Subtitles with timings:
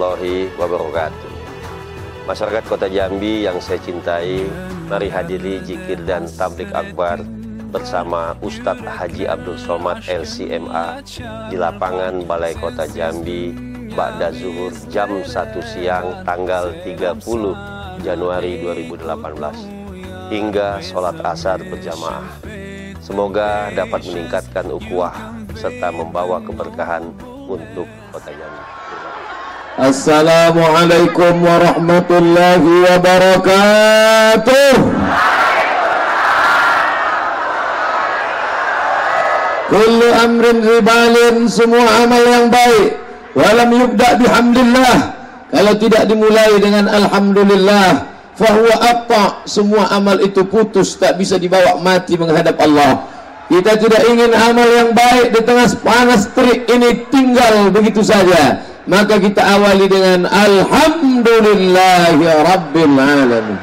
[0.00, 1.32] warahmatullahi wabarakatuh.
[2.24, 4.48] Masyarakat Kota Jambi yang saya cintai,
[4.88, 7.20] mari hadiri jikir dan tablik akbar
[7.68, 11.04] bersama Ustadz Haji Abdul Somad LCMA
[11.52, 13.52] di lapangan Balai Kota Jambi
[13.92, 15.28] Ba'da Zuhur jam 1
[15.68, 22.24] siang tanggal 30 Januari 2018 hingga sholat asar berjamaah.
[23.04, 25.12] Semoga dapat meningkatkan ukhuwah
[25.58, 27.04] serta membawa keberkahan
[27.50, 28.69] untuk Kota Jambi.
[29.80, 34.72] Assalamualaikum warahmatullahi wabarakatuh.
[39.72, 43.00] Kullu amrin ribalin semua amal yang baik.
[43.32, 44.96] Walam yubda bihamdillah.
[45.48, 48.04] Kalau tidak dimulai dengan alhamdulillah
[48.36, 53.08] fahuwa abta semua amal itu putus tak bisa dibawa mati menghadap Allah.
[53.48, 59.22] Kita tidak ingin amal yang baik di tengah panas terik ini tinggal begitu saja maka
[59.22, 63.62] kita awali dengan Alhamdulillahi Rabbil Alamin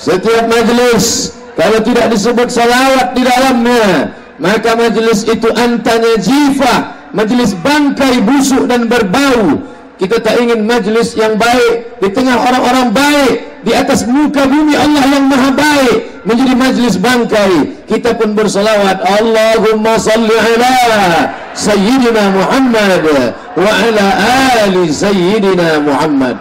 [0.00, 8.24] setiap majlis kalau tidak disebut salawat di dalamnya maka majlis itu antanya jifa majlis bangkai
[8.24, 9.60] busuk dan berbau
[9.96, 15.04] kita tak ingin majlis yang baik di tengah orang-orang baik di atas muka bumi Allah
[15.08, 17.54] yang maha baik menjadi majlis bangkai.
[17.88, 23.02] Kita pun bersalawat Allahumma salli ala Sayyidina Muhammad
[23.56, 24.06] wa ala
[24.68, 26.36] ali Sayyidina Muhammad.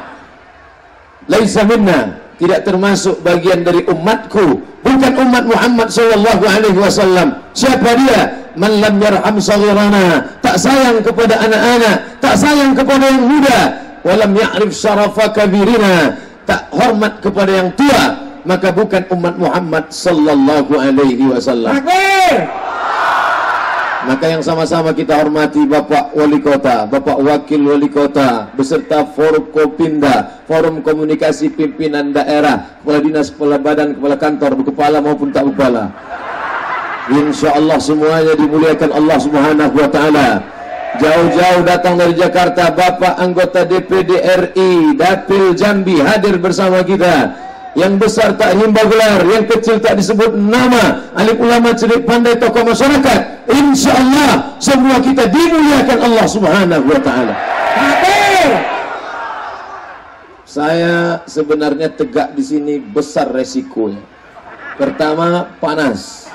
[1.32, 7.40] Laisa minna tidak termasuk bagian dari umatku bukan umat Muhammad sallallahu alaihi wasallam.
[7.56, 8.22] Siapa dia?
[8.60, 9.36] Man lam yarham
[10.56, 13.60] tak sayang kepada anak-anak tak sayang kepada yang muda
[14.08, 16.16] walam ya'rif syarafa kabirina
[16.48, 22.48] tak hormat kepada yang tua maka bukan umat Muhammad sallallahu alaihi wasallam takbir
[24.08, 30.46] maka yang sama-sama kita hormati Bapak Wali Kota, Bapak Wakil Wali Kota, beserta Forum Kopinda,
[30.46, 35.90] Forum Komunikasi Pimpinan Daerah, Kepala Dinas, Kepala Badan, Kepala Kantor, kepala maupun tak kepala.
[37.06, 40.28] Insya Allah semuanya dimuliakan Allah Subhanahu Wa Taala.
[40.96, 47.36] Jauh-jauh datang dari Jakarta, Bapak anggota DPD RI, Dapil Jambi hadir bersama kita
[47.76, 52.64] yang besar tak himbau gelar, yang kecil tak disebut nama, alim ulama celik pandai tokoh
[52.64, 53.52] masyarakat.
[53.52, 57.36] Insya Allah semua kita dimuliakan Allah Subhanahu Wa Taala.
[60.48, 64.00] Saya sebenarnya tegak di sini besar resikonya.
[64.80, 66.32] Pertama panas,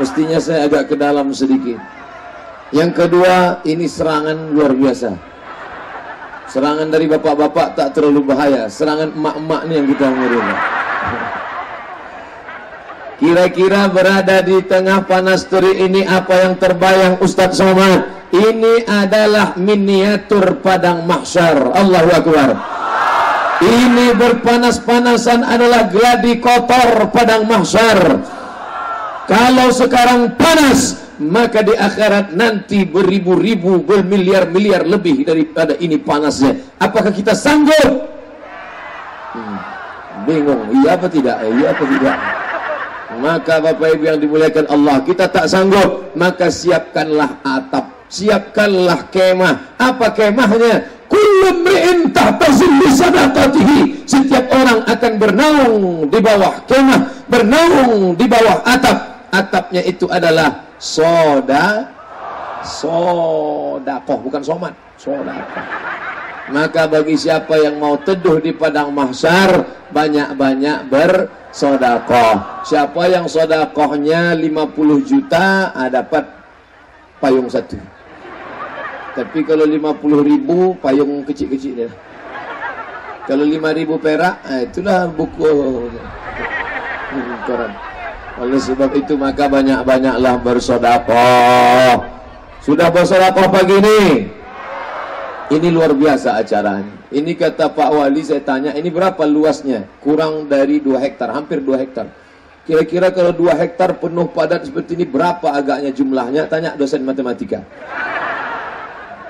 [0.00, 1.97] mestinya saya agak ke dalam sedikit.
[2.68, 5.16] Yang kedua ini serangan luar biasa.
[6.48, 8.68] Serangan dari bapak-bapak tak terlalu bahaya.
[8.68, 10.40] Serangan emak-emak ni yang kita ngeri.
[13.20, 18.04] Kira-kira berada di tengah panas terik ini apa yang terbayang Ustadz Somad?
[18.28, 21.72] Ini adalah miniatur padang mahsyar.
[21.72, 22.50] Allahu Akbar.
[23.58, 28.22] Ini berpanas-panasan adalah gladi kotor padang mahsyar.
[29.26, 36.54] Kalau sekarang panas, maka di akhirat nanti beribu-ribu bermiliar-miliar lebih daripada ini panasnya.
[36.78, 38.06] Apakah kita sanggup?
[39.34, 39.58] Hmm,
[40.24, 40.70] bingung.
[40.78, 41.36] Iya apa tidak?
[41.42, 42.16] Iya apa tidak?
[43.18, 46.14] Maka Bapak Ibu yang dimuliakan Allah kita tak sanggup.
[46.14, 49.74] Maka siapkanlah atap siapkanlah kemah.
[49.74, 50.86] Apa kemahnya?
[51.10, 53.80] Kullu mri'in tahta zilli sadaqatihi.
[54.06, 61.88] Setiap orang akan bernaung di bawah kemah bernaung di bawah atap atapnya itu adalah soda
[62.64, 65.64] sodakoh bukan somat sodakoh
[66.48, 75.08] maka bagi siapa yang mau teduh di padang mahsyar banyak-banyak bersodakoh siapa yang sodakohnya 50
[75.08, 76.24] juta ah, dapat
[77.18, 77.76] payung satu.
[79.18, 81.90] Tapi kalau 50 ribu payung kecil-kecil
[83.28, 85.52] kalau 5 ribu perak ah, itulah buku.
[87.48, 87.87] Koran
[88.38, 92.06] oleh sebab itu maka banyak-banyaklah bersodakoh.
[92.62, 94.02] Sudah bersodakoh pagi ini?
[95.48, 97.08] Ini luar biasa acaranya.
[97.08, 99.88] Ini kata Pak Wali saya tanya, ini berapa luasnya?
[100.04, 102.12] Kurang dari 2 hektar, hampir 2 hektar.
[102.68, 106.52] Kira-kira kalau 2 hektar penuh padat seperti ini berapa agaknya jumlahnya?
[106.52, 107.64] Tanya dosen matematika.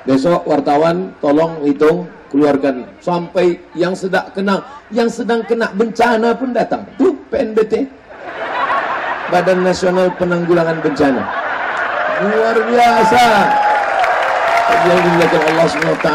[0.03, 6.83] Besok wartawan tolong hitung keluarkan sampai yang sedang kena yang sedang kena bencana pun datang.
[6.99, 7.87] Tuh PNBT
[9.29, 11.23] Badan Nasional Penanggulangan Bencana.
[12.25, 13.25] Luar biasa.
[14.89, 16.09] Yang dimuliakan Allah SWT.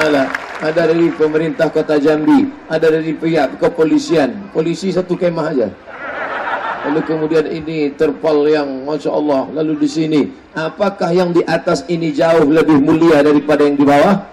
[0.65, 2.49] Ada dari pemerintah kota Jambi.
[2.73, 4.49] Ada dari pihak kepolisian.
[4.49, 5.69] Polisi satu kemah aja.
[6.89, 9.45] Lalu kemudian ini terpal yang Masya Allah.
[9.61, 10.21] Lalu di sini.
[10.57, 14.32] Apakah yang di atas ini jauh lebih mulia daripada yang di bawah?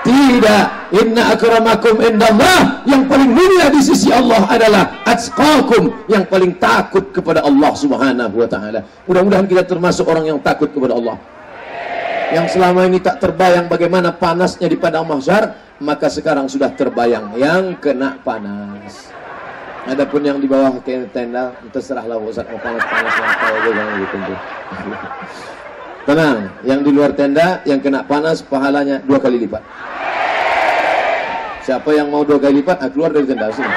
[0.00, 0.64] Tidak.
[0.96, 7.44] Inna akramakum indallah yang paling mulia di sisi Allah adalah atqakum yang paling takut kepada
[7.44, 8.80] Allah Subhanahu wa taala.
[9.04, 11.20] Mudah-mudahan kita termasuk orang yang takut kepada Allah.
[12.30, 17.76] Yang selama ini tak terbayang bagaimana panasnya di padang mahsyar, maka sekarang sudah terbayang yang
[17.82, 19.10] kena panas.
[19.90, 23.56] Adapun yang di bawah tenda terserahlah Ustaz mau panas-panas yang tahu
[23.98, 24.18] gitu.
[26.10, 29.62] Tenang, yang di luar tenda yang kena panas pahalanya dua kali lipat.
[31.62, 33.70] Siapa yang mau dua kali lipat, ah, keluar dari tenda sini.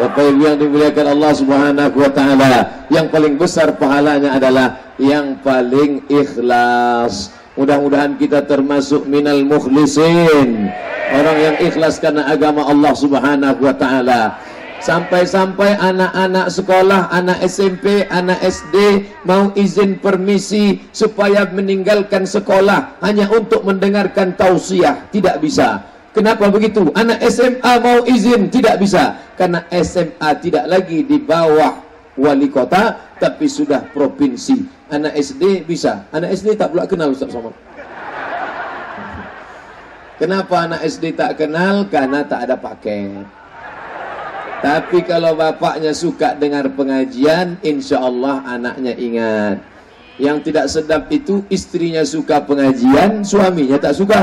[0.00, 2.52] Bapak Ibu yang dimuliakan Allah Subhanahu wa taala,
[2.88, 7.36] yang paling besar pahalanya adalah yang paling ikhlas.
[7.60, 10.72] Mudah-mudahan kita termasuk minal mukhlisin.
[11.12, 14.40] Orang yang ikhlas karena agama Allah Subhanahu wa taala.
[14.76, 23.64] Sampai-sampai anak-anak sekolah, anak SMP, anak SD mau izin permisi supaya meninggalkan sekolah hanya untuk
[23.64, 25.08] mendengarkan tausiah.
[25.10, 25.80] Tidak bisa.
[26.12, 26.88] Kenapa begitu?
[26.96, 29.20] Anak SMA mau izin tidak bisa.
[29.36, 31.76] Karena SMA tidak lagi di bawah
[32.16, 34.64] wali kota tapi sudah provinsi.
[34.88, 36.08] Anak SD bisa.
[36.12, 37.52] Anak SD tak pula kenal Ustaz Somad.
[40.16, 41.84] Kenapa anak SD tak kenal?
[41.92, 43.45] Karena tak ada paket.
[44.56, 49.56] Tapi kalau bapaknya suka dengar pengajian, insya Allah anaknya ingat.
[50.16, 54.22] Yang tidak sedap itu istrinya suka pengajian, suaminya tak suka.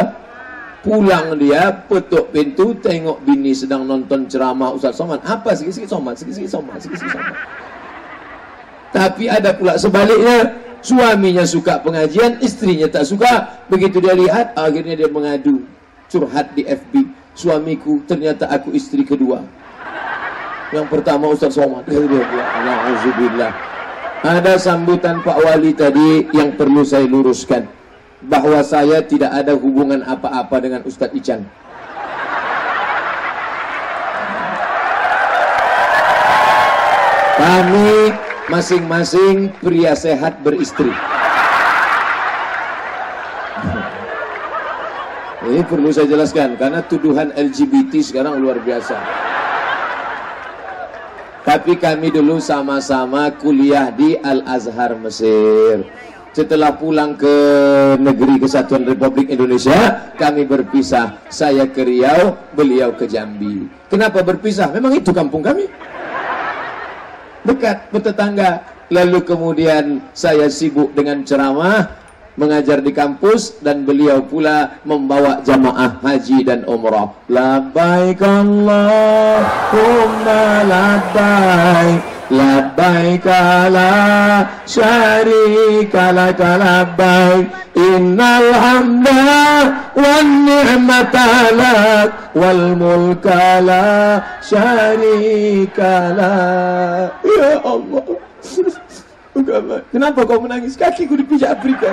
[0.82, 5.22] Pulang dia, petuk pintu, tengok bini sedang nonton ceramah Ustaz Somad.
[5.24, 7.36] Apa sikit-sikit Somad, sikit-sikit Somad, sikit-sikit Somad.
[8.92, 13.64] Tapi ada pula sebaliknya, suaminya suka pengajian, istrinya tak suka.
[13.70, 15.64] Begitu dia lihat, akhirnya dia mengadu,
[16.10, 17.06] curhat di FB.
[17.34, 19.63] Suamiku, ternyata aku istri kedua.
[20.74, 21.86] Yang pertama Ustaz Somad.
[21.86, 23.54] Alhamdulillah.
[24.26, 27.70] Ada sambutan Pak Wali tadi yang perlu saya luruskan.
[28.26, 31.46] Bahwa saya tidak ada hubungan apa-apa dengan Ustaz Ican.
[37.38, 38.16] Kami
[38.48, 40.90] masing-masing pria sehat beristri.
[45.44, 48.96] Ini perlu saya jelaskan karena tuduhan LGBT sekarang luar biasa.
[51.44, 55.84] Tapi kami dulu sama-sama kuliah di Al-Azhar Mesir.
[56.34, 57.36] Setelah pulang ke
[58.00, 61.20] negeri kesatuan Republik Indonesia, kami berpisah.
[61.30, 63.70] Saya ke Riau, beliau ke Jambi.
[63.92, 64.72] Kenapa berpisah?
[64.72, 65.70] Memang itu kampung kami.
[67.44, 68.64] Dekat, bertetangga.
[68.88, 72.03] Lalu kemudian saya sibuk dengan ceramah,
[72.40, 77.14] mengajar di kampus dan beliau pula membawa jamaah haji dan umrah.
[77.30, 79.64] Labbaik Allahumma
[80.66, 83.26] labbaik labbaik
[83.70, 83.94] la
[84.66, 87.46] syarika labbaik.
[87.74, 89.22] Innal hamda
[89.98, 96.14] wan ni'mata lak wal mulka la syarika
[97.26, 98.23] ya Allah
[99.90, 100.78] Kenapa kau menangis?
[100.78, 101.90] Kakiku dipijak Afrika.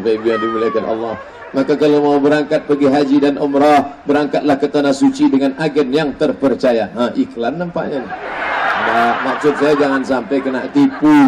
[0.00, 1.14] Baik yang dimuliakan Allah.
[1.50, 6.14] Maka kalau mau berangkat pergi haji dan umrah, berangkatlah ke tanah suci dengan agen yang
[6.14, 6.94] terpercaya.
[6.94, 8.06] Ha, iklan nampaknya.
[8.86, 11.26] Nah, maksud saya jangan sampai kena tipu.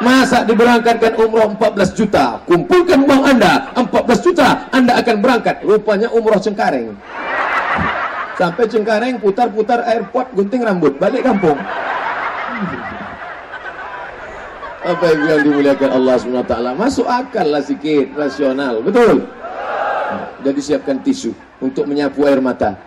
[0.00, 5.64] Masa diberangkatkan umrah 14 juta, kumpulkan uang Anda 14 juta, Anda akan berangkat.
[5.64, 6.96] Rupanya umrah Cengkareng.
[8.40, 11.56] Sampai Cengkareng putar-putar airport gunting rambut, balik kampung.
[14.86, 19.26] Apa yang dimuliakan Allah SWT Masuk akal lah sikit Rasional Betul?
[20.46, 22.78] Jadi siapkan tisu Untuk menyapu air mata.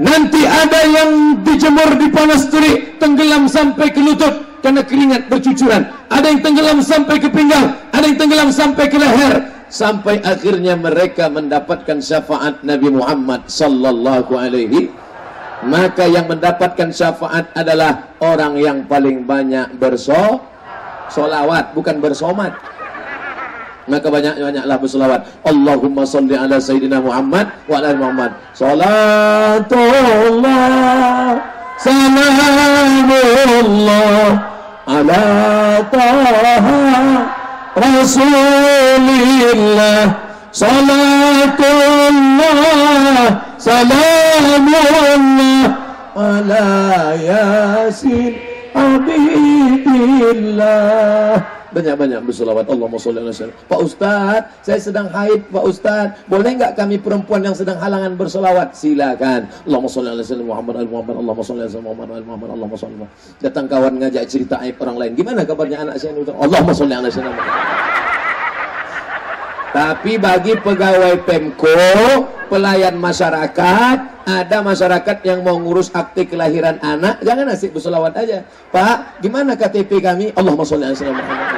[0.00, 5.92] Nanti ada yang dijemur di panas terik Tenggelam sampai ke lutut Karena keringat bercucuran.
[6.08, 9.34] Ada yang tenggelam sampai ke pinggang Ada yang tenggelam sampai ke leher.
[9.72, 14.92] Sampai akhirnya mereka mendapatkan syafaat Nabi Muhammad Sallallahu alaihi
[15.62, 20.42] maka yang mendapatkan syafaat adalah orang yang paling banyak berso
[21.06, 22.50] solawat bukan bersomat.
[23.86, 25.22] Maka banyak-banyaklah bersolawat.
[25.46, 28.34] Allahumma salli ala Sayyidina Muhammad wa ala Muhammad.
[28.58, 29.70] Salatullah
[31.78, 33.06] salamullah
[34.86, 35.22] ala
[35.94, 37.22] taha
[37.78, 39.14] rasulillah.
[40.50, 42.12] Salatullah
[43.61, 44.67] سلام
[45.15, 45.63] الله
[46.17, 46.65] على
[47.21, 48.33] ياسين
[48.75, 49.85] حبيب
[50.35, 51.33] الله
[51.67, 53.67] Banyak-banyak berselawat Allahumma sholli ala sayyidina.
[53.67, 56.15] Pak Ustaz, saya sedang haid Pak Ustaz.
[56.25, 58.71] Boleh nggak kami perempuan yang sedang halangan berselawat?
[58.71, 59.51] Silakan.
[59.67, 62.77] Allahumma sholli ala sayyidina Muhammad al Muhammad Allahumma sholli ala sayyidina Muhammad al Muhammad Allahumma
[62.79, 62.95] sholli
[63.43, 65.11] Datang kawan ngajak cerita aib orang lain.
[65.19, 66.25] Gimana kabarnya anak saya ini?
[66.31, 68.10] Allahumma sholli ala sayyidina Muhammad.
[69.72, 71.80] Tapi bagi pegawai Pemko,
[72.52, 73.96] pelayan masyarakat,
[74.28, 78.44] ada masyarakat yang mau ngurus akte kelahiran anak, jangan asik bersolawat aja.
[78.68, 80.28] Pak, gimana KTP kami?
[80.36, 81.48] Allahumma sholli ala sayyidina Muhammad.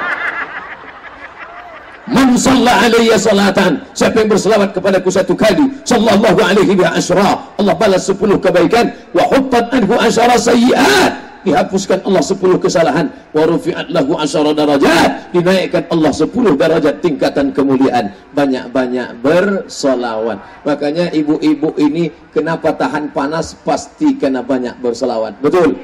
[2.05, 3.83] Man shalla alayya salatan.
[3.91, 7.51] Siapa yang berselawat kepadaku satu kali, sallallahu alaihi wa asra.
[7.59, 13.07] Allah balas sepuluh kebaikan wa huttat anhu asyara sayyi'at dihapuskan Allah 10 kesalahan.
[13.31, 15.31] Wa rufi'at lahu asyara darajat.
[15.31, 18.11] Dinaikkan Allah 10 darajat tingkatan kemuliaan.
[18.33, 20.65] Banyak-banyak bersolawat.
[20.65, 23.53] Makanya ibu-ibu ini kenapa tahan panas?
[23.61, 25.37] Pasti kena banyak bersolawat.
[25.39, 25.77] Betul?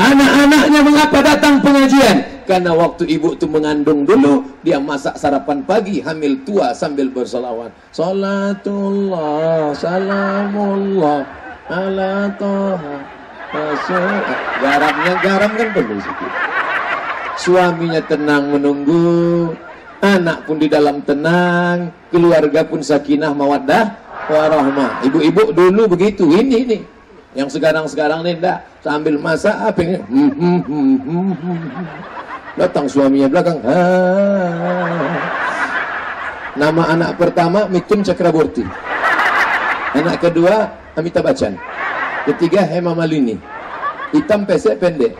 [0.00, 2.24] Anak-anaknya mengapa datang pengajian?
[2.48, 7.68] Karena waktu ibu itu mengandung dulu, dia masak sarapan pagi, hamil tua sambil bersolawat.
[7.92, 11.28] Salatullah, salamullah,
[11.68, 13.19] ala toha.
[14.60, 16.32] Garamnya garam kan perlu sedikit.
[17.40, 19.50] Suaminya tenang menunggu,
[20.04, 23.96] anak pun di dalam tenang, keluarga pun sakinah mawaddah
[24.28, 25.02] warahmah.
[25.02, 26.78] Ibu-ibu dulu begitu, ini ini.
[27.34, 29.98] Yang sekarang-sekarang ini enggak sambil masak apa ini?
[30.10, 31.86] Hmm, hmm, hmm.
[32.58, 33.58] Datang suaminya belakang.
[36.58, 38.66] Nama anak pertama Mitun Cakraborty.
[39.94, 41.54] Anak kedua Amitabh Bachchan.
[42.28, 43.40] Ketiga Hema Malini.
[44.12, 45.16] Hitam pesek pendek.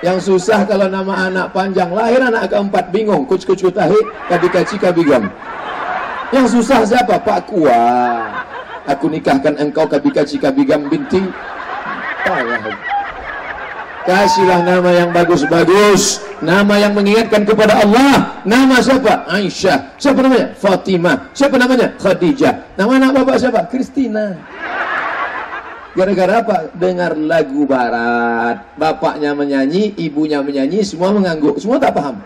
[0.00, 1.90] Yang susah kalau nama anak panjang.
[1.90, 3.26] Lahir anak keempat bingung.
[3.26, 3.98] Kuc kuc kutahi
[4.30, 5.26] kabikaci kabigam.
[6.30, 7.18] Yang susah siapa?
[7.18, 7.82] Pak Kua.
[8.88, 11.20] Aku nikahkan engkau kabikaci kabigam binti.
[12.24, 12.88] Payah.
[14.08, 16.24] Kasihlah nama yang bagus-bagus.
[16.40, 18.40] Nama yang mengingatkan kepada Allah.
[18.48, 19.28] Nama siapa?
[19.28, 20.00] Aisyah.
[20.00, 20.56] Siapa namanya?
[20.56, 21.16] Fatimah.
[21.36, 21.92] Siapa namanya?
[22.00, 22.78] Khadijah.
[22.80, 23.60] Nama anak bapak siapa?
[23.68, 24.32] Kristina.
[25.98, 26.56] Gara-gara apa?
[26.78, 28.62] Dengar lagu barat.
[28.78, 31.58] Bapaknya menyanyi, ibunya menyanyi, semua mengangguk.
[31.58, 32.22] Semua tak paham.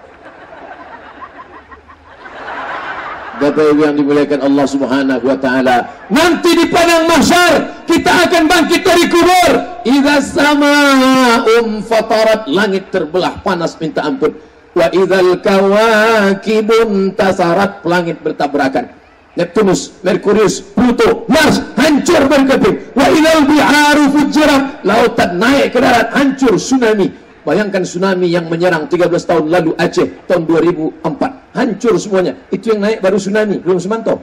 [3.41, 5.88] Bapak Ibu yang dimuliakan Allah Subhanahu wa taala.
[6.12, 9.52] Nanti di padang mahsyar kita akan bangkit dari kubur.
[9.88, 14.37] Idza samaa'um fatarat, langit terbelah panas minta ampun.
[14.76, 19.01] Wa idzal kawakibun tasarat, langit bertabrakan.
[19.32, 22.92] Neptunus, Merkurius, Pluto, Mars hancur berkeping.
[22.92, 24.84] Wa ilal biharu fujirat.
[24.84, 27.08] Lautan naik ke darat hancur tsunami.
[27.42, 31.56] Bayangkan tsunami yang menyerang 13 tahun lalu Aceh tahun 2004.
[31.56, 32.36] Hancur semuanya.
[32.52, 34.20] Itu yang naik baru tsunami, belum semantau.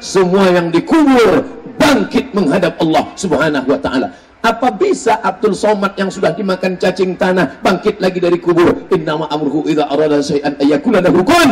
[0.00, 1.44] Semua yang dikubur
[1.80, 4.08] bangkit menghadap Allah Subhanahu wa taala.
[4.40, 8.88] Apa bisa Abdul Somad yang sudah dimakan cacing tanah bangkit lagi dari kubur?
[8.88, 11.50] Innama amruhu idza arada syai'an ayyakuna lahu kun.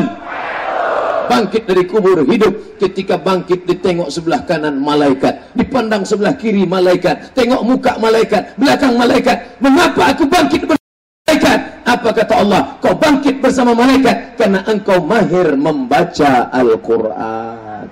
[1.28, 7.60] Bangkit dari kubur hidup ketika bangkit ditengok sebelah kanan malaikat, dipandang sebelah kiri malaikat, tengok
[7.60, 9.36] muka malaikat, belakang malaikat.
[9.60, 11.60] Mengapa aku bangkit malaikat?
[11.84, 12.80] Apa kata Allah?
[12.80, 17.84] Kau bangkit bersama malaikat karena engkau mahir membaca Al-Qur'an.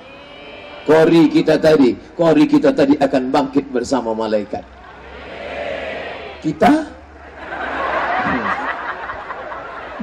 [0.88, 4.75] Kori kita tadi, kori kita tadi akan bangkit bersama malaikat
[6.46, 6.96] kita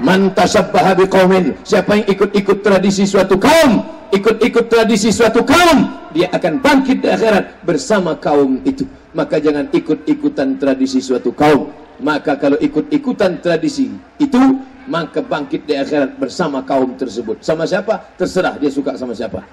[0.04, 6.60] Man tasabbaha biqaumin, siapa yang ikut-ikut tradisi suatu kaum, ikut-ikut tradisi suatu kaum, dia akan
[6.60, 8.90] bangkit di akhirat bersama kaum itu.
[9.14, 11.70] Maka jangan ikut-ikutan tradisi suatu kaum.
[12.02, 14.42] Maka kalau ikut-ikutan tradisi itu,
[14.90, 17.46] maka bangkit di akhirat bersama kaum tersebut.
[17.46, 18.18] Sama siapa?
[18.18, 19.46] Terserah dia suka sama siapa.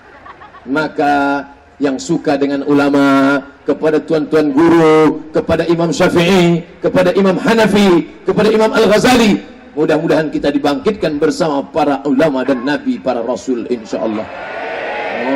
[0.65, 1.45] Maka
[1.81, 8.69] yang suka dengan ulama, kepada tuan-tuan guru, kepada Imam Syafi'i, kepada Imam Hanafi, kepada Imam
[8.69, 9.41] Al-Ghazali.
[9.73, 14.29] Mudah-mudahan kita dibangkitkan bersama para ulama dan nabi, para rasul insyaallah.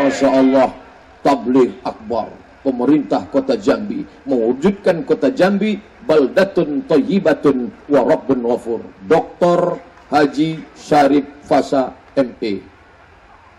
[0.04, 0.68] Masya-Allah,
[1.24, 2.28] tabligh akbar.
[2.64, 5.76] Pemerintah Kota Jambi mewujudkan Kota Jambi
[6.08, 8.80] baldatun thayyibatun wa rabbun ghafur.
[9.04, 9.80] Dr.
[10.08, 12.73] Haji Syarif Fasa ME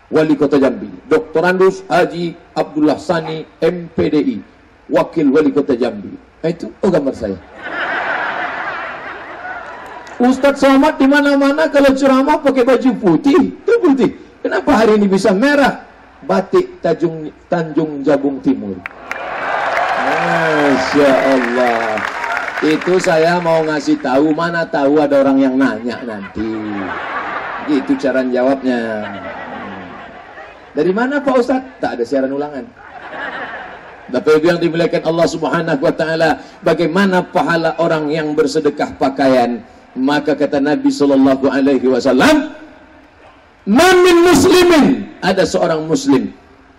[0.06, 1.42] Wali Kota Jambi, Dr.
[1.42, 4.38] Andus Haji Abdullah Sani MPDI,
[4.86, 6.14] Wakil Wali Kota Jambi.
[6.14, 7.38] Nah, itu oh gambar saya.
[10.16, 14.10] Ustadz Somad di mana-mana kalau ceramah pakai baju putih, itu putih.
[14.40, 15.84] Kenapa hari ini bisa merah?
[16.24, 18.78] Batik Tanjung Tanjung Jabung Timur.
[20.06, 21.98] Masya Allah.
[22.64, 26.48] Itu saya mau ngasih tahu mana tahu ada orang yang nanya nanti.
[27.68, 29.04] Itu cara jawabnya.
[30.76, 31.80] Dari mana Pak Ustadz?
[31.80, 32.64] Tak ada siaran ulangan.
[34.06, 36.30] Bapak Ibu yang dimuliakan Allah Subhanahu wa taala,
[36.62, 39.64] bagaimana pahala orang yang bersedekah pakaian?
[39.96, 42.52] Maka kata Nabi sallallahu alaihi wasallam,
[43.64, 46.30] "Man muslimin?" Ada seorang muslim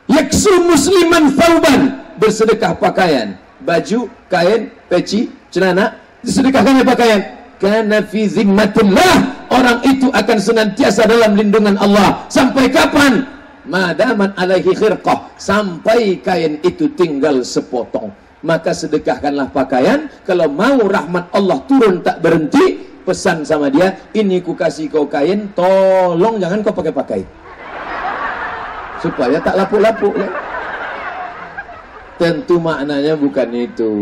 [0.08, 7.22] yaksu musliman thawban bersedekah pakaian, baju, kain, peci, celana, disedekahkan pakaian.
[7.58, 13.26] Karena fi zimmatillah orang itu akan senantiasa dalam lindungan Allah sampai kapan?
[13.68, 15.36] Madaman alaihi khirqah.
[15.38, 18.10] Sampai kain itu tinggal sepotong.
[18.42, 20.08] Maka sedekahkanlah pakaian.
[20.24, 25.48] Kalau mau rahmat Allah turun tak berhenti pesan sama dia ini ku kasih kau kain
[25.56, 27.22] tolong jangan kau pakai pakai.
[29.04, 30.30] Supaya tak lapuk-lapuk ya.
[32.18, 33.94] tentu maknanya bukan itu.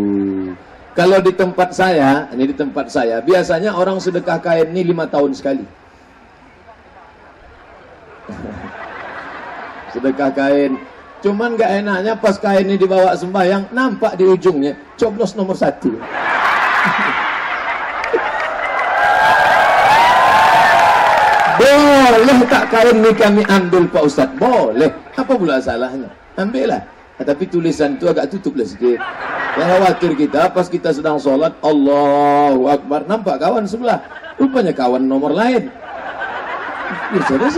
[0.95, 5.36] Kalau di tempat saya ini di tempat saya biasanya orang sedekah kain ini lima tahun
[5.36, 5.67] sekali
[9.96, 10.75] sedekah kain.
[11.24, 15.96] Cuman gak enaknya pas kain ini dibawa sembahyang nampak di ujungnya coblos nomor satu.
[21.56, 24.30] Boleh tak kain ini kami ambil Pak Ustaz?
[24.36, 24.92] Boleh.
[25.16, 26.12] Apa pula salahnya?
[26.36, 26.84] Ambillah.
[27.16, 29.00] Tapi tulisan itu agak tutup lah sikit.
[29.56, 33.08] Yang khawatir kita pas kita sedang sholat Allahu Akbar.
[33.08, 34.04] Nampak kawan sebelah.
[34.36, 35.72] Rupanya kawan nomor lain.
[37.16, 37.50] Ya sudah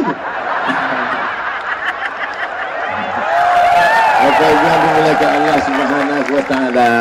[5.18, 6.92] Dimuliakan Allah Subhanahu wa taala.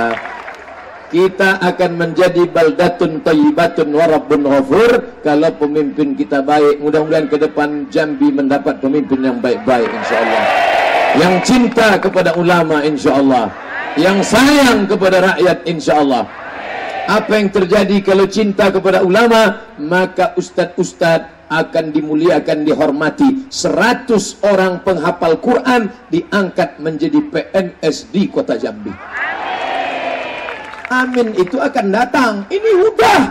[1.07, 6.81] Kita akan menjadi baldatun thayyibatun wa rabbun ghafur kalau pemimpin kita baik.
[6.81, 10.45] Mudah-mudahan ke depan Jambi mendapat pemimpin yang baik-baik insyaallah.
[11.21, 13.53] Yang cinta kepada ulama insyaallah.
[14.01, 16.25] Yang sayang kepada rakyat insyaallah.
[17.07, 23.47] Apa yang terjadi kalau cinta kepada ulama, maka ustaz-ustaz akan dimuliakan dihormati.
[23.51, 28.93] 100 orang penghafal Quran diangkat menjadi PNS di kota Jambi.
[30.87, 31.35] Amin.
[31.35, 32.33] Itu akan datang.
[32.51, 33.23] Ini udah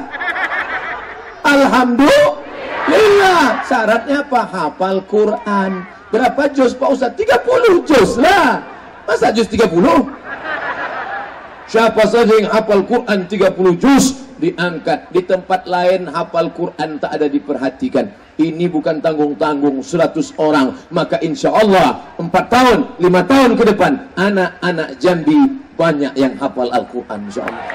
[1.46, 3.64] Alhamdulillah.
[3.64, 4.42] Syaratnya apa?
[4.50, 5.86] Hafal Quran.
[6.10, 7.14] Berapa juz Pak Ustaz?
[7.14, 8.66] 30 juz lah.
[9.06, 9.70] Masa juz 30
[11.66, 17.28] siapa saja yang hafal Quran 30 juz diangkat di tempat lain hafal Quran tak ada
[17.28, 18.12] diperhatikan.
[18.36, 20.76] Ini bukan tanggung-tanggung 100 orang.
[20.92, 25.40] Maka insya Allah 4 tahun 5 tahun ke depan anak-anak Jambi
[25.76, 27.66] banyak yang hafal Al-Quran insya Allah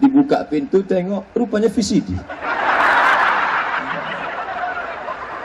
[0.02, 2.18] dibuka pintu tengok rupanya VCD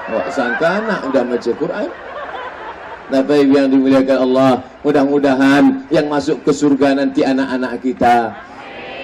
[0.10, 1.90] Wah, sangka anak udah baca Quran?
[3.10, 4.66] Ibu yang dimuliakan Allah?
[4.82, 8.34] Mudah-mudahan yang masuk ke surga nanti anak-anak kita.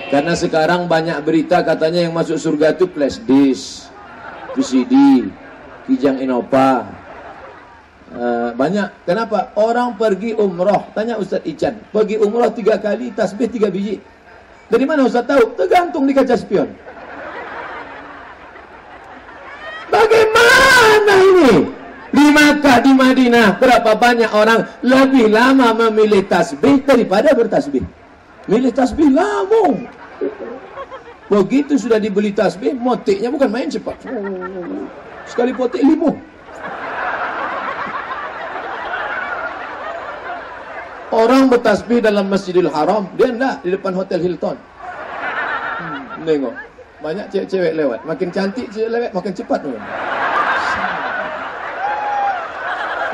[0.09, 3.89] Karena sekarang banyak berita katanya yang masuk surga itu flash disk
[4.53, 5.25] VCD
[5.89, 6.85] Kijang Innova
[8.15, 8.87] Uh, banyak.
[9.03, 9.51] Kenapa?
[9.59, 10.87] Orang pergi umroh.
[10.95, 11.75] Tanya Ustaz Ican.
[11.91, 13.99] Pergi umroh tiga kali, tasbih tiga biji.
[14.71, 15.51] Dari mana Ustaz tahu?
[15.59, 16.71] Tergantung di kaca spion.
[19.91, 21.53] Bagaimana ini?
[22.15, 27.83] Di Makkah, di Madinah, berapa banyak orang lebih lama memilih tasbih daripada bertasbih.
[28.47, 29.83] Milih tasbih lama.
[31.27, 33.99] Begitu sudah dibeli tasbih, motiknya bukan main cepat.
[35.27, 36.15] Sekali potik lima.
[41.13, 44.57] Orang bertasbih dalam Masjidil Haram, dia enggak di depan Hotel Hilton.
[44.57, 46.55] Hmm, nengok.
[47.03, 48.01] Banyak cewek-cewek lewat.
[48.09, 49.59] Makin cantik cewek lewat, makin cepat.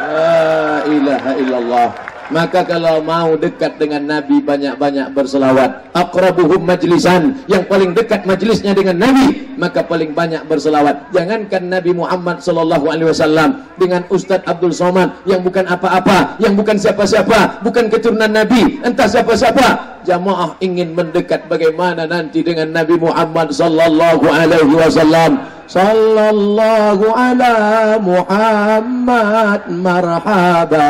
[0.08, 2.11] La ilaha illallah.
[2.32, 5.92] Maka kalau mau dekat dengan Nabi banyak-banyak berselawat.
[5.92, 7.44] Aqrabuhum majlisan.
[7.52, 9.52] Yang paling dekat majlisnya dengan Nabi.
[9.60, 11.12] Maka paling banyak berselawat.
[11.12, 16.80] Jangankan Nabi Muhammad sallallahu alaihi wasallam dengan Ustaz Abdul Somad yang bukan apa-apa, yang bukan
[16.80, 20.02] siapa-siapa, bukan keturunan Nabi, entah siapa-siapa.
[20.02, 25.46] Jamaah ingin mendekat bagaimana nanti dengan Nabi Muhammad sallallahu alaihi wasallam.
[25.70, 27.56] Sallallahu ala
[28.02, 30.90] Muhammad marhaba.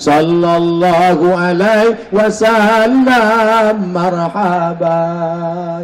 [0.00, 4.96] Sallallahu alaihi wasallam marhaba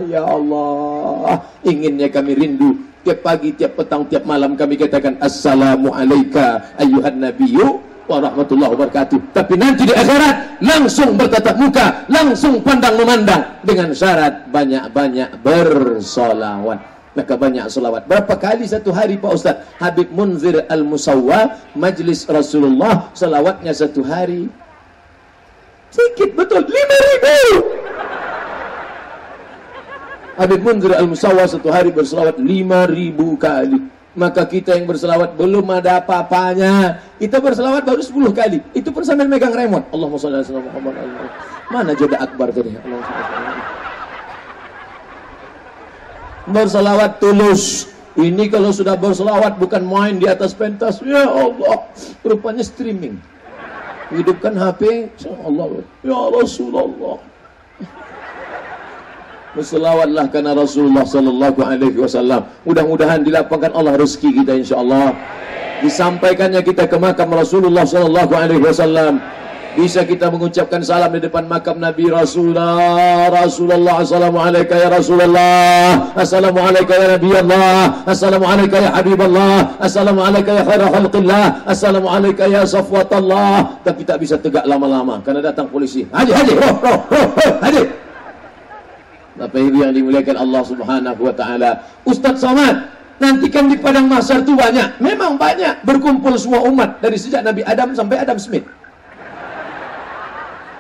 [0.09, 6.75] Ya Allah Inginnya kami rindu Tiap pagi, tiap petang, tiap malam kami katakan Assalamu alaika
[6.81, 9.19] ayuhan nabiyyu warahmatullahi wabarakatuh.
[9.35, 16.96] Tapi nanti di akhirat langsung bertatap muka, langsung pandang memandang dengan syarat banyak-banyak bersolawat.
[17.17, 18.05] Maka banyak solawat.
[18.05, 19.65] Berapa kali satu hari Pak Ustaz?
[19.81, 24.53] Habib Munzir Al-Musawwa, Majlis Rasulullah, solawatnya satu hari.
[25.89, 27.41] Sedikit betul, lima ribu.
[30.37, 33.97] Habib Munzir Al-Musawwa satu hari bersolawat lima ribu kali.
[34.17, 37.05] Maka kita yang berselawat belum ada apa-apanya.
[37.21, 38.59] Kita berselawat baru 10 kali.
[38.73, 39.93] Itu pun sambil megang remote.
[39.93, 40.95] Allahumma shalli ala Muhammad.
[41.69, 42.73] Mana jodoh akbar tadi?
[46.47, 47.91] Berselawat tulus.
[48.17, 51.05] Ini kalau sudah berselawat bukan main di atas pentas.
[51.05, 51.85] Ya Allah.
[52.25, 53.21] Rupanya streaming.
[54.09, 55.11] Hidupkan HP.
[55.21, 55.85] Ya Allah.
[56.01, 57.19] Ya Rasulullah.
[59.57, 62.45] Berselawatlah karena Rasulullah sallallahu alaihi wasallam.
[62.69, 65.17] Mudah-mudahan dilapangkan Allah rezeki kita insyaallah.
[65.81, 69.21] Disampaikannya kita ke makam Rasulullah sallallahu alaihi wasallam.
[69.77, 73.29] Bisa kita mengucapkan salam di depan makam Nabi Rasulullah.
[73.29, 76.17] Rasulullah Assalamualaikum ya Rasulullah.
[76.17, 77.77] Assalamualaikum ya Nabi Allah.
[78.09, 79.77] Assalamualaikum ya Habib Allah.
[79.77, 81.45] Assalamualaikum ya khairah khalqillah.
[81.69, 85.21] Assalamualaikum ya safwatullah Tapi tak bisa tegak lama-lama.
[85.21, 86.09] Karena datang polisi.
[86.09, 87.29] Haji, haji, roh, roh, roh,
[87.61, 87.83] haji
[89.37, 91.85] Bapak Ibu yang dimuliakan Allah Subhanahu wa taala.
[92.09, 92.89] Ustaz Somad,
[93.21, 95.05] nantikan di padang mahsyar itu banyak.
[95.05, 95.85] Memang banyak.
[95.85, 98.65] Berkumpul semua umat dari sejak Nabi Adam sampai Adam Smith.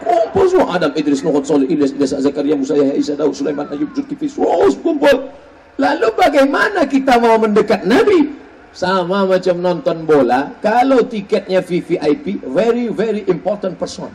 [0.06, 3.90] Kumpul semua Adam, Idris, Nuh, Soleh, Ilyas, Ilyas, Zakaria, Musa, Yahya, Isa, Daud, Sulaiman, Ayub,
[3.90, 5.34] Zulkifli, semua kumpul.
[5.76, 8.38] Lalu bagaimana kita mau mendekat Nabi?
[8.76, 14.12] Sama macam nonton bola, kalau tiketnya VVIP, very very important person.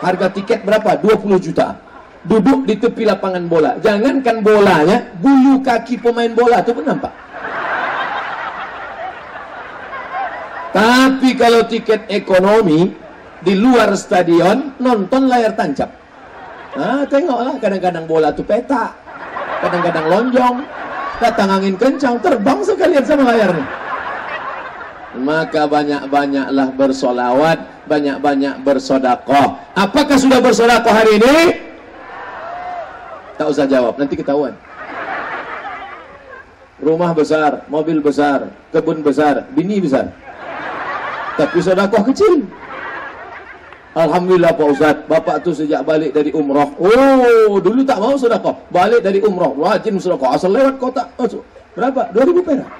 [0.00, 0.96] Harga tiket berapa?
[0.96, 1.76] 20 juta
[2.24, 3.76] duduk di tepi lapangan bola.
[3.84, 7.12] Jangankan bolanya, bulu kaki pemain bola itu pun nampak.
[10.74, 13.03] Tapi kalau tiket ekonomi
[13.42, 15.90] di luar stadion nonton layar tancap.
[16.74, 18.90] Nah, tengoklah kadang-kadang bola itu peta,
[19.62, 20.56] kadang-kadang lonjong,
[21.22, 23.66] datang angin kencang, terbang sekalian sama layarnya.
[25.14, 29.62] Maka banyak-banyaklah bersolawat, banyak-banyak bersodakoh.
[29.78, 31.36] Apakah sudah bersodakoh hari ini?
[33.38, 34.58] Tak usah jawab, nanti ketahuan.
[36.82, 40.10] Rumah besar, mobil besar, kebun besar, bini besar.
[41.38, 42.42] Tapi sodakoh kecil.
[43.94, 46.66] Alhamdulillah Pak Ustaz, Bapak tu sejak balik dari umrah.
[46.82, 48.58] Oh, dulu tak mau sodakoh.
[48.74, 50.34] Balik dari umrah, rajin sodakoh.
[50.34, 51.06] Asal lewat kota.
[51.14, 51.30] Oh,
[51.78, 52.10] berapa?
[52.10, 52.70] 2000 perak.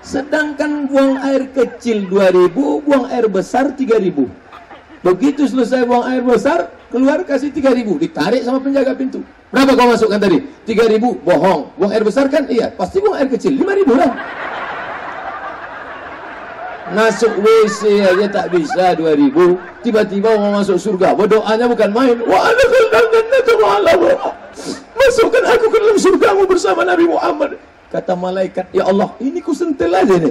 [0.00, 4.24] Sedangkan buang air kecil 2000, buang air besar 3000.
[5.04, 9.20] Begitu selesai buang air besar, keluar kasih 3000, ditarik sama penjaga pintu.
[9.52, 10.40] Berapa kau masukkan tadi?
[10.64, 11.76] 3000, bohong.
[11.76, 12.48] Buang air besar kan?
[12.48, 14.12] Iya, pasti buang air kecil, 5000 lah.
[16.90, 21.14] Masuk WC aja tak bisa 2000, tiba-tiba mau masuk surga.
[21.14, 22.18] Berdoanya bukan main.
[22.26, 22.64] Wa ana
[25.10, 27.58] Masukkan aku ke dalam surgamu bersama Nabi Muhammad.
[27.90, 30.30] Kata malaikat, ya Allah, ini ku sentil aja nih.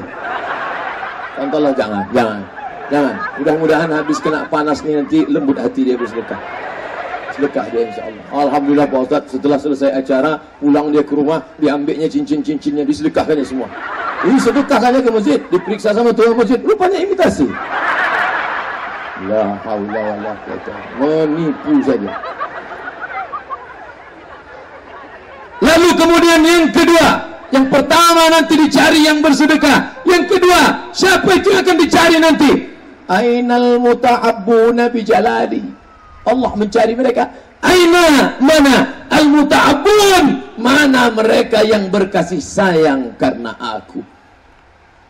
[1.35, 2.39] Contohlah jangan, jangan.
[2.87, 3.15] Jangan.
[3.43, 6.39] Mudah-mudahan habis kena panas ni nanti lembut hati dia bersedekah.
[7.39, 8.23] Sedekah dia insya-Allah.
[8.35, 13.71] Alhamdulillah Pak Ustaz setelah selesai acara pulang dia ke rumah diambilnya cincin-cincinnya disedekahkannya semua.
[14.27, 17.47] Ini sedekahkannya ke masjid, diperiksa sama tuan masjid, rupanya imitasi.
[19.31, 20.73] La haula wala quwata.
[20.99, 22.11] Menipu saja.
[25.63, 27.07] Lalu kemudian yang kedua,
[27.55, 30.03] yang pertama nanti dicari yang bersedekah.
[30.03, 32.51] Yang kedua, siapa itu yang akan dicari nanti?
[33.07, 35.78] Ainal muta'abbuna bijalali.
[36.29, 37.29] Allah mencari mereka.
[37.59, 40.25] Aina mana al muta'abbun?
[40.59, 44.18] Mana mereka yang berkasih sayang karena aku?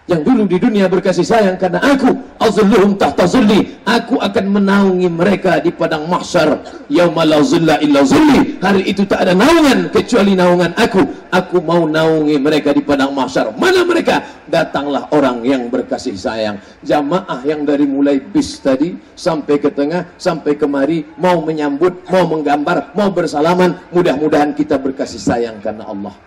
[0.10, 2.10] Yang dulu di dunia berkasih sayang karena aku
[2.42, 3.78] azulluhum tahta zulli.
[3.86, 6.58] Aku akan menaungi mereka di padang mahsyar.
[6.90, 8.58] Yauma la zilla illa zulli.
[8.58, 11.06] Hari itu tak ada naungan kecuali naungan aku.
[11.30, 13.54] Aku mau naungi mereka di padang mahsyar.
[13.54, 14.26] Mana mereka?
[14.50, 16.58] Datanglah orang yang berkasih sayang.
[16.82, 22.98] Jamaah yang dari mulai bis tadi sampai ke tengah sampai kemari mau menyambut mau menggambar
[22.98, 23.78] mau bersalaman.
[23.94, 26.18] Mudah-mudahan kita berkasih sayang karena Allah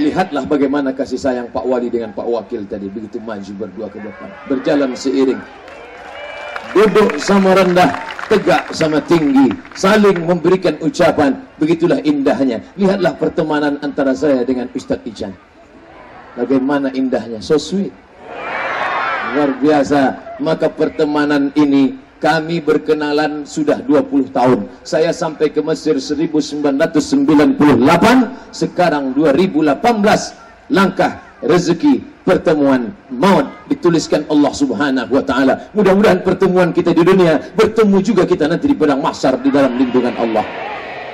[0.00, 4.28] Lihatlah bagaimana kasih sayang Pak Wali dengan Pak Wakil tadi begitu maju berdua ke depan,
[4.48, 5.40] berjalan seiring.
[6.72, 7.92] Duduk sama rendah,
[8.32, 12.64] tegak sama tinggi, saling memberikan ucapan, begitulah indahnya.
[12.80, 15.36] Lihatlah pertemanan antara saya dengan Ustadz Ijan.
[16.32, 17.92] Bagaimana indahnya, so sweet.
[19.36, 20.32] Luar biasa.
[20.40, 24.70] Maka pertemanan ini kami berkenalan sudah 20 tahun.
[24.86, 27.02] Saya sampai ke Mesir 1998,
[28.54, 30.38] sekarang 2018.
[30.70, 35.66] Langkah rezeki pertemuan maut dituliskan Allah Subhanahu wa taala.
[35.74, 40.14] Mudah-mudahan pertemuan kita di dunia bertemu juga kita nanti di padang mahsyar di dalam lindungan
[40.14, 40.46] Allah.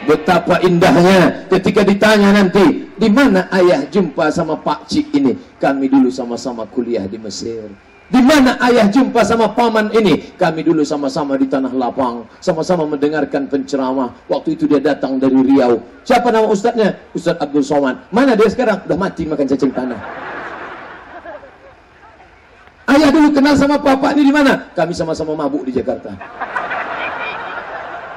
[0.05, 5.33] Betapa indahnya ketika ditanya nanti, di mana ayah jumpa sama Pak Cik ini?
[5.59, 7.88] Kami dulu sama-sama kuliah di Mesir.
[8.09, 10.33] Di mana ayah jumpa sama paman ini?
[10.41, 14.17] Kami dulu sama-sama di Tanah Lapang, sama-sama mendengarkan penceramah.
[14.33, 15.77] Waktu itu dia datang dari Riau.
[16.09, 16.97] Siapa nama ustadznya?
[17.13, 18.09] Ustadz Abdul Somad.
[18.09, 18.81] Mana dia sekarang?
[18.89, 20.01] Udah mati makan cacing tanah.
[22.89, 24.73] Ayah dulu kenal sama bapak ini di mana?
[24.73, 26.17] Kami sama-sama mabuk di Jakarta.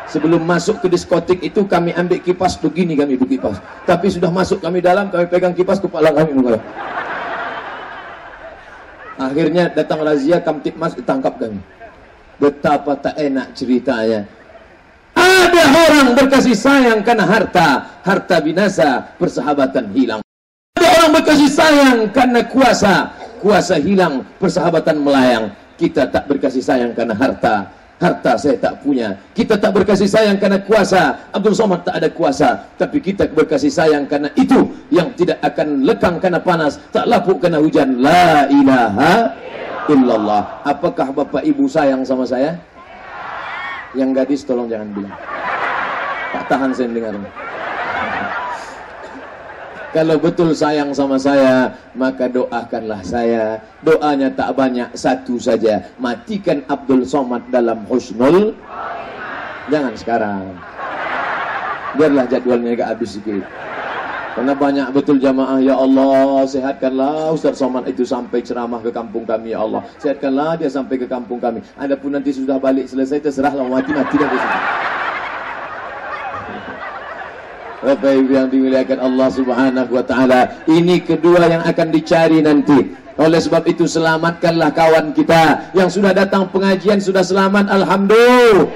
[0.08, 3.60] Sebelum masuk ke diskotik itu kami ambil kipas begini kami berkipas.
[3.84, 6.64] Tapi sudah masuk kami dalam kami pegang kipas kepala kami mengalah.
[9.20, 11.60] Akhirnya datang razia Kamtipmas ditangkap kami.
[12.40, 14.26] Betapa tak enak ceritanya.
[15.12, 20.22] Ada orang berkasih sayang karena harta, harta binasa, persahabatan hilang.
[20.80, 23.12] Ada orang berkasih sayang karena kuasa,
[23.44, 25.46] kuasa hilang, persahabatan melayang.
[25.76, 27.68] Kita tak berkasih sayang karena harta,
[28.02, 29.14] harta saya tak punya.
[29.38, 31.30] Kita tak berkasih sayang karena kuasa.
[31.30, 32.66] Abdul Somad tak ada kuasa.
[32.76, 36.82] Tapi kita berkasih sayang karena itu yang tidak akan lekang karena panas.
[36.90, 38.02] Tak lapuk karena hujan.
[38.02, 39.38] La ilaha
[39.86, 40.66] illallah.
[40.66, 42.58] Apakah bapak ibu sayang sama saya?
[43.94, 45.16] Yang gadis tolong jangan bilang.
[46.34, 47.14] Tak tahan saya dengar.
[49.92, 53.60] Kalau betul sayang sama saya, maka doakanlah saya.
[53.84, 55.84] Doanya tak banyak, satu saja.
[56.00, 58.56] Matikan Abdul Somad dalam husnul.
[59.68, 60.56] Jangan sekarang.
[62.00, 63.44] Biarlah jadwalnya agak habis sedikit.
[64.32, 69.52] Karena banyak betul jamaah, ya Allah, sehatkanlah Ustaz Somad itu sampai ceramah ke kampung kami,
[69.52, 69.84] ya Allah.
[70.00, 71.60] Sehatkanlah dia sampai ke kampung kami.
[71.76, 74.32] Adapun nanti sudah balik selesai, terserahlah mati-mati dah
[77.82, 80.62] Bapak Ibu yang dimuliakan Allah Subhanahu wa taala.
[80.70, 82.94] Ini kedua yang akan dicari nanti.
[83.18, 85.74] Oleh sebab itu selamatkanlah kawan kita.
[85.74, 88.70] Yang sudah datang pengajian sudah selamat alhamdulillah.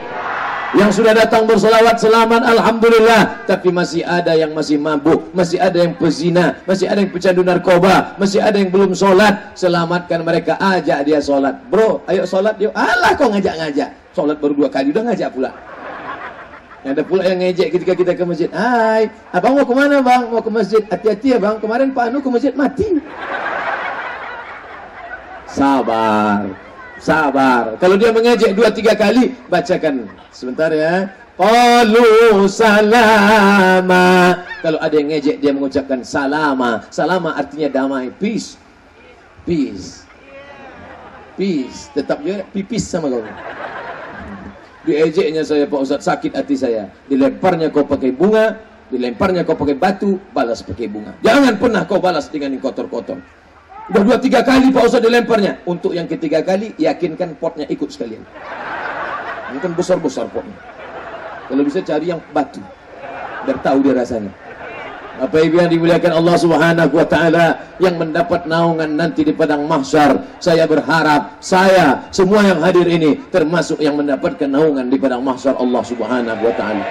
[0.76, 3.48] Yang sudah datang bersolawat selamat Alhamdulillah.
[3.48, 8.20] Tapi masih ada yang masih mabuk Masih ada yang pezina Masih ada yang pecandu narkoba
[8.20, 9.56] Masih ada yang belum solat.
[9.56, 11.56] Selamatkan mereka Ajak dia solat.
[11.72, 12.76] Bro ayo solat yuk.
[12.76, 14.12] Alah kau ngajak-ngajak?
[14.12, 15.75] Solat baru dua kali Udah ngajak pula
[16.86, 18.50] ada pula yang ngejek ketika kita ke masjid.
[18.54, 20.30] Hai, abang mau kemana bang?
[20.30, 20.86] Mau ke masjid.
[20.86, 21.58] Hati-hati ya bang.
[21.58, 23.02] Kemarin Pak Anu ke masjid mati.
[25.50, 26.46] Sabar.
[27.02, 27.74] Sabar.
[27.82, 30.06] Kalau dia mengejek dua tiga kali, bacakan.
[30.30, 31.10] Sebentar ya.
[31.36, 34.40] Qalu salama.
[34.62, 36.86] Kalau ada yang ngejek dia mengucapkan salama.
[36.94, 38.14] Salama artinya damai.
[38.22, 38.62] Peace.
[39.44, 40.06] Peace.
[41.34, 41.90] Peace.
[41.98, 43.26] Tetap dia pipis sama kau.
[44.86, 46.86] Diejeknya saya Pak Ustaz sakit hati saya.
[47.10, 48.62] Dilemparnya kau pakai bunga,
[48.94, 51.18] dilemparnya kau pakai batu, balas pakai bunga.
[51.26, 53.18] Jangan pernah kau balas dengan yang kotor-kotor.
[53.86, 55.66] Udah dua tiga kali Pak Ustaz dilemparnya.
[55.66, 58.22] Untuk yang ketiga kali, yakinkan potnya ikut sekalian.
[59.58, 60.58] Mungkin besar-besar potnya.
[61.50, 62.62] Kalau bisa cari yang batu.
[63.46, 64.45] Biar tahu dia rasanya.
[65.16, 67.46] Apa ibu yang dimuliakan Allah Subhanahu wa taala
[67.80, 70.20] yang mendapat naungan nanti di padang mahsyar.
[70.44, 75.84] Saya berharap saya semua yang hadir ini termasuk yang mendapatkan naungan di padang mahsyar Allah
[75.88, 76.86] Subhanahu wa taala.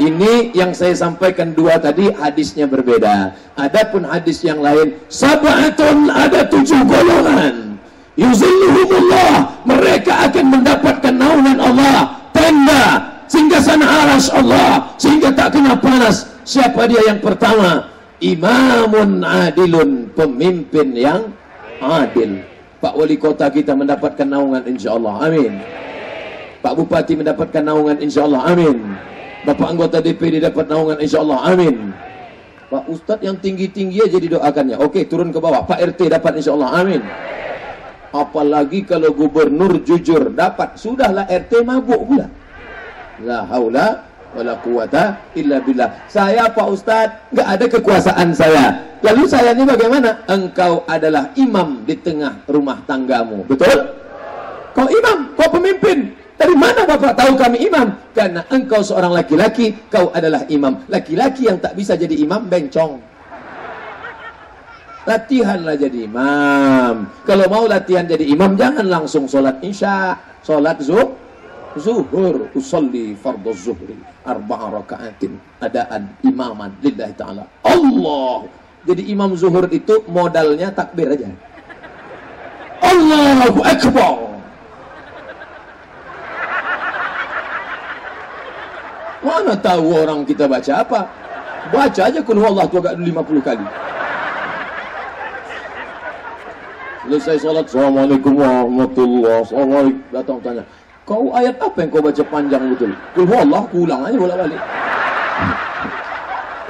[0.00, 3.36] Ini yang saya sampaikan dua tadi hadisnya berbeda.
[3.60, 7.76] Adapun hadis yang lain, sabatun ada tujuh golongan.
[8.16, 12.84] Yuzilluhumullah, mereka akan mendapatkan naungan Allah, tenda
[13.28, 17.92] sehingga sana aras Allah, sehingga tak kena panas Siapa dia yang pertama?
[18.20, 21.32] Imamun adilun, pemimpin yang
[21.80, 22.44] adil.
[22.80, 25.24] Pak Wali Kota kita mendapatkan naungan insyaAllah.
[25.24, 25.60] Amin.
[26.60, 28.52] Pak Bupati mendapatkan naungan insyaAllah.
[28.52, 28.76] Amin.
[29.48, 31.40] Bapak anggota DPD dapat naungan insyaAllah.
[31.48, 31.96] Amin.
[32.68, 34.76] Pak Ustadz yang tinggi-tinggi aja didoakannya.
[34.80, 35.64] Oke, turun ke bawah.
[35.64, 36.70] Pak RT dapat insyaAllah.
[36.76, 37.00] Amin.
[38.12, 40.76] Apalagi kalau gubernur jujur dapat.
[40.76, 42.28] Sudahlah RT mabuk pula.
[43.24, 46.06] La haula wala quwata illa billah.
[46.06, 48.64] Saya Pak Ustaz, enggak ada kekuasaan saya.
[49.00, 50.22] Lalu saya ini bagaimana?
[50.28, 53.42] Engkau adalah imam di tengah rumah tanggamu.
[53.48, 53.96] Betul?
[54.76, 56.14] Kau imam, kau pemimpin.
[56.40, 57.92] Dari mana Bapak tahu kami imam?
[58.16, 60.84] Karena engkau seorang laki-laki, kau adalah imam.
[60.88, 62.96] Laki-laki yang tak bisa jadi imam bencong.
[65.04, 67.08] Latihanlah jadi imam.
[67.24, 71.16] Kalau mau latihan jadi imam, jangan langsung sholat isya, sholat zuhur,
[71.78, 73.94] zuhur usalli fardhu zuhri
[74.26, 77.44] arba'a raka'atin adaan imaman lillahi ta'ala.
[77.62, 78.48] Allah!
[78.88, 81.28] Jadi imam zuhur itu modalnya takbir aja.
[82.80, 84.16] Allahu Akbar!
[89.20, 91.00] Mana tahu orang kita baca apa?
[91.68, 93.66] Baca aja kun Allah tu agak 50 kali.
[97.10, 100.04] Selesai sholat, Assalamualaikum warahmatullahi Assalamualaikum.
[100.14, 100.64] Datang tanya,
[101.08, 102.92] kau ayat apa yang kau baca panjang betul?
[103.16, 104.62] Kul Allah, ulang aja bolak balik.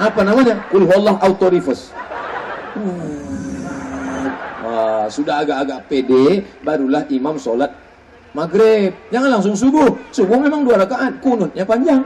[0.01, 0.55] Apa namanya?
[0.73, 1.93] Kul Allah reverse.
[4.61, 7.69] Wah, sudah agak-agak pede, barulah imam sholat
[8.33, 8.95] maghrib.
[9.13, 9.93] Jangan langsung subuh.
[10.09, 12.01] Subuh memang dua rakaat, kunutnya panjang.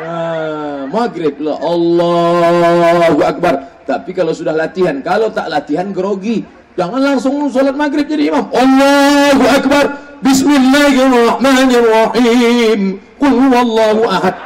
[0.00, 3.84] Nah, maghrib lah Allahu Akbar.
[3.84, 6.46] Tapi kalau sudah latihan, kalau tak latihan grogi.
[6.78, 8.48] Jangan langsung sholat maghrib jadi imam.
[8.54, 9.84] Allahu Akbar.
[10.20, 13.00] Bismillahirrahmanirrahim.
[13.16, 14.36] Qul huwallahu ahad.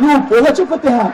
[0.00, 1.12] Lupa baca Fatihah.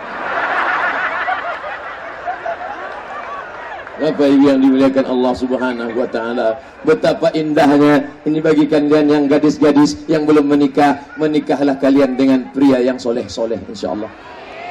[4.01, 6.57] Bapak Ibu yang dimuliakan Allah Subhanahu wa taala.
[6.89, 12.97] Betapa indahnya ini bagi kalian yang gadis-gadis yang belum menikah, menikahlah kalian dengan pria yang
[12.97, 14.09] soleh-soleh insyaallah.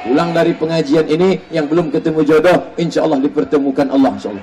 [0.02, 4.42] Pulang dari pengajian ini yang belum ketemu jodoh, insyaallah dipertemukan Allah insyaallah.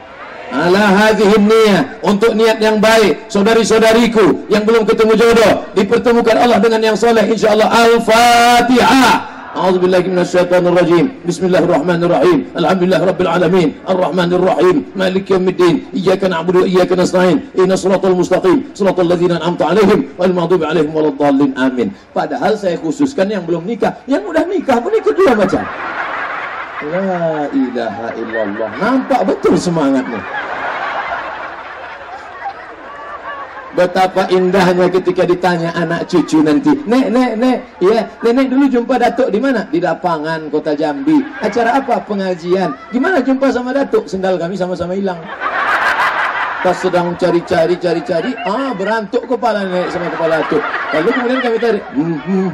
[0.52, 6.92] Ala hadhihi niyah untuk niat yang baik saudari-saudariku yang belum ketemu jodoh dipertemukan Allah dengan
[6.92, 13.00] yang soleh insyaallah al-fatihah أعوذ بالله من الشيطان الرجيم بسم الله الرحمن الرحيم الحمد لله
[13.04, 18.98] رب العالمين الرحمن الرحيم مالك يوم الدين إياك نعبد وإياك نستعين إن الصراط المستقيم صراط
[19.04, 24.24] الذين أنعمت عليهم والمغضوب عليهم ولا الضالين آمين padahal saya khususkan yang belum nikah yang
[24.24, 25.60] udah nikah pun ikut dua baca
[26.77, 30.21] La ilaha illallah nampak betul semangatnya
[33.77, 36.73] Betapa indahnya ketika ditanya anak cucu nanti.
[36.89, 37.77] Nek, nek, nek.
[37.77, 39.69] Ya, nenek dulu jumpa Datuk di mana?
[39.69, 41.21] Di lapangan kota Jambi.
[41.45, 42.01] Acara apa?
[42.01, 42.73] Pengajian.
[42.89, 44.09] Gimana jumpa sama Datuk?
[44.09, 45.21] Sendal kami sama-sama hilang.
[46.65, 50.65] Pas sedang cari-cari, cari-cari, ah berantuk kepala nenek sama kepala Datuk.
[50.97, 51.85] Lalu kemudian kami tarik.
[51.93, 52.49] Hmm, hmm,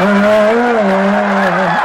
[0.00, 1.81] hmm,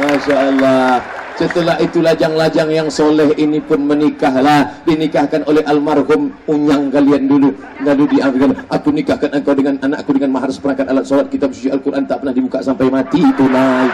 [0.00, 1.04] Masya Allah.
[1.36, 4.68] Setelah itu lajang-lajang yang soleh ini pun menikahlah.
[4.84, 7.52] Dinikahkan oleh almarhum unyang kalian dulu.
[7.80, 12.04] Lalu diambilkan Aku nikahkan engkau dengan anakku dengan mahar seperangkat alat sholat Kitab suci Al-Quran
[12.04, 13.92] tak pernah dibuka sampai mati Itu naik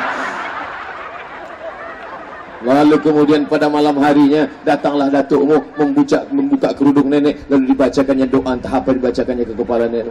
[2.66, 8.74] Lalu kemudian pada malam harinya Datanglah datukmu membuka, membuka kerudung nenek Lalu dibacakannya doa Entah
[8.74, 10.10] apa dibacakannya ke kepala nenek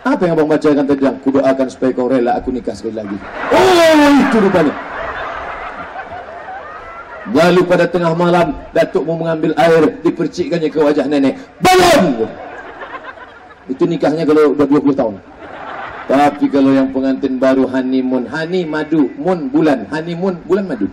[0.00, 1.02] apa yang abang bacakan tadi?
[1.04, 3.16] Aku doakan supaya kau rela aku nikah sekali lagi.
[3.52, 4.74] Oh, itu rupanya.
[7.30, 11.38] Lalu pada tengah malam, Datuk mau mengambil air, dipercikkannya ke wajah nenek.
[11.62, 12.26] Bangun!
[13.70, 15.14] Itu nikahnya kalau udah 20 tahun.
[16.10, 20.90] Tapi kalau yang pengantin baru honeymoon, honey madu, moon bulan, honeymoon bulan madu.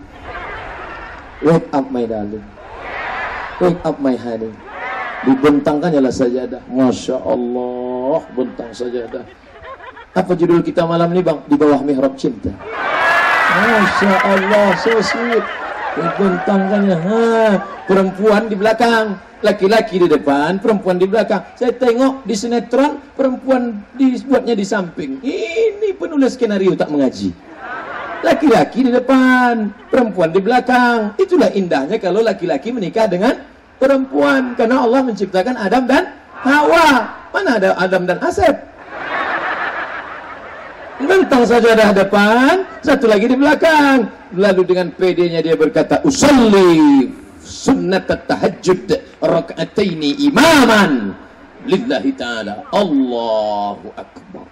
[1.41, 2.45] Wake up my darling.
[3.57, 4.53] Wake up my honey.
[5.25, 6.61] Dibentangkannya lah sajadah.
[6.69, 7.86] Masya Allah,
[8.31, 9.23] bentang sajadah.
[10.17, 11.39] Apa judul kita malam ini bang?
[11.45, 12.49] Di bawah mihrab cinta.
[13.57, 15.45] Masya Allah, so sweet.
[15.97, 16.97] Dibentangkannya.
[16.97, 17.21] Ha,
[17.89, 21.41] perempuan di belakang, laki-laki di depan, perempuan di belakang.
[21.57, 25.21] Saya tengok di sinetron, perempuan dibuatnya di samping.
[25.21, 27.33] Ini penulis skenario tak mengaji.
[28.25, 31.13] Laki-laki di depan, perempuan di belakang.
[31.21, 33.37] Itulah indahnya kalau laki-laki menikah dengan
[33.77, 36.89] perempuan karena Allah menciptakan Adam dan Hawa.
[37.37, 38.57] Mana ada Adam dan Asep?
[40.97, 44.09] Bentang saja ada depan, satu lagi di belakang.
[44.33, 47.05] Lalu dengan pedenya dia berkata, "Usalli
[47.37, 48.89] sunnat tahajjud
[49.21, 51.13] raka'ataini imaman
[51.69, 54.49] lillahi ta'ala." Allahu akbar.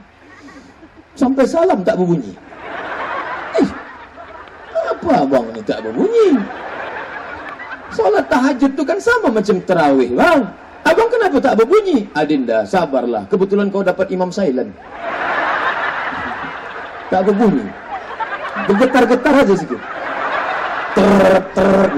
[1.18, 2.38] Sampai salam tak berbunyi.
[3.58, 3.70] Eh,
[4.94, 6.38] apa bang ini tak berbunyi?
[7.90, 10.65] Salat tahajud itu kan sama macam terawih, bang.
[10.86, 12.06] Abang kenapa tak berbunyi?
[12.14, 13.26] Adinda, sabarlah.
[13.26, 14.70] Kebetulan kau dapat imam silent.
[17.10, 17.66] Tak berbunyi.
[18.70, 19.82] Bergetar-getar aja sikit.
[20.96, 21.90] Ter, ter.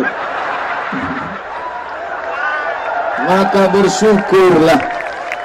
[3.28, 4.80] Maka bersyukurlah.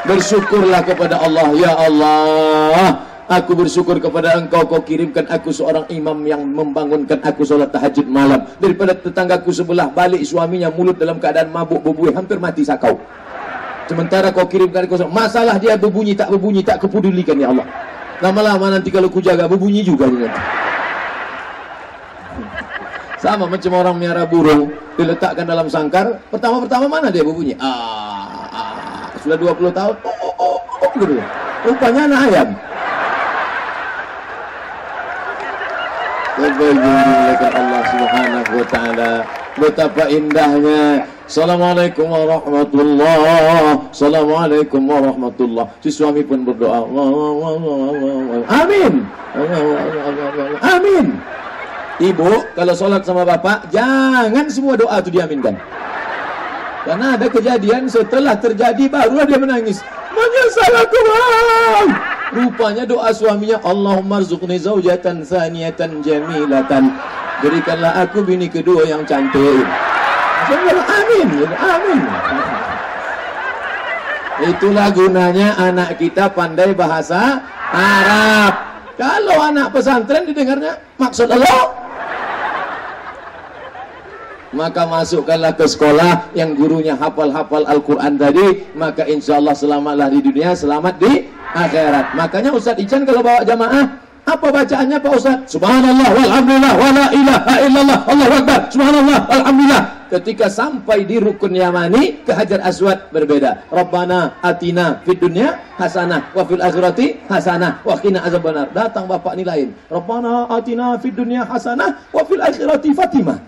[0.06, 1.46] Bersyukurlah kepada Allah.
[1.58, 3.11] Ya Allah.
[3.32, 8.44] Aku bersyukur kepada engkau Kau kirimkan aku seorang imam Yang membangunkan aku solat tahajud malam.
[8.60, 13.00] Daripada tetanggaku sebelah Balik suaminya mulut dalam keadaan mabuk berbuih Hampir mati sakau.
[13.88, 17.64] Sementara kau kirimkan aku Masalah dia berbunyi tak berbunyi Tak kepedulikan ya Allah.
[18.20, 20.28] Lama-lama nanti kalau ku jaga Berbunyi juga nanti.
[23.16, 27.56] Sama macam orang miara burung Diletakkan dalam sangkar Pertama-pertama mana dia berbunyi?
[27.56, 29.94] Ah, ah, Sudah 20 tahun.
[30.04, 31.16] Oh, oh, oh, oh, gitu.
[31.80, 32.71] Anak ayam
[36.32, 39.12] Kebahagiaan Allah Subhanahu wa taala.
[39.52, 41.04] Betapa indahnya.
[41.28, 46.88] Assalamualaikum warahmatullahi Assalamualaikum warahmatullahi Si suami pun berdoa.
[48.48, 49.04] Amin.
[50.60, 51.06] Amin.
[52.00, 55.54] Ibu, kalau sholat sama bapak, jangan semua doa itu diaminkan.
[56.82, 59.84] Karena ada kejadian setelah terjadi barulah dia menangis.
[60.10, 62.11] Menyesal aku bang.
[62.32, 66.96] Rupanya doa suaminya Allahumma rzuqni zaujatan saniyatan jamilatan.
[67.44, 69.68] Berikanlah aku bini kedua yang cantik.
[70.48, 71.28] Amin,
[71.60, 72.00] amin.
[74.42, 78.52] Itulah gunanya anak kita pandai bahasa Arab.
[78.96, 81.81] Kalau anak pesantren didengarnya maksud Allah
[84.52, 90.52] maka masukkanlah ke sekolah yang gurunya hafal-hafal Al-Quran tadi maka insya Allah selamatlah di dunia
[90.52, 91.26] selamat di
[91.56, 92.16] akhirat.
[92.16, 93.84] Makanya Ustaz Ican kalau bawa jamaah
[94.22, 95.36] apa bacaannya Pak Ustaz?
[95.50, 98.60] Subhanallah walhamdulillah wala ilaha illallah Allahu Akbar.
[98.70, 99.82] Subhanallah alhamdulillah
[100.12, 103.66] ketika sampai di rukun Yamani ke Hajar Aswad berbeda.
[103.72, 108.70] Rabbana atina fid dunya hasanah wa fil akhirati hasanah wa qina azabannar.
[108.70, 109.68] Datang bapak ini lain.
[109.90, 113.40] Rabbana atina fid dunya hasanah wa fil akhirati Fatimah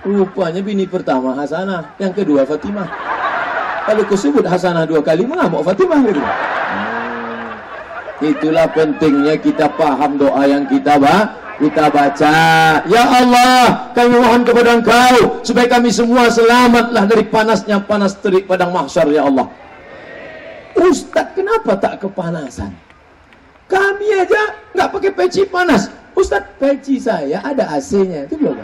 [0.00, 2.88] Rupanya bini pertama Hasanah, yang kedua Fatimah.
[3.84, 6.20] Kalau kau sebut Hasanah dua kali, mengamuk Fatimah gitu.
[6.20, 7.52] Hmm.
[8.24, 12.36] Itulah pentingnya kita paham doa yang kita bah, kita baca.
[12.88, 18.72] Ya Allah, kami mohon kepada Engkau supaya kami semua selamatlah dari panasnya panas terik padang
[18.72, 19.52] mahsyar ya Allah.
[20.80, 22.72] Ustaz, kenapa tak kepanasan?
[23.68, 25.92] Kami aja nggak pakai peci panas.
[26.16, 28.24] Ustaz, peci saya ada AC-nya.
[28.24, 28.56] Itu belum.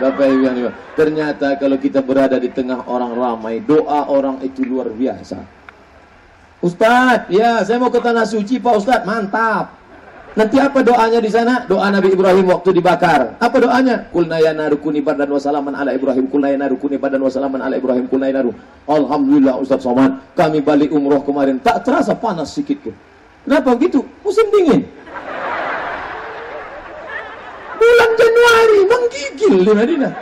[0.00, 0.56] Bapak Ibu yang.
[0.96, 5.44] Ternyata kalau kita berada di tengah orang ramai, doa orang itu luar biasa.
[6.64, 9.76] Ustadz, ya saya mau ke tanah suci Pak Ustadz, mantap.
[10.30, 11.66] Nanti apa doanya di sana?
[11.66, 13.34] Doa Nabi Ibrahim waktu dibakar.
[13.42, 14.06] Apa doanya?
[14.14, 16.30] Kulna ya narukuni badan wasalaman ala Ibrahim.
[16.30, 18.06] Kulna ya narukuni badan wasalaman ala Ibrahim.
[18.06, 18.54] Kulna ya naru.
[18.86, 20.22] Alhamdulillah Ustadz Somad.
[20.38, 21.58] Kami balik umroh kemarin.
[21.58, 22.94] Tak terasa panas sedikit pun.
[23.42, 24.06] Kenapa begitu?
[24.22, 24.86] Musim dingin
[27.80, 30.12] bulan Januari menggigil di Madinah.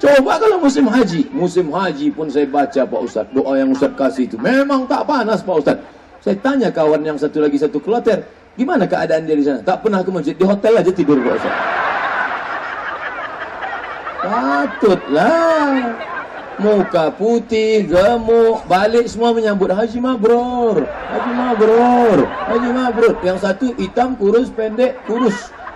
[0.00, 4.28] Coba kalau musim haji, musim haji pun saya baca Pak Ustadz, doa yang Ustadz kasih
[4.28, 5.84] itu memang tak panas Pak Ustadz.
[6.24, 8.24] Saya tanya kawan yang satu lagi satu kloter,
[8.56, 9.60] gimana keadaan dia di sana?
[9.64, 11.60] Tak pernah ke masjid, di hotel aja tidur Pak Ustadz.
[14.24, 15.72] Patutlah.
[16.54, 20.86] Muka putih, gemuk, balik semua menyambut Haji Mabrur.
[20.86, 22.18] Haji Mabrur.
[22.46, 23.14] Haji Mabrur.
[23.26, 25.34] Yang satu hitam, kurus, pendek, kurus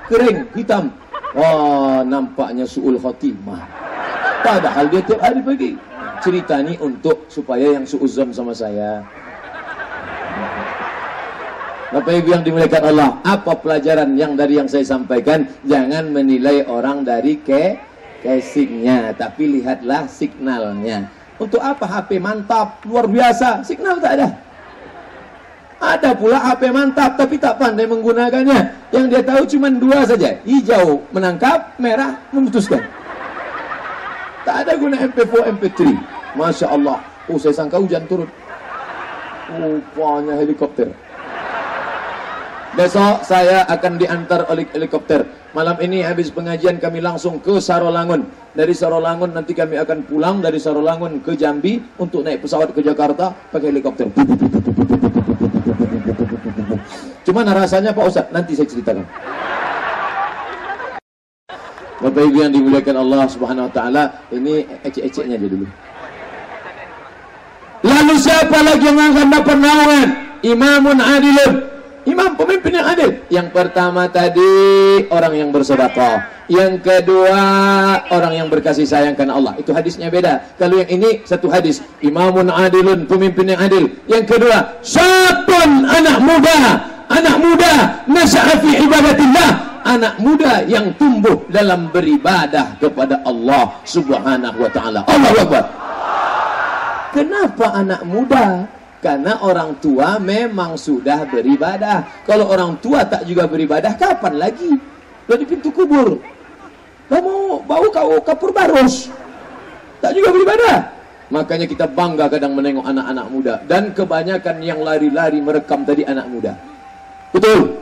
[0.09, 0.91] kering, hitam.
[1.37, 3.63] Wah, nampaknya su'ul khatimah.
[4.41, 5.71] Padahal dia tiap hari pergi.
[6.19, 9.05] Cerita ni untuk supaya yang su'uzon sama saya.
[11.89, 15.49] Bapak Ibu yang dimuliakan Allah, apa pelajaran yang dari yang saya sampaikan?
[15.65, 17.81] Jangan menilai orang dari ke
[18.21, 21.09] casingnya, tapi lihatlah signalnya.
[21.41, 24.29] Untuk apa HP mantap, luar biasa, signal tak ada.
[25.79, 28.91] Ada pula HP mantap tapi tak pandai menggunakannya.
[28.91, 30.35] Yang dia tahu cuma dua saja.
[30.43, 32.83] Hijau menangkap, merah memutuskan.
[34.43, 35.81] Tak ada guna MP4, MP3.
[36.35, 36.99] Masya Allah.
[37.31, 38.27] Oh saya sangka hujan turun.
[39.55, 40.91] Rupanya helikopter.
[42.75, 45.25] Besok saya akan diantar oleh helikopter.
[45.57, 48.29] Malam ini habis pengajian kami langsung ke Sarolangun.
[48.53, 53.33] Dari Sarolangun nanti kami akan pulang dari Sarolangun ke Jambi untuk naik pesawat ke Jakarta
[53.51, 54.11] pakai helikopter.
[57.27, 58.27] Gimana rasanya Pak Ustaz?
[58.33, 59.05] Nanti saya ceritakan.
[61.99, 65.67] Bapak Ibu yang dimuliakan Allah Subhanahu wa taala, ini ecek-eceknya aja dulu.
[67.83, 70.09] Lalu siapa lagi yang akan dapat naungan?
[70.47, 71.78] Imamun adilun.
[72.07, 73.11] Imam pemimpin yang adil.
[73.33, 74.53] Yang pertama tadi
[75.11, 76.47] orang yang bersedekah.
[76.49, 77.43] Yang kedua
[78.09, 79.53] orang yang berkasih sayang karena Allah.
[79.61, 80.57] Itu hadisnya beda.
[80.57, 83.93] Kalau yang ini satu hadis, imamun adilun, pemimpin yang adil.
[84.09, 86.59] Yang kedua, syabun anak muda,
[87.13, 87.73] anak muda
[88.09, 89.51] nasya'a fi ibadatillah,
[89.85, 95.01] anak muda yang tumbuh dalam beribadah kepada Allah Subhanahu wa taala.
[95.05, 95.65] Allahu Akbar.
[97.13, 98.78] Kenapa anak muda?
[98.99, 102.27] Karena orang tua memang sudah beribadah.
[102.27, 104.75] Kalau orang tua tak juga beribadah, kapan lagi?
[105.31, 106.19] Lo di pintu kubur.
[107.07, 109.07] Kamu bau kau kapur barus.
[110.03, 110.77] Tak juga beribadah.
[111.31, 113.55] Makanya kita bangga kadang menengok anak-anak muda.
[113.71, 116.59] Dan kebanyakan yang lari-lari merekam tadi anak muda.
[117.31, 117.79] Betul?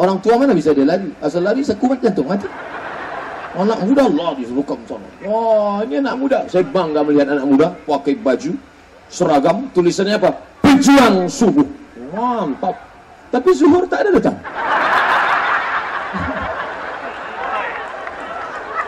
[0.00, 1.12] Orang tua mana bisa dia lari?
[1.20, 2.48] Asal lari sekumat jantung mati.
[3.52, 5.08] Anak muda Allah disuruh sana.
[5.28, 6.38] Wah, ini anak muda.
[6.48, 8.56] Saya bangga melihat anak muda pakai baju
[9.12, 10.32] seragam tulisannya apa?
[10.64, 11.68] Pejuang subuh.
[12.16, 12.80] Mantap.
[13.28, 14.36] Tapi zuhur tak ada datang.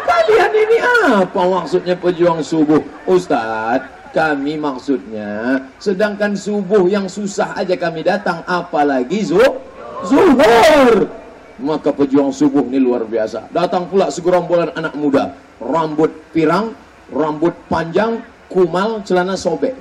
[0.09, 0.79] Kalian ini
[1.21, 2.81] apa maksudnya pejuang subuh?
[3.05, 9.43] Ustaz, kami maksudnya sedangkan subuh yang susah aja kami datang apalagi zu
[10.07, 11.11] zuhur
[11.59, 16.79] maka pejuang subuh ini luar biasa datang pula segerombolan anak muda rambut pirang
[17.11, 19.75] rambut panjang kumal celana sobek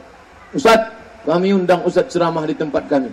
[0.54, 0.80] Ustaz
[1.26, 3.10] kami undang Ustaz ceramah di tempat kami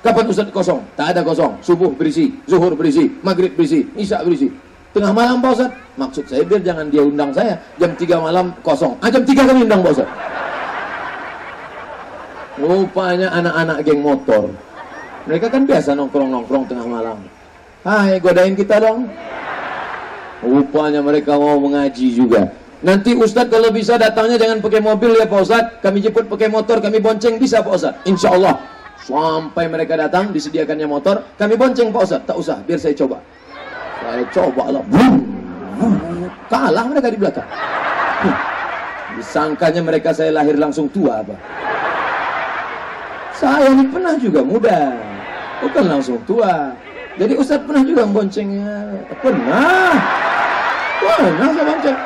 [0.00, 4.48] kapan Ustaz kosong tak ada kosong subuh berisi zuhur berisi maghrib berisi isya berisi
[4.94, 8.94] tengah malam Pak Ustaz maksud saya biar jangan dia undang saya jam 3 malam kosong
[9.02, 10.10] ah, jam 3 kami undang Pak Ustaz
[12.60, 14.52] Rupanya anak-anak geng motor.
[15.24, 17.18] Mereka kan biasa nongkrong-nongkrong tengah malam.
[17.80, 19.08] Hai, godain kita dong.
[20.44, 22.52] Rupanya mereka mau mengaji juga.
[22.80, 25.72] Nanti Ustadz kalau bisa datangnya jangan pakai mobil ya Pak Ustadz.
[25.84, 28.08] Kami jemput pakai motor, kami bonceng bisa Pak Ustadz.
[28.08, 28.56] Insya Allah.
[29.00, 32.24] Sampai mereka datang, disediakannya motor, kami bonceng Pak Ustadz.
[32.24, 33.20] Tak usah, biar saya coba.
[34.00, 34.84] Saya coba lah.
[36.48, 37.48] Kalah mereka di belakang.
[39.20, 41.36] Disangkanya mereka saya lahir langsung tua apa.
[43.36, 44.96] Saya ini pernah juga muda,
[45.60, 46.72] bukan langsung tua.
[47.20, 49.04] Jadi Ustadz pernah juga boncengnya.
[49.20, 49.92] Pernah.
[51.00, 51.98] Pernah saya bonceng.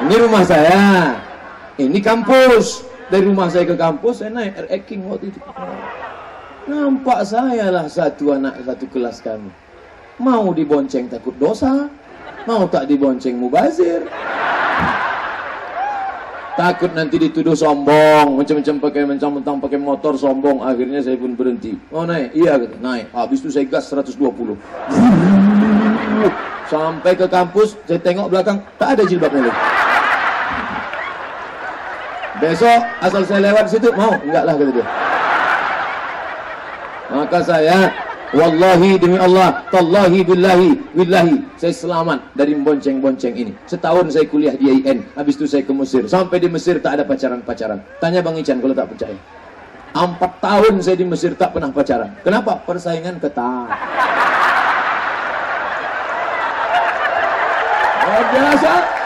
[0.00, 1.12] Ini rumah saya.
[1.76, 2.88] Ini kampus.
[3.10, 5.40] Dari rumah saya ke kampus, saya naik RX King waktu itu.
[6.70, 9.50] Nampak saya lah satu anak satu kelas kami.
[10.22, 11.90] Mau dibonceng takut dosa.
[12.48, 14.06] Mau tak dibonceng mubazir.
[16.56, 20.60] Takut nanti dituduh sombong, macam-macam pakai mentang-mentang pakai motor sombong.
[20.60, 21.76] Akhirnya saya pun berhenti.
[21.92, 23.08] Oh naik, iya naik.
[23.16, 24.56] Habis itu saya gas 120.
[26.68, 29.89] Sampai ke kampus, saya tengok belakang, tak ada jilbabnya lagi.
[32.40, 34.16] Besok asal saya lewat situ, mau?
[34.24, 34.86] Enggak lah kata dia.
[37.10, 37.78] Maka saya
[38.30, 43.50] Wallahi demi Allah, tallahi billahi, billahi, saya selamat dari bonceng-bonceng ini.
[43.66, 46.06] Setahun saya kuliah di IAIN, habis itu saya ke Mesir.
[46.06, 47.82] Sampai di Mesir tak ada pacaran-pacaran.
[47.98, 49.18] Tanya Bang Ican kalau tak percaya.
[49.90, 52.14] Empat tahun saya di Mesir tak pernah pacaran.
[52.22, 52.62] Kenapa?
[52.62, 53.66] Persaingan ketat.
[58.06, 58.99] Oh, biasa.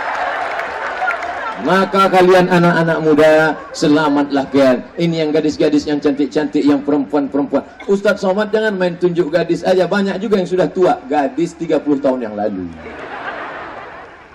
[1.65, 3.33] Maka kalian anak-anak muda
[3.73, 7.65] Selamatlah kalian Ini yang gadis-gadis yang cantik-cantik Yang perempuan-perempuan.
[7.89, 9.89] Ustadz Somad jangan main tunjuk gadis aja.
[9.89, 11.01] Banyak juga yang sudah tua.
[11.09, 12.69] Gadis 30 tahun yang lalu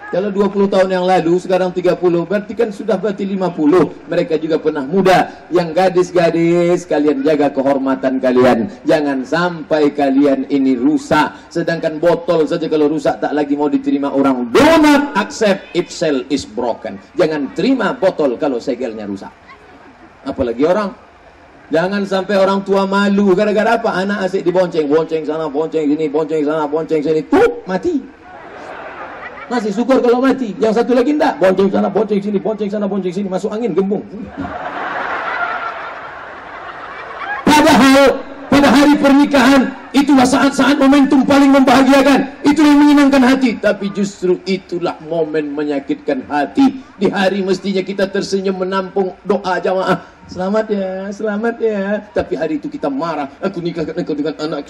[0.10, 4.10] kalau 20 tahun yang lalu, sekarang 30, berarti kan sudah berarti 50.
[4.10, 5.46] Mereka juga pernah muda.
[5.54, 8.74] Yang gadis-gadis, kalian jaga kehormatan kalian.
[8.90, 11.54] Jangan sampai kalian ini rusak.
[11.54, 14.50] Sedangkan botol saja kalau rusak tak lagi mau diterima orang.
[14.50, 16.98] Do not accept if cell is broken.
[17.14, 19.30] Jangan terima botol kalau segelnya rusak.
[20.26, 20.90] Apalagi orang.
[21.70, 23.38] Jangan sampai orang tua malu.
[23.38, 23.94] Gara-gara apa?
[23.94, 24.90] Anak asik dibonceng.
[24.90, 27.22] Bonceng sana, bonceng sini, bonceng sana, bonceng sini.
[27.30, 28.19] Tuh, mati.
[29.50, 30.54] Masih syukur kalau mati.
[30.62, 31.42] Yang satu lagi enggak.
[31.42, 33.28] Bonceng sana, bonceng sini, bonceng sana, bonceng sini.
[33.28, 34.06] Masuk angin, gembung.
[37.50, 42.46] Padahal pada hari pernikahan itulah saat-saat momentum paling membahagiakan.
[42.46, 43.58] Itu yang menyenangkan hati.
[43.58, 46.86] Tapi justru itulah momen menyakitkan hati.
[47.02, 50.06] Di hari mestinya kita tersenyum menampung doa jamaah.
[50.30, 52.06] Selamat ya, selamat ya.
[52.14, 53.34] Tapi hari itu kita marah.
[53.42, 54.70] Aku nikahkan engkau dengan anak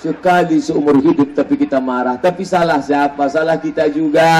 [0.00, 2.16] Sekali seumur hidup tapi kita marah.
[2.16, 3.20] Tapi salah siapa?
[3.28, 4.32] Salah kita juga.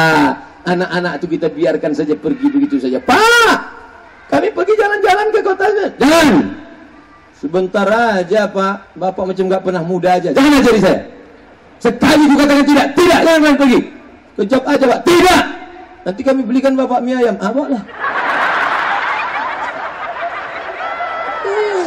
[0.64, 2.96] Anak-anak itu kita biarkan saja pergi begitu saja.
[2.96, 3.56] Pak!
[4.32, 5.86] Kami pergi jalan-jalan ke kotanya.
[6.00, 6.34] Jangan!
[7.36, 8.96] Sebentar aja Pak.
[8.96, 10.32] Bapak macam nggak pernah muda aja.
[10.32, 11.00] Jangan ajari saya.
[11.76, 12.86] Sekali juga katakan tidak.
[12.96, 13.80] Tidak, jangan main pergi.
[14.40, 15.00] Kejap aja Pak.
[15.04, 15.42] Tidak!
[16.08, 17.36] Nanti kami belikan Bapak mie ayam.
[17.36, 17.84] Ah, lah.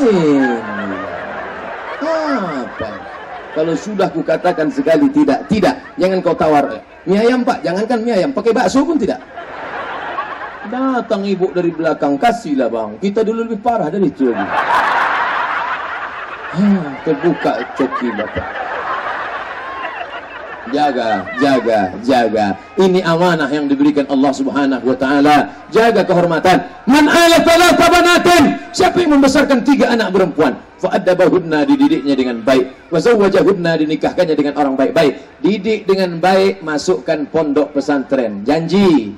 [0.03, 0.62] Eh.
[3.54, 5.78] Kalau sudah kukatakan sekali tidak, tidak.
[6.01, 6.82] Jangan kau tawar.
[7.06, 9.22] Mie ayam pak, jangankan mie ayam, pakai bakso pun tidak.
[10.74, 12.97] Datang ibu dari belakang, kasihlah bang.
[12.97, 14.34] Kita dulu lebih parah dari itu.
[16.54, 18.62] Hmm, terbuka coki bapak.
[20.74, 22.45] Jaga, jaga, jaga.
[22.82, 25.53] Ini amanah yang diberikan Allah Subhanahu wa taala.
[25.69, 26.65] Jaga kehormatan.
[26.89, 28.57] Man ala banatin.
[28.74, 30.57] Siapa yang membesarkan tiga anak perempuan?
[30.82, 32.89] Fa'addabahunna dididiknya dengan baik.
[32.89, 35.13] Wa zawwajahunna dinikahkannya dengan orang baik-baik.
[35.45, 38.41] Didik dengan baik, masukkan pondok pesantren.
[38.41, 39.13] Janji.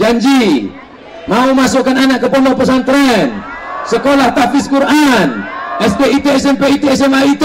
[0.00, 0.72] Janji.
[1.28, 3.36] Mau masukkan anak ke pondok pesantren.
[3.84, 5.44] Sekolah tahfiz Quran.
[5.76, 7.44] SPIT, SMP IT, SMA IT.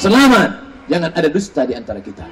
[0.00, 0.59] Selamat.
[0.90, 2.26] Jangan ada dusta di antara kita.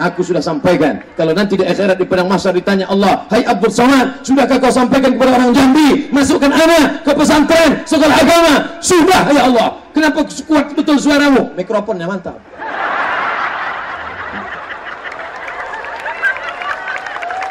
[0.00, 0.98] Aku sudah sampaikan.
[1.14, 5.14] Kalau nanti di akhirat di padang masa ditanya Allah, Hai Abdul Somad, sudahkah kau sampaikan
[5.14, 8.54] kepada orang Jambi, masukkan anak ke pesantren, sekolah agama?
[8.82, 9.68] Sudah, ya Allah.
[9.94, 11.54] Kenapa kuat betul suaramu?
[11.54, 12.42] Mikrofonnya mantap.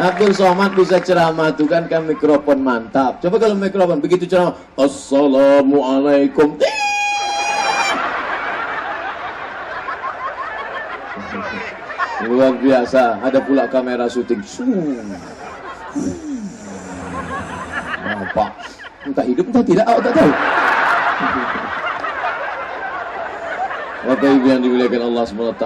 [0.03, 3.23] Abdul Somad bisa ceramah tuh kan kan mikrofon mantap.
[3.23, 6.59] Coba kalau mikrofon begitu ceramah, Assalamualaikum.
[12.27, 13.19] Luar biasa.
[13.23, 14.41] Ada pula kamera syuting.
[18.03, 18.49] Nampak.
[19.03, 20.31] Entah hidup entah tidak, aku tak tahu.
[24.03, 25.65] Bapak Ibu yang dimuliakan Allah SWT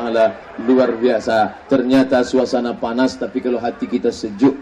[0.69, 4.53] Luar biasa Ternyata suasana panas Tapi kalau hati kita sejuk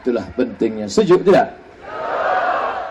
[0.00, 1.52] Itulah pentingnya Sejuk tidak?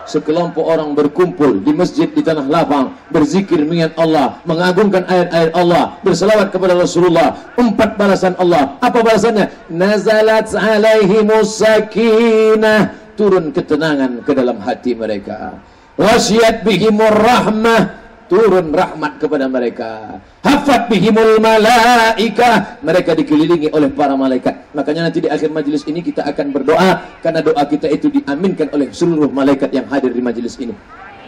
[0.08, 6.48] Sekelompok orang berkumpul di masjid di tanah lapang Berzikir mengingat Allah Mengagungkan ayat-ayat Allah Berselawat
[6.48, 8.78] kepada Rasulullah Empat balasan Allah.
[8.78, 9.50] Apa balasannya?
[9.68, 12.94] Nazalat alaihimus sakinah.
[13.18, 15.58] Turun ketenangan ke dalam hati mereka.
[15.98, 20.20] Wasiat bihimur rahmah turun rahmat kepada mereka.
[20.44, 24.70] Hafat bihimul malaika mereka dikelilingi oleh para malaikat.
[24.76, 28.92] Makanya nanti di akhir majlis ini kita akan berdoa karena doa kita itu diaminkan oleh
[28.92, 30.76] seluruh malaikat yang hadir di majlis ini.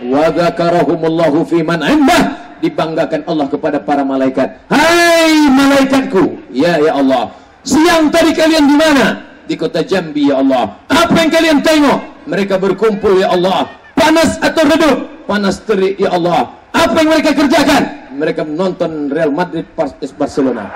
[0.06, 2.52] Wa dzakarahumullahu fi man indah.
[2.60, 4.68] Dibanggakan Allah kepada para malaikat.
[4.68, 6.52] Hai malaikatku.
[6.52, 7.32] Ya ya Allah.
[7.64, 9.06] Siang tadi kalian di mana?
[9.48, 10.76] Di kota Jambi ya Allah.
[10.92, 12.28] Apa yang kalian tengok?
[12.28, 13.64] Mereka berkumpul ya Allah.
[13.96, 14.98] Panas atau redup?
[15.24, 17.82] Panas terik ya Allah apa yang mereka kerjakan?
[18.16, 20.68] Mereka menonton Real Madrid vs Barcelona.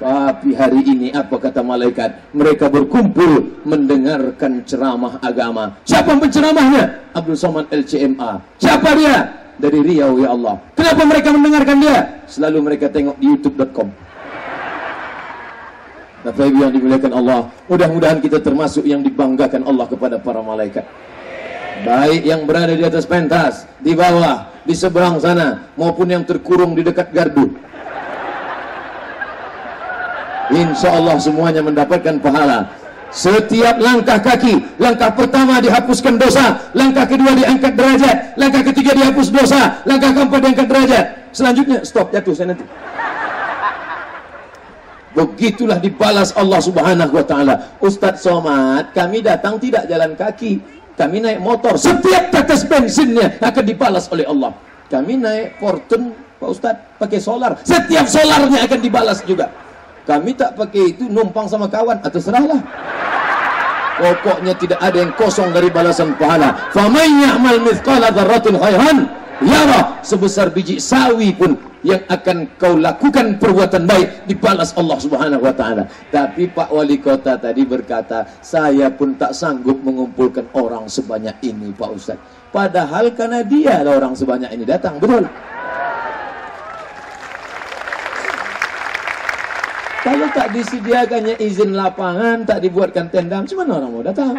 [0.00, 2.32] Tapi hari ini apa kata malaikat?
[2.32, 5.76] Mereka berkumpul mendengarkan ceramah agama.
[5.84, 7.12] Siapa penceramahnya?
[7.12, 8.40] Abdul Somad LCMA.
[8.56, 9.28] Siapa dia?
[9.60, 10.56] Dari Riau ya Allah.
[10.72, 11.98] Kenapa mereka mendengarkan dia?
[12.24, 13.88] Selalu mereka tengok di youtube.com.
[16.20, 20.84] Bapak Ibu yang dimuliakan Allah, mudah-mudahan kita termasuk yang dibanggakan Allah kepada para malaikat
[21.84, 26.84] baik yang berada di atas pentas, di bawah, di seberang sana, maupun yang terkurung di
[26.84, 27.50] dekat gardu.
[30.50, 32.66] Insya Allah semuanya mendapatkan pahala.
[33.10, 39.82] Setiap langkah kaki, langkah pertama dihapuskan dosa, langkah kedua diangkat derajat, langkah ketiga dihapus dosa,
[39.82, 41.04] langkah keempat diangkat derajat.
[41.34, 42.66] Selanjutnya stop jatuh saya nanti.
[45.10, 47.54] Begitulah dibalas Allah Subhanahu wa taala.
[47.82, 50.62] Ustaz Somad, kami datang tidak jalan kaki,
[51.00, 54.52] kami naik motor, setiap tetes bensinnya akan dibalas oleh Allah.
[54.92, 57.56] Kami naik Fortune, Pak Ustadz, pakai solar.
[57.64, 59.48] Setiap solarnya akan dibalas juga.
[60.04, 62.60] Kami tak pakai itu numpang sama kawan, atau serahlah.
[63.96, 66.68] Pokoknya tidak ada yang kosong dari balasan pahala.
[66.72, 68.96] Faman ya'mal mithqala dzarratin khairan
[69.44, 75.54] yara sebesar biji sawi pun yang akan kau lakukan perbuatan baik dibalas Allah Subhanahu wa
[75.56, 75.88] taala.
[76.12, 81.90] Tapi Pak Wali Kota tadi berkata, "Saya pun tak sanggup mengumpulkan orang sebanyak ini, Pak
[81.96, 82.20] Ustaz."
[82.52, 85.24] Padahal karena dia orang sebanyak ini datang, betul?
[90.00, 94.34] Kalau tak disediakannya izin lapangan, tak dibuatkan tenda, mana orang mau datang?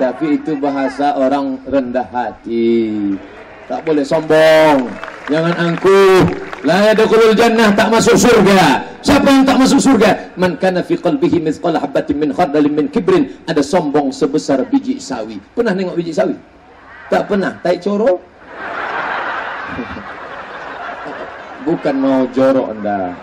[0.00, 3.12] Tapi itu bahasa orang rendah hati.
[3.70, 4.90] Tak boleh sombong.
[5.30, 6.26] Jangan angkuh.
[6.66, 8.82] La yadkhulul jannah tak masuk surga.
[8.98, 10.34] Siapa yang tak masuk surga?
[10.34, 13.30] Man kana fi qalbihi mithqal habatin min khardalin min kibrin.
[13.46, 15.38] Ada sombong sebesar biji sawi.
[15.54, 16.34] Pernah nengok biji sawi?
[17.14, 17.62] Tak pernah.
[17.62, 18.18] Tai coro?
[21.70, 23.14] Bukan mau jorok anda.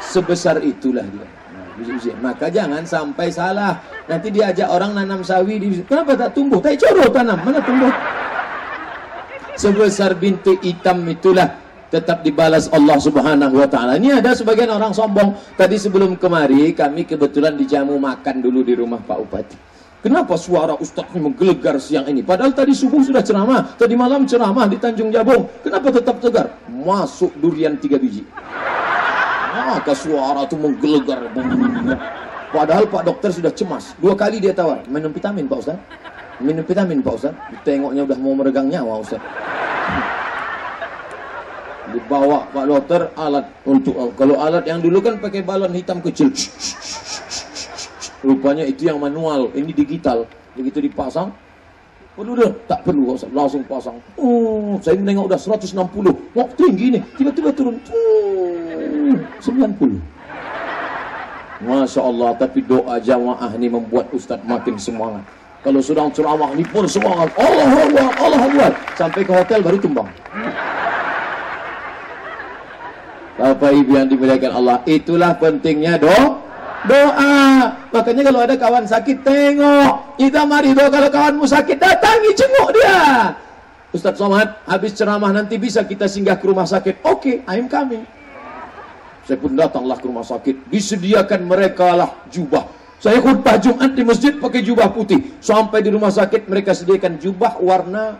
[0.00, 1.28] Sebesar itulah dia.
[1.28, 3.84] Nah, Maka jangan sampai salah.
[4.08, 5.60] Nanti diajak orang nanam sawi.
[5.60, 5.84] Di...
[5.84, 6.56] Kenapa tak tumbuh?
[6.64, 7.36] Tai coro tanam.
[7.44, 7.92] Mana tumbuh?
[9.54, 11.60] Sebesar bintik hitam itulah
[11.94, 13.94] tetap dibalas Allah Subhanahu wa taala.
[13.94, 15.38] Ini ada sebagian orang sombong.
[15.54, 19.56] Tadi sebelum kemari kami kebetulan dijamu makan dulu di rumah Pak Upati.
[20.04, 22.20] Kenapa suara ustaz ini menggelegar siang ini?
[22.20, 25.48] Padahal tadi subuh sudah ceramah, tadi malam ceramah di Tanjung Jabung.
[25.64, 26.60] Kenapa tetap tegar?
[26.68, 28.20] Masuk durian tiga biji.
[29.64, 31.24] Maka suara itu menggelegar.
[32.52, 33.96] Padahal Pak Dokter sudah cemas.
[33.96, 34.84] Dua kali dia tawar.
[34.92, 35.78] Minum vitamin Pak Ustaz.
[36.42, 37.34] Minum vitamin Pak Ustaz.
[37.62, 39.22] Tengoknya udah mau meregang nyawa Ustaz.
[41.94, 46.34] Dibawa Pak Dokter alat untuk kalau alat yang dulu kan pakai balon hitam kecil.
[48.24, 50.24] Rupanya itu yang manual, ini digital.
[50.56, 51.28] Begitu dipasang,
[52.16, 53.30] perlu dah, tak perlu Ustaz.
[53.30, 54.00] langsung pasang.
[54.16, 55.76] Oh, saya nengok udah 160.
[56.32, 57.02] Wah, tinggi nih.
[57.20, 57.76] Tiba-tiba turun.
[57.92, 60.14] Uh, 90.
[61.64, 65.22] Masya Allah, tapi doa jamaah ini membuat Ustaz makin semangat.
[65.64, 67.32] Kalau sedang ceramah ini pun semangat.
[67.40, 68.68] Allah Allah, Allah Allah.
[69.00, 70.04] Sampai ke hotel baru tumbang.
[73.40, 76.38] Bapak Ibu yang dimuliakan Allah, itulah pentingnya doa.
[76.84, 77.34] Doa.
[77.96, 80.20] Makanya kalau ada kawan sakit, tengok.
[80.20, 83.32] Kita mari doa kalau kawanmu sakit, datangi jenguk dia.
[83.96, 87.00] Ustaz Somad, habis ceramah nanti bisa kita singgah ke rumah sakit.
[87.08, 88.04] Oke, okay, I'm coming.
[89.24, 90.68] Saya pun datanglah ke rumah sakit.
[90.68, 92.83] Disediakan mereka lah jubah.
[93.04, 95.36] Saya khutbah Jumat di masjid pakai jubah putih.
[95.44, 98.16] Sampai di rumah sakit mereka sediakan jubah warna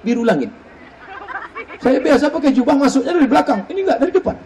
[0.00, 0.48] biru langit.
[1.84, 3.60] Saya biasa pakai jubah masuknya dari belakang.
[3.68, 4.36] Ini enggak dari depan.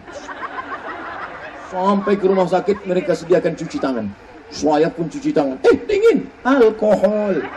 [1.71, 4.11] Sampai ke rumah sakit mereka sediakan cuci tangan.
[4.51, 5.55] Saya pun cuci tangan.
[5.63, 6.27] Eh, dingin.
[6.43, 7.47] Alkohol.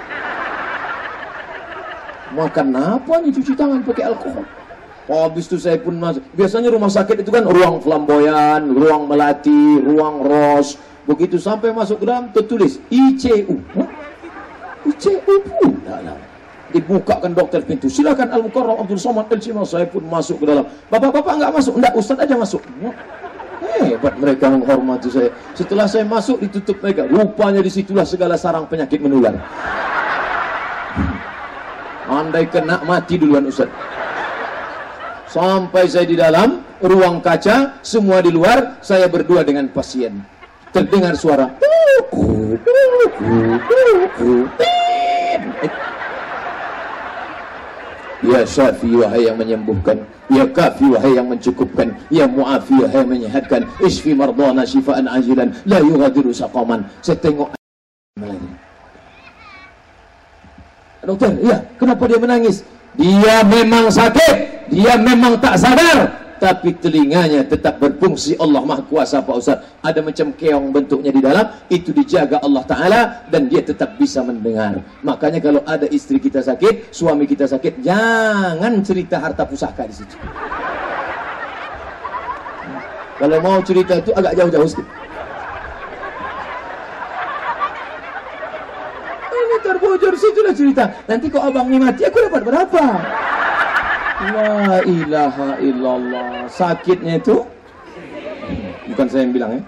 [2.30, 4.46] Makan apa nih cuci tangan pakai alkohol?
[5.10, 6.22] Habis itu saya pun masuk.
[6.38, 10.78] Biasanya rumah sakit itu kan ruang flamboyan, ruang melati, ruang ros.
[11.10, 13.58] Begitu sampai masuk dalam tertulis ICU.
[14.86, 15.70] ICU pun.
[15.82, 16.14] Dalam.
[16.70, 17.90] Dibukakan dokter pintu.
[17.90, 20.70] Silakan Al Mukarram Abdul Somad El Saya pun masuk ke dalam.
[20.86, 21.74] Bapak-bapak enggak masuk.
[21.82, 22.62] Enggak, Ustaz aja masuk.
[23.82, 25.34] Hebat mereka menghormati saya.
[25.58, 27.10] Setelah saya masuk ditutup mereka.
[27.10, 29.34] Rupanya di situlah segala sarang penyakit menular.
[32.06, 33.66] Andai kena mati duluan Ustaz.
[35.26, 40.39] Sampai saya di dalam ruang kaca, semua di luar, saya berdua dengan pasien.
[40.70, 41.46] Terdengar suara.
[48.20, 49.98] Ya Syafi wahai yang menyembuhkan.
[50.30, 51.90] Ya Kafi wahai yang mencukupkan.
[52.12, 53.66] Ya Mu'afi wahai yang menyehatkan.
[53.82, 55.50] Isfi mardana syifaan ajilan.
[55.66, 56.86] La yugadiru saqaman.
[57.02, 57.50] Saya tengok
[61.00, 62.60] Dokter, iya, kenapa dia menangis?
[62.94, 69.36] Dia memang sakit, dia memang tak sadar, tapi telinganya tetap berfungsi Allah Maha Kuasa Pak
[69.36, 69.60] Ustaz.
[69.84, 74.80] Ada macam keong bentuknya di dalam, itu dijaga Allah Ta'ala dan dia tetap bisa mendengar.
[75.04, 80.16] Makanya kalau ada istri kita sakit, suami kita sakit, jangan cerita harta pusaka di situ.
[83.20, 84.98] Kalau mau cerita itu agak jauh-jauh sedikit.
[89.60, 90.84] terbujur situlah cerita.
[91.04, 92.84] Nanti kok abang ini mati, aku dapat berapa?
[94.20, 96.44] La ilaha illallah.
[96.52, 97.40] Sakitnya itu
[98.92, 99.62] bukan saya yang bilang ya.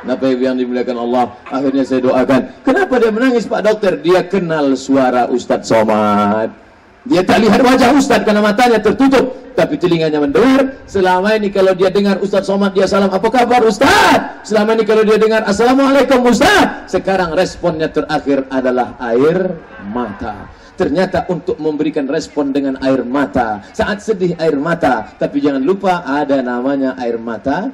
[0.00, 5.28] Kenapa yang dimuliakan Allah Akhirnya saya doakan Kenapa dia menangis Pak Dokter Dia kenal suara
[5.28, 6.56] Ustadz Somad
[7.04, 10.80] Dia tak lihat wajah Ustadz Karena matanya tertutup tapi telinganya mendengar.
[10.88, 14.40] Selama ini kalau dia dengar Ustaz Somad dia salam, apa kabar Ustaz?
[14.46, 16.88] Selama ini kalau dia dengar Assalamualaikum Ustaz.
[16.88, 19.58] Sekarang responnya terakhir adalah air
[19.90, 20.59] mata.
[20.80, 23.60] Ternyata untuk memberikan respon dengan air mata.
[23.76, 25.12] Saat sedih air mata.
[25.20, 27.68] Tapi jangan lupa ada namanya air mata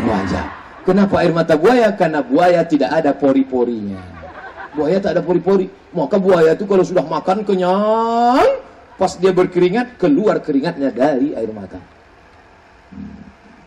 [0.00, 0.48] buaya.
[0.88, 1.92] Kenapa air mata buaya?
[1.92, 4.00] Karena buaya tidak ada pori-porinya.
[4.72, 5.68] Buaya tak ada pori-pori.
[5.92, 8.64] Maka buaya itu kalau sudah makan kenyang,
[8.98, 11.78] Pas dia berkeringat, keluar keringatnya dari air mata.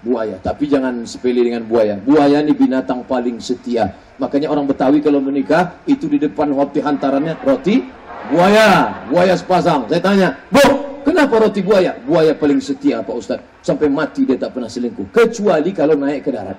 [0.03, 1.95] Buaya, tapi jangan sepele dengan buaya.
[1.95, 3.95] Buaya ini binatang paling setia.
[4.19, 8.69] Makanya orang Betawi kalau menikah, itu di depan roti hantarannya roti buaya.
[9.09, 9.89] Buaya sepasang.
[9.89, 10.61] Saya tanya, Bu,
[11.01, 11.97] kenapa roti buaya?
[12.05, 13.39] Buaya paling setia Pak Ustaz.
[13.65, 15.09] Sampai mati dia tak pernah selingkuh.
[15.09, 16.57] Kecuali kalau naik ke darat.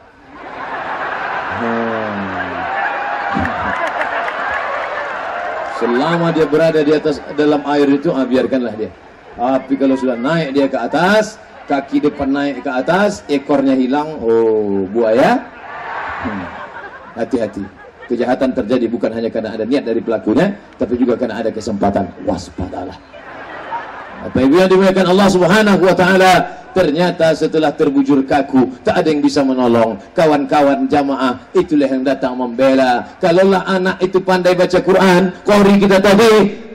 [1.63, 2.51] Hmm.
[5.83, 8.91] Selama dia berada di atas dalam air itu, ah, biarkanlah dia.
[9.35, 14.87] Tapi kalau sudah naik dia ke atas, kaki depan naik ke atas, ekornya hilang, oh
[14.87, 15.43] buaya.
[16.23, 16.47] Hmm.
[17.19, 17.67] Hati-hati.
[17.67, 17.82] Hmm.
[18.13, 22.13] Kejahatan terjadi bukan hanya karena ada niat dari pelakunya, tapi juga karena ada kesempatan.
[22.29, 22.93] Waspadalah.
[24.29, 26.33] Apa yang dimuliakan Allah Subhanahu wa taala,
[26.77, 29.97] ternyata setelah terbujur kaku, tak ada yang bisa menolong.
[30.13, 33.17] Kawan-kawan jamaah itulah yang datang membela.
[33.17, 36.33] Kalaulah anak itu pandai baca Quran, qori kita tadi,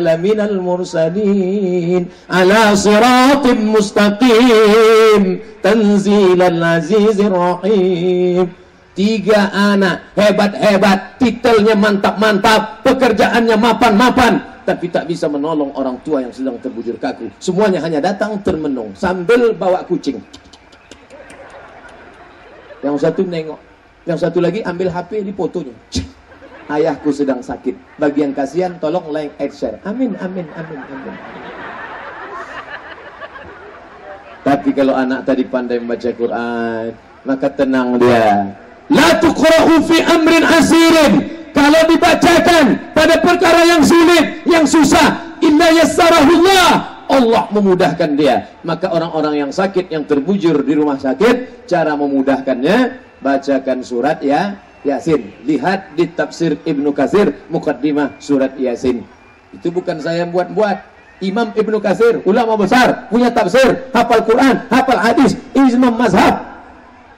[0.04, 8.52] laminal mursalin ala siratim mustaqim tanzilal azizir rahim.
[8.91, 16.62] Tiga anak hebat-hebat, titelnya mantap-mantap, pekerjaannya mapan-mapan, tapi tak bisa menolong orang tua yang sedang
[16.62, 17.34] terbujur kaku.
[17.41, 20.22] Semuanya hanya datang termenung sambil bawa kucing.
[22.82, 23.62] Yang satu nengok,
[24.05, 25.74] yang satu lagi ambil HP di fotonya.
[26.72, 27.99] Ayahku sedang sakit.
[27.99, 29.78] Bagi yang kasihan tolong like and share.
[29.84, 31.16] Amin, amin, amin, amin.
[34.41, 36.97] Tapi kalau anak tadi pandai membaca Quran,
[37.28, 38.57] maka tenang dia.
[38.89, 46.70] La tuqra'u fi amrin asirin kalau dibacakan pada perkara yang sulit, yang susah, illa yassarahullah,
[47.12, 48.47] Allah memudahkan dia.
[48.64, 52.78] Maka orang-orang yang sakit, yang terbujur di rumah sakit, cara memudahkannya,
[53.20, 55.45] bacakan surat ya Yasin.
[55.45, 59.06] Lihat di tafsir Ibnu Katsir, mukaddimah surat Yasin.
[59.54, 60.89] Itu bukan saya buat-buat.
[61.22, 66.51] Imam Ibnu Katsir, ulama besar, punya tafsir, hafal Quran, hafal hadis, imam mazhab.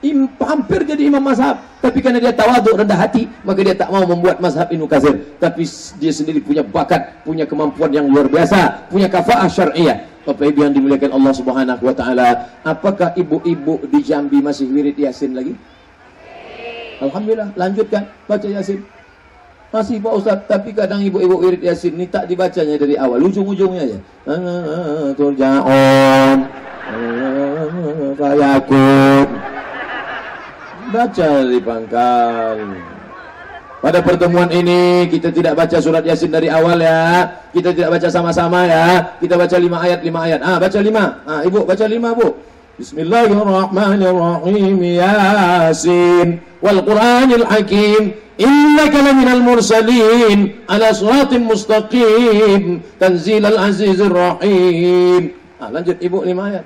[0.04, 4.04] Im, hampir jadi imam mazhab, tapi karena dia tawaduk rendah hati, maka dia tak mau
[4.04, 5.16] membuat mazhab Ibnu Katsir.
[5.40, 5.64] Tapi
[5.96, 10.04] dia sendiri punya bakat, punya kemampuan yang luar biasa, punya kafaah syariah.
[10.28, 12.28] Bapak Ibu yang dimuliakan Allah Subhanahu wa taala,
[12.64, 15.56] apakah ibu-ibu di Jambi masih wirid Yasin lagi?
[17.00, 18.84] Alhamdulillah, lanjutkan baca Yasin.
[19.72, 23.98] Masih Pak Ustaz, tapi kadang ibu-ibu wirid Yasin ni tak dibacanya dari awal, ujung-ujungnya aja.
[25.16, 26.38] Turja'un.
[28.20, 29.53] Fayakun.
[30.94, 32.58] baca di pangkal.
[33.82, 37.28] Pada pertemuan ini kita tidak baca surat Yasin dari awal ya.
[37.52, 39.12] Kita tidak baca sama-sama ya.
[39.20, 40.40] Kita baca lima ayat, lima ayat.
[40.40, 41.20] Ah, baca lima.
[41.28, 42.32] Ah, ibu baca lima, Bu.
[42.80, 44.80] Bismillahirrahmanirrahim.
[44.80, 48.16] Yasin wal Qur'anil Hakim.
[48.40, 55.36] Innaka laminal mursalin ala siratin mustaqim tanzilal azizir rahim.
[55.60, 56.64] Ah, lanjut Ibu lima ayat.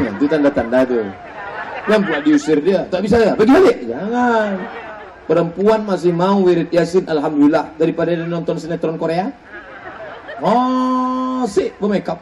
[0.16, 1.29] Itu tanda-tanda tuh
[1.90, 3.32] yang buat diusir dia tak bisa ya?
[3.34, 3.78] Bagi balik.
[3.90, 4.50] Jangan.
[5.26, 7.74] Perempuan masih mau wirid yasin alhamdulillah.
[7.74, 9.34] Daripada dia nonton sinetron Korea.
[11.50, 12.18] Si bermakeup.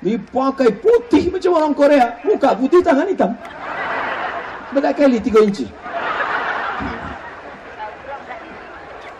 [0.00, 2.06] Dipakai putih macam orang Korea.
[2.24, 3.32] Muka putih tangan hitam.
[4.72, 5.64] Beda kali tiga inci.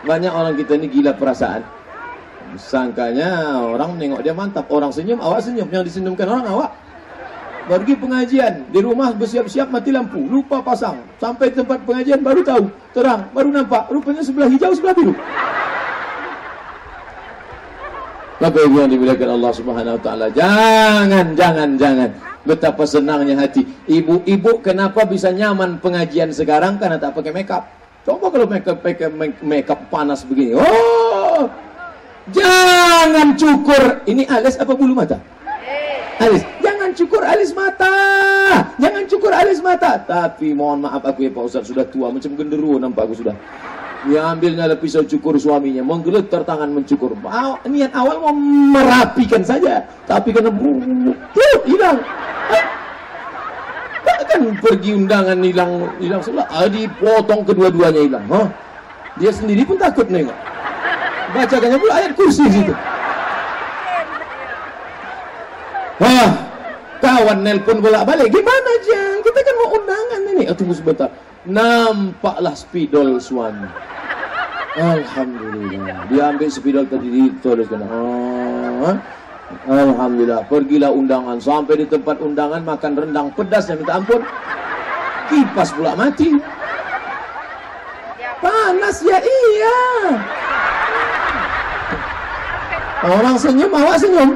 [0.06, 1.64] Banyak orang kita ini gila perasaan.
[2.60, 4.68] Sangkanya orang menengok dia mantap.
[4.68, 5.66] Orang senyum awak senyum.
[5.72, 6.70] Yang disenyumkan orang awak
[7.66, 11.02] pergi pengajian di rumah bersiap-siap mati lampu lupa pasang.
[11.18, 12.64] Sampai tempat pengajian baru tahu
[12.94, 13.90] terang baru nampak.
[13.90, 15.14] Rupanya sebelah hijau sebelah biru.
[18.36, 20.26] Bapak Ibu yang dimuliakan Allah Subhanahu wa taala?
[20.30, 22.10] Jangan jangan jangan.
[22.46, 23.66] Betapa senangnya hati.
[23.90, 26.78] Ibu-ibu kenapa bisa nyaman pengajian sekarang?
[26.78, 27.66] Karena tak pakai makeup.
[28.06, 29.10] Coba kalau makeup pakai
[29.42, 30.54] makeup panas begini.
[30.54, 31.50] Oh,
[32.30, 34.06] jangan cukur.
[34.06, 35.18] Ini alis apa bulu mata?
[36.22, 36.46] Alis.
[36.96, 37.92] Cukur alis mata.
[38.80, 40.00] Jangan cukur alis mata.
[40.00, 43.36] Tapi mohon maaf aku ya Pak Ustaz sudah tua macam genderuwo nampak aku sudah.
[44.08, 47.12] Dia ambilnya pisau cukur suaminya, menggeletar tangan mencukur.
[47.26, 48.30] Aw, niat awal mau
[48.78, 50.48] merapikan saja, tapi kena
[51.66, 51.98] hilang
[54.36, 58.24] kan pergi undangan hilang hilang sebelah ah, dipotong kedua-duanya hilang
[59.16, 60.36] dia sendiri pun takut nengok
[61.32, 62.74] bacakannya pula ayat kursi situ
[65.96, 66.28] Wah,
[67.16, 68.28] kawan nelpon bolak-balik.
[68.28, 69.24] Gimana Jang?
[69.24, 70.44] Kita kan mau undangan ini.
[70.52, 71.08] Oh, tunggu sebentar.
[71.48, 73.68] Nampaklah spidol suami.
[74.76, 76.04] Alhamdulillah.
[76.12, 77.80] Dia ambil spidol tadi dituliskan.
[77.88, 78.92] Oh,
[79.64, 84.20] Alhamdulillah, pergilah undangan sampai di tempat undangan makan rendang pedas yang minta ampun.
[85.32, 86.36] Kipas pula mati.
[88.36, 89.80] Panas ya iya.
[93.06, 94.34] Orang senyum, awak senyum.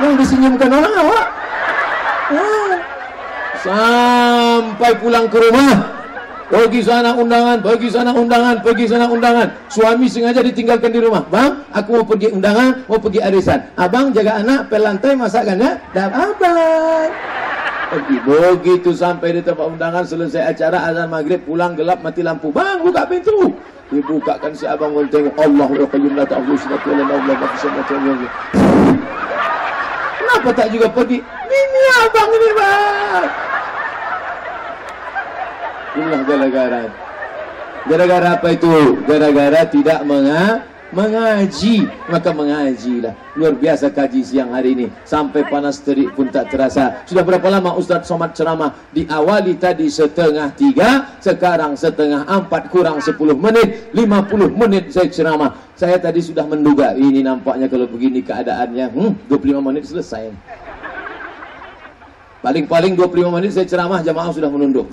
[0.00, 1.39] Yang disenyumkan orang awak.
[3.60, 6.00] Sampai pulang ke rumah,
[6.50, 9.54] Pergi sana undangan, pergi sana undangan, pergi sana undangan.
[9.70, 11.22] Suami sengaja ditinggalkan di rumah.
[11.30, 13.70] Bang, aku mau pergi undangan, mau pergi arisan.
[13.78, 17.06] Abang jaga anak, pelantai masakannya, dan abang.
[17.94, 22.50] Pergi begitu sampai di tempat undangan selesai acara azan maghrib pulang gelap mati lampu.
[22.50, 23.54] Bang, buka pintu.
[23.94, 26.54] Dibukakan si abang tengok Allah ya qayyum la wa
[30.30, 31.18] Kenapa tak juga pergi?
[31.50, 33.24] Ini abang ini, Bang.
[35.98, 36.82] Inilah gara-gara.
[37.90, 39.02] Gara-gara apa itu?
[39.10, 41.86] Gara-gara tidak menga mengaji.
[42.10, 43.14] Maka mengajilah.
[43.38, 44.86] Luar biasa kaji siang hari ini.
[45.06, 47.02] Sampai panas terik pun tak terasa.
[47.06, 48.74] Sudah berapa lama Ustaz Somad ceramah?
[48.94, 51.18] Diawali tadi setengah tiga.
[51.22, 53.90] Sekarang setengah empat kurang sepuluh menit.
[53.94, 55.56] Lima puluh menit saya ceramah.
[55.78, 56.92] Saya tadi sudah menduga.
[56.92, 58.92] Ini nampaknya kalau begini keadaannya.
[58.92, 60.28] Hmm, 25 menit selesai.
[62.44, 64.04] Paling-paling 25 menit saya ceramah.
[64.04, 64.92] Jamaah sudah menunduk.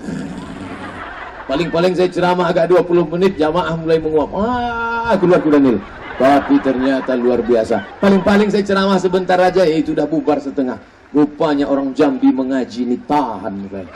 [1.47, 4.35] Paling-paling saya ceramah agak 20 menit, jamaah mulai menguap.
[4.35, 5.79] Ah, keluar kuda nil.
[6.19, 8.03] Tapi ternyata luar biasa.
[8.03, 10.75] Paling-paling saya ceramah sebentar aja, ya itu udah bubar setengah.
[11.15, 13.63] Rupanya orang Jambi mengaji ini tahan.
[13.71, 13.95] Kayak.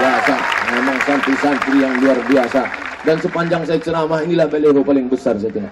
[0.00, 0.34] Biasa,
[0.72, 2.62] memang santri-santri yang luar biasa.
[3.04, 5.68] Dan sepanjang saya ceramah, inilah beliau paling besar saya.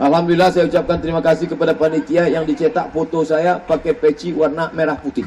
[0.00, 4.94] Alhamdulillah saya ucapkan terima kasih kepada panitia yang dicetak foto saya pakai peci warna merah
[4.94, 5.26] putih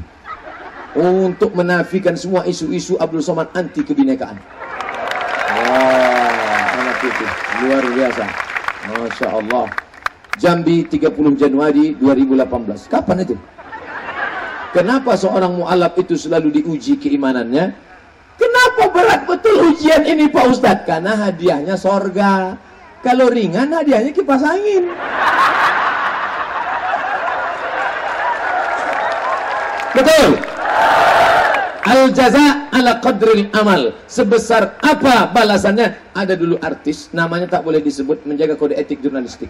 [0.95, 4.35] untuk menafikan semua isu-isu Abdul Somad anti kebinekaan.
[5.71, 7.25] Wah, anak itu
[7.63, 8.25] luar biasa.
[8.91, 9.67] Masya Allah.
[10.41, 12.89] Jambi 30 Januari 2018.
[12.89, 13.35] Kapan itu?
[14.71, 17.75] Kenapa seorang mu'alaf itu selalu diuji keimanannya?
[18.39, 20.87] Kenapa berat betul ujian ini Pak Ustadz?
[20.87, 22.55] Karena hadiahnya sorga.
[23.03, 24.87] Kalau ringan hadiahnya kipas angin.
[29.91, 30.29] Betul.
[31.81, 33.91] Al jaza ala qadril amal.
[34.05, 36.13] Sebesar apa balasannya?
[36.13, 39.49] Ada dulu artis, namanya tak boleh disebut menjaga kode etik jurnalistik.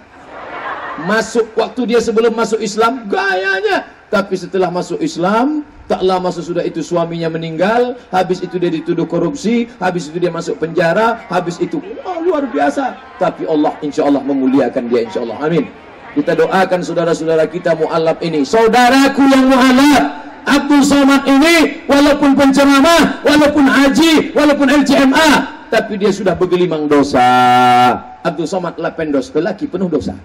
[1.08, 6.80] Masuk waktu dia sebelum masuk Islam gayanya, tapi setelah masuk Islam tak lama sesudah itu
[6.80, 12.18] suaminya meninggal, habis itu dia dituduh korupsi, habis itu dia masuk penjara, habis itu oh,
[12.24, 12.96] luar biasa.
[13.20, 15.36] Tapi Allah insya Allah memuliakan dia insya Allah.
[15.44, 15.68] Amin.
[16.12, 20.04] Kita doakan saudara-saudara kita mualaf ini, saudaraku yang mualaf,
[20.46, 25.30] Abdul Somad ini walaupun penceramah, walaupun haji, walaupun LCMA,
[25.70, 27.24] tapi dia sudah bergelimang dosa.
[28.22, 30.18] Abdul Somad lapendos, lelaki penuh dosa.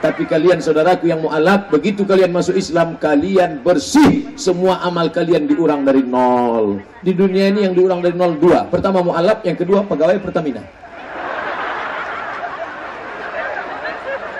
[0.00, 5.84] Tapi kalian saudaraku yang mu'alaf Begitu kalian masuk Islam Kalian bersih Semua amal kalian diurang
[5.84, 10.16] dari nol Di dunia ini yang diurang dari nol dua Pertama mu'alaf Yang kedua pegawai
[10.24, 10.64] Pertamina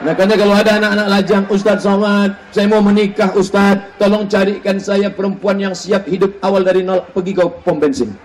[0.01, 5.61] Makanya kalau ada anak-anak lajang Ustadz Somad Saya mau menikah Ustadz Tolong carikan saya perempuan
[5.61, 8.17] yang siap hidup awal dari nol Pergi ke pom bensin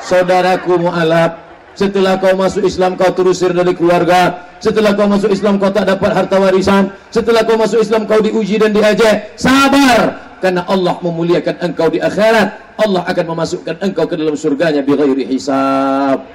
[0.00, 1.48] Saudaraku mu'alaf
[1.78, 4.50] setelah kau masuk Islam kau terusir dari keluarga.
[4.58, 6.90] Setelah kau masuk Islam kau tak dapat harta warisan.
[7.14, 9.38] Setelah kau masuk Islam kau diuji dan diajak.
[9.38, 10.34] Sabar.
[10.42, 12.74] Karena Allah memuliakan engkau di akhirat.
[12.82, 16.26] Allah akan memasukkan engkau ke dalam surganya bighairi hisab.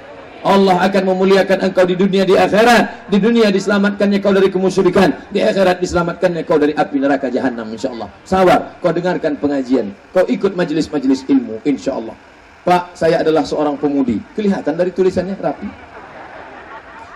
[0.44, 3.08] Allah akan memuliakan engkau di dunia di akhirat.
[3.08, 5.32] Di dunia diselamatkannya kau dari kemusyrikan.
[5.32, 8.12] Di akhirat diselamatkannya kau dari api neraka jahanam insyaallah.
[8.28, 9.96] Sabar, kau dengarkan pengajian.
[10.12, 12.12] Kau ikut majelis-majelis ilmu insyaallah.
[12.60, 14.20] Pak, saya adalah seorang pemudi.
[14.36, 15.68] Kelihatan dari tulisannya rapi.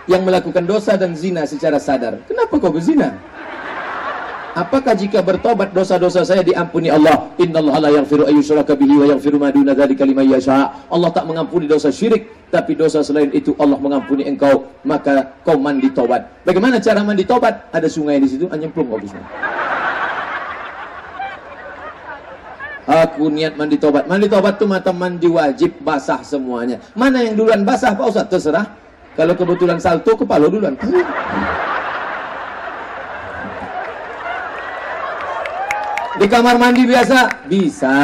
[0.09, 2.17] Yang melakukan dosa dan zina secara sadar.
[2.25, 3.13] Kenapa kau berzina?
[4.59, 7.31] Apakah jika bertobat dosa-dosa saya diampuni Allah?
[7.39, 10.03] Innallaha la yaghfiru ayyushraka bihi wa yaghfiru ma duna dzalika.
[10.91, 15.87] Allah tak mengampuni dosa syirik, tapi dosa selain itu Allah mengampuni engkau, maka kau mandi
[15.95, 16.27] tobat.
[16.43, 17.71] Bagaimana cara mandi tobat?
[17.71, 19.27] Ada sungai di situ, nyemplung kau di sana.
[23.07, 24.11] Aku niat mandi tobat.
[24.11, 26.83] Mandi tobat itu mata mandi wajib basah semuanya.
[26.99, 28.27] Mana yang duluan basah Pak Ustaz?
[28.27, 28.67] Terserah.
[29.15, 30.75] Kalau kebetulan salto kepala duluan.
[36.19, 37.95] Di kamar mandi biasa bisa.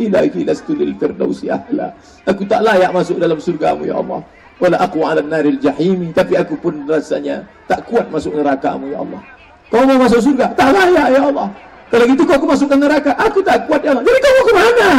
[0.00, 1.92] Ilahi lastu lil firdausi ahla.
[2.24, 4.24] Aku tak layak masuk dalam surgamu ya Allah.
[4.62, 9.20] Wala aku ala naril jahimi Tapi aku pun rasanya tak kuat masuk nerakamu ya Allah.
[9.68, 10.52] Kau mau masuk surga?
[10.56, 11.48] Tak layak ya Allah.
[11.92, 13.12] Kalau gitu kau aku masuk ke neraka.
[13.20, 14.04] Aku tak kuat ya Allah.
[14.04, 14.90] Jadi kau mau ke mana?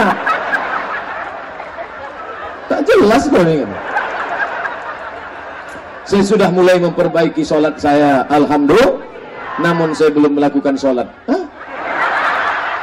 [2.69, 3.92] Tak jelas kau ini.
[6.03, 8.99] Saya sudah mulai memperbaiki sholat saya, alhamdulillah.
[9.63, 11.07] Namun saya belum melakukan sholat.
[11.31, 11.43] Hah?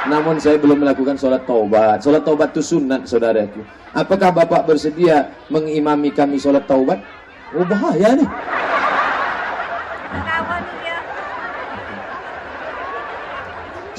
[0.08, 2.00] Namun saya belum melakukan sholat taubat.
[2.00, 3.60] Sholat taubat itu sunat, saudaraku.
[3.92, 7.04] Apakah bapak bersedia mengimami kami sholat taubat?
[7.52, 8.30] Oh bahaya nih.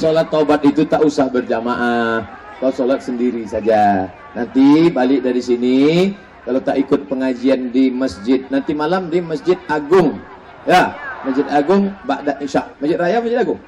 [0.02, 2.26] Sholat taubat itu tak usah berjamaah.
[2.58, 4.10] Kau sholat sendiri saja.
[4.34, 6.10] Nanti balik dari sini,
[6.42, 10.18] kalau tak ikut pengajian di masjid, nanti malam di Masjid Agung.
[10.66, 12.66] Ya, Masjid Agung Ba'da Isya.
[12.82, 13.62] Masjid Raya Masjid Agung.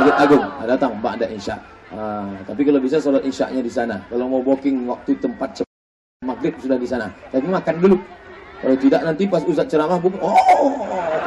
[0.00, 0.40] Masjid Agung.
[0.40, 1.60] Ah, datang Ba'da Isya.
[1.92, 4.00] Ah, tapi kalau bisa sholat Isya-nya di sana.
[4.08, 5.60] Kalau mau booking waktu tempat
[6.24, 7.12] maghrib sudah di sana.
[7.28, 8.00] Tapi makan dulu.
[8.64, 10.36] Kalau tidak nanti pas Ustaz ceramah buka, oh,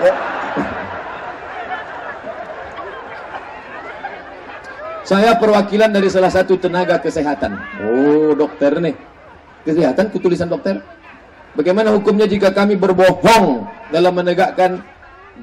[0.02, 0.14] ya.
[5.10, 7.58] Saya perwakilan dari salah satu tenaga kesehatan.
[7.86, 9.13] Oh, dokter nih.
[9.64, 10.84] Kesehatan kutulisan dokter.
[11.56, 14.84] Bagaimana hukumnya jika kami berbohong dalam menegakkan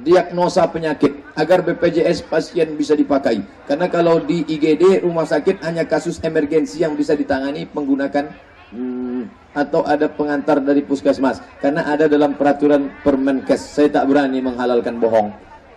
[0.03, 3.41] diagnosa penyakit agar BPJS pasien bisa dipakai?
[3.65, 8.29] Karena kalau di IGD rumah sakit hanya kasus emergensi yang bisa ditangani menggunakan
[8.75, 11.41] hmm, atau ada pengantar dari puskesmas.
[11.63, 13.63] Karena ada dalam peraturan Permenkes.
[13.63, 15.31] Saya tak berani menghalalkan bohong.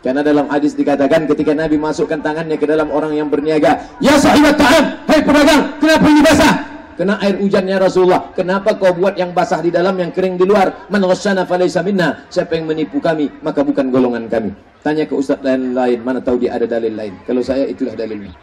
[0.03, 4.59] Karena dalam hadis dikatakan ketika Nabi masukkan tangannya ke dalam orang yang berniaga, "Ya sahibat
[4.59, 8.29] ta'am, hai pedagang, kenapa ini basah?" Kena air hujannya Rasulullah.
[8.37, 10.87] Kenapa kau buat yang basah di dalam, yang kering di luar?
[10.93, 12.29] Man ghasyana falaysa minna.
[12.29, 14.53] Siapa yang menipu kami, maka bukan golongan kami.
[14.85, 17.15] Tanya ke ustaz lain-lain, mana tahu dia ada dalil lain.
[17.23, 18.35] Kalau saya itulah dalilnya.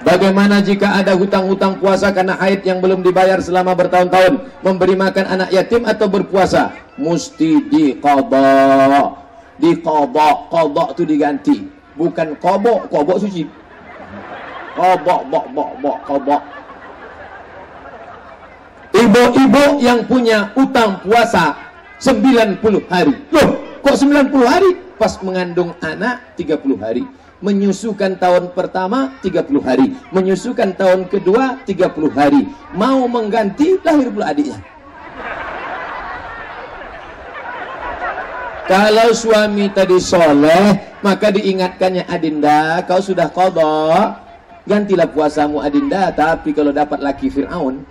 [0.00, 4.64] Bagaimana jika ada hutang-hutang puasa karena haid yang belum dibayar selama bertahun-tahun?
[4.64, 6.72] Memberi makan anak yatim atau berpuasa?
[6.96, 9.12] Mesti diqadha.
[9.60, 10.28] Diqadha.
[10.48, 11.56] Qadha itu diganti.
[12.00, 13.44] Bukan qobok, qobok suci.
[14.76, 16.42] Qobok, bok, bok, bok, qobok.
[18.90, 21.56] Ibu-ibu yang punya utang puasa
[21.98, 23.14] 90 hari.
[23.30, 23.48] Loh,
[23.82, 24.70] kok 90 hari?
[25.00, 27.02] Pas mengandung anak 30 hari
[27.40, 32.44] menyusukan tahun pertama 30 hari, menyusukan tahun kedua 30 hari.
[32.76, 34.60] Mau mengganti lahir pula adiknya.
[38.70, 44.29] Kalau suami tadi soleh, maka diingatkannya Adinda, kau sudah kodok,
[44.68, 46.12] gantilah puasamu Adinda.
[46.12, 47.84] Tapi kalau dapat laki Fir'aun,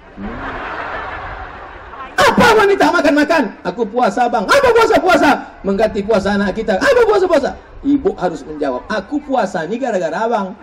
[2.20, 3.43] apa wanita makan-makan?
[3.65, 4.45] Aku puasa bang.
[4.45, 5.32] Apa puasa-puasa?
[5.65, 6.78] Mengganti puasa anak kita.
[6.78, 7.55] Apa puasa-puasa?
[7.80, 10.51] Ibu harus menjawab, aku puasa ini gara-gara abang.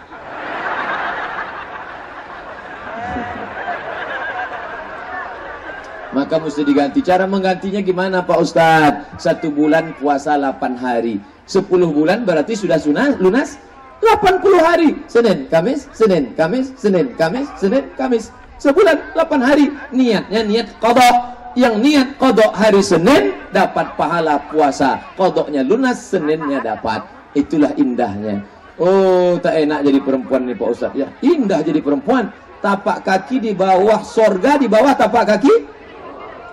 [6.17, 7.01] Maka mesti diganti.
[7.01, 9.17] Cara menggantinya gimana Pak Ustadz?
[9.17, 11.21] Satu bulan puasa 8 hari.
[11.49, 13.57] 10 bulan berarti sudah sunah, lunas
[14.01, 14.91] 80 hari.
[15.09, 18.29] Senin, Kamis, Senin, Kamis, Senin, Kamis, Senin, Kamis.
[18.61, 19.73] Sebulan 8 hari.
[19.93, 21.17] Niatnya niat kodok
[21.57, 25.01] yang niat kodok hari Senin dapat pahala puasa.
[25.17, 27.05] Kodoknya lunas Seninnya dapat.
[27.37, 28.45] Itulah indahnya.
[28.77, 30.93] Oh tak enak jadi perempuan nih Pak Ustaz.
[30.93, 32.29] Ya indah jadi perempuan.
[32.61, 35.55] Tapak kaki di bawah sorga di bawah tapak kaki?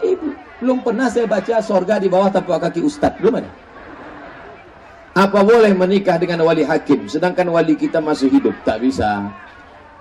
[0.03, 0.27] Ibu
[0.63, 3.15] belum pernah saya baca sorga di bawah tapak kaki Ustaz.
[3.19, 3.62] Belum ada
[5.13, 7.05] apa boleh menikah dengan wali hakim?
[7.05, 8.57] Sedangkan wali kita masih hidup.
[8.65, 9.29] Tak bisa.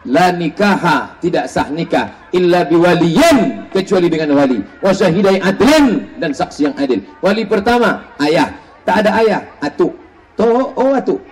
[0.08, 4.58] La nikaha tidak sah nikah illa biwaliyin kecuali dengan wali.
[4.82, 7.04] Wa syahidai adlin dan saksi yang adil.
[7.20, 8.50] Wali pertama ayah.
[8.82, 9.94] Tak ada ayah atu
[10.34, 11.22] to oh atu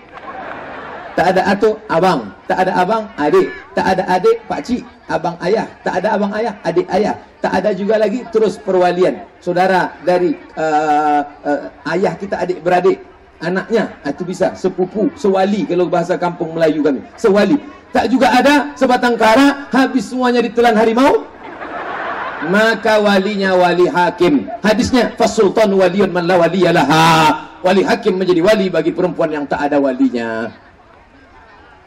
[1.20, 2.33] tak ada atu abang.
[2.49, 3.49] Tak ada abang adik.
[3.76, 4.83] Tak ada adik pak cik.
[5.05, 5.66] Abang ayah.
[5.85, 7.14] Tak ada abang ayah adik ayah.
[7.45, 9.26] Tak ada juga lagi terus perwalian.
[9.43, 13.05] Saudara dari uh, uh, ayah kita adik beradik
[13.41, 17.57] anaknya itu bisa sepupu sewali kalau bahasa kampung Melayu kami sewali.
[17.91, 21.26] Tak juga ada sebatang kara habis semuanya ditelan harimau.
[22.41, 24.49] Maka walinya wali hakim.
[24.64, 27.05] Hadisnya fasultan waliyun man la waliyalaha
[27.61, 30.49] wali hakim menjadi wali bagi perempuan yang tak ada walinya.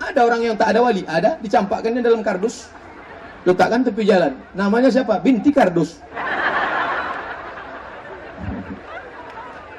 [0.04, 1.02] Ada orang yang tak ada wali?
[1.08, 1.40] Ada.
[1.40, 2.70] Dicampakkannya dalam kardus.
[3.48, 4.36] Letakkan tepi jalan.
[4.54, 5.18] Namanya siapa?
[5.24, 6.04] Binti kardus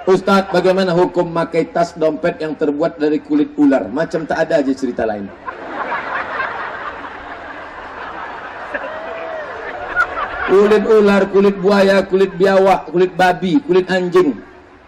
[0.05, 3.89] Ustadz, bagaimana hukum pakai tas dompet yang terbuat dari kulit ular?
[3.89, 5.33] Macam tak ada aja cerita lain.
[10.55, 14.39] kulit ular, kulit buaya, kulit biawak, kulit babi, kulit anjing.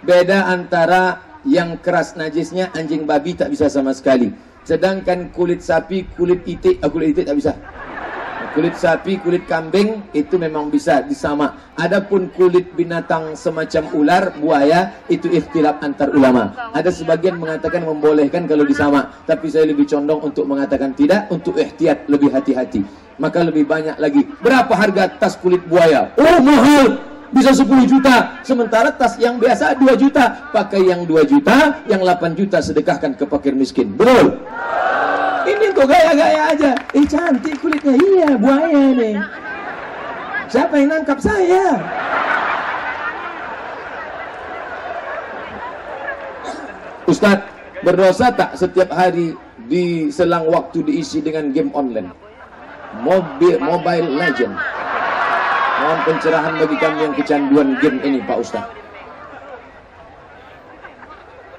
[0.05, 4.31] Beda antara yang keras najisnya anjing babi tak bisa sama sekali.
[4.63, 7.53] Sedangkan kulit sapi, kulit itik, uh, kulit itik tak bisa.
[8.57, 11.77] Kulit sapi, kulit kambing itu memang bisa disama.
[11.77, 16.73] Adapun kulit binatang semacam ular, buaya itu ikhtilaf antar ulama.
[16.73, 22.09] Ada sebagian mengatakan membolehkan kalau disama, tapi saya lebih condong untuk mengatakan tidak, untuk ihtiyat
[22.09, 24.29] lebih hati-hati maka lebih banyak lagi.
[24.45, 26.13] Berapa harga tas kulit buaya?
[26.21, 27.01] Oh mahal,
[27.33, 28.41] bisa 10 juta.
[28.45, 30.53] Sementara tas yang biasa 2 juta.
[30.53, 33.93] Pakai yang 2 juta, yang 8 juta sedekahkan ke fakir miskin.
[33.97, 34.41] Betul?
[35.47, 36.73] Ini kok gaya-gaya aja.
[36.91, 37.95] Eh cantik kulitnya.
[37.95, 39.17] Iya, buaya nih.
[40.51, 41.79] Siapa yang nangkap saya?
[47.07, 47.47] Ustadz,
[47.87, 49.39] berdosa tak setiap hari
[49.71, 52.11] di selang waktu diisi dengan game online?
[53.07, 54.55] Mobile, Mobile Legend.
[55.77, 58.67] Mohon pencerahan bagi kami yang kecanduan game ini Pak Ustaz.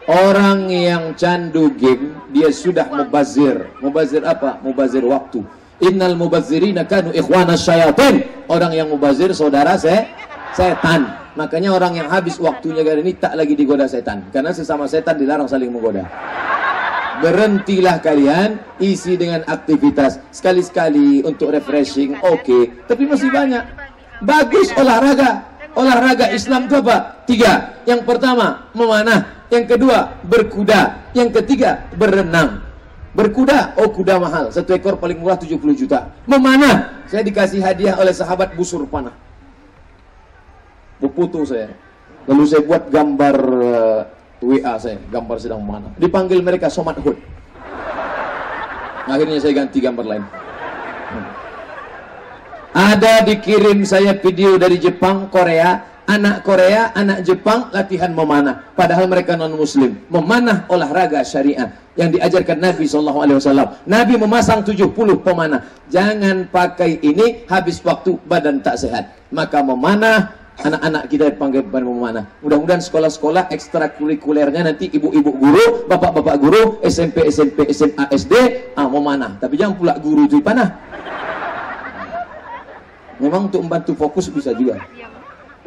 [0.07, 3.67] Orang yang candu game, dia sudah mubazir.
[3.84, 4.55] Mubazir apa?
[4.63, 5.43] Mubazir waktu.
[5.84, 8.23] Innal mubazirina kanu ikhwana syayatin.
[8.47, 10.07] Orang yang mubazir saudara saya
[10.55, 11.11] setan.
[11.35, 14.31] Makanya orang yang habis waktunya kali ini tak lagi digoda setan.
[14.31, 16.07] Karena sesama setan dilarang saling menggoda
[17.21, 22.63] berhentilah kalian isi dengan aktivitas sekali-sekali untuk refreshing oke okay.
[22.85, 23.63] tapi masih banyak
[24.21, 31.11] bagus olahraga olahraga Islam itu apa tiga yang pertama memanah yang kedua berkuda.
[31.15, 32.64] Yang ketiga berenang.
[33.15, 34.45] Berkuda oh kuda mahal.
[34.53, 36.14] Satu ekor paling murah 70 juta.
[36.30, 37.07] Memanah.
[37.07, 39.15] Saya dikasih hadiah oleh sahabat busur panah.
[41.02, 41.74] Buputu saya.
[42.28, 44.02] Lalu saya buat gambar uh,
[44.44, 45.90] WA saya, gambar sedang mana.
[45.95, 47.18] Dipanggil mereka Somat Hud.
[49.07, 50.24] Akhirnya saya ganti gambar lain.
[52.78, 58.63] Ada dikirim saya video dari Jepang, Korea, Anak Korea, anak Jepang latihan memanah.
[58.79, 59.99] Padahal mereka non muslim.
[60.07, 63.35] Memanah olahraga syariah yang diajarkan Nabi SAW.
[63.84, 65.67] Nabi memasang 70 pemanah.
[65.91, 69.19] Jangan pakai ini habis waktu badan tak sehat.
[69.35, 70.31] Maka memanah
[70.63, 72.23] anak-anak kita dipanggil memanah.
[72.39, 78.34] Mudah-mudahan sekolah-sekolah ekstrakurikulernya nanti ibu-ibu guru, bapak-bapak guru, SMP, SMP, SMA, SD,
[78.79, 79.35] ah memanah.
[79.43, 80.71] Tapi jangan pula guru itu panah.
[83.19, 84.79] Memang untuk membantu fokus bisa juga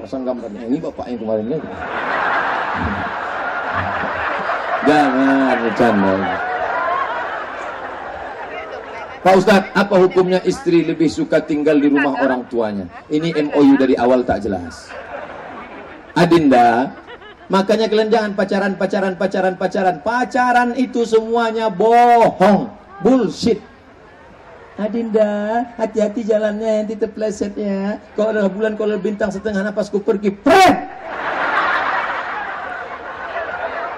[0.01, 1.69] pasang gambarnya ini bapak yang kemarin lagi
[4.89, 6.15] jangan bercanda
[9.21, 12.89] Pak Ustadz, apa hukumnya istri lebih suka tinggal di rumah orang tuanya?
[13.13, 14.89] Ini MOU dari awal tak jelas.
[16.17, 16.97] Adinda,
[17.53, 19.97] makanya kalian jangan pacaran, pacaran, pacaran, pacaran.
[20.01, 22.73] Pacaran itu semuanya bohong,
[23.05, 23.61] bullshit.
[24.81, 28.01] Adinda, hati-hati jalannya nanti terpleset ya.
[28.17, 30.89] Kalau adalah bulan kalau bintang setengah napasku pergi, pret.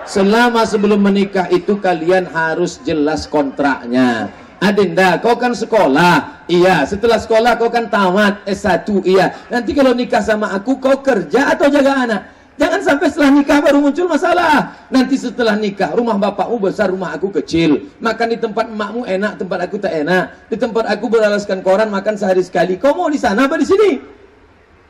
[0.03, 4.35] Selama sebelum menikah itu kalian harus jelas kontraknya.
[4.59, 6.43] Adinda, kau kan sekolah.
[6.51, 8.83] Iya, setelah sekolah kau kan tamat S1.
[9.07, 9.39] Iya.
[9.55, 12.23] Nanti kalau nikah sama aku kau kerja atau jaga anak?
[12.63, 14.87] Jangan sampai setelah nikah baru muncul masalah.
[14.87, 17.91] Nanti setelah nikah, rumah bapakmu besar, rumah aku kecil.
[17.99, 20.47] Makan di tempat emakmu enak, tempat aku tak enak.
[20.47, 22.79] Di tempat aku beralaskan koran, makan sehari sekali.
[22.79, 23.99] Kau mau di sana apa di sini?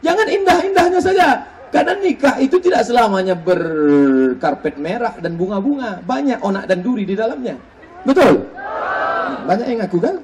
[0.04, 1.48] Jangan indah-indahnya saja.
[1.72, 6.04] Karena nikah itu tidak selamanya berkarpet merah dan bunga-bunga.
[6.04, 7.56] Banyak onak dan duri di dalamnya.
[8.04, 8.52] Betul?
[9.48, 10.16] Banyak yang ngaku kan?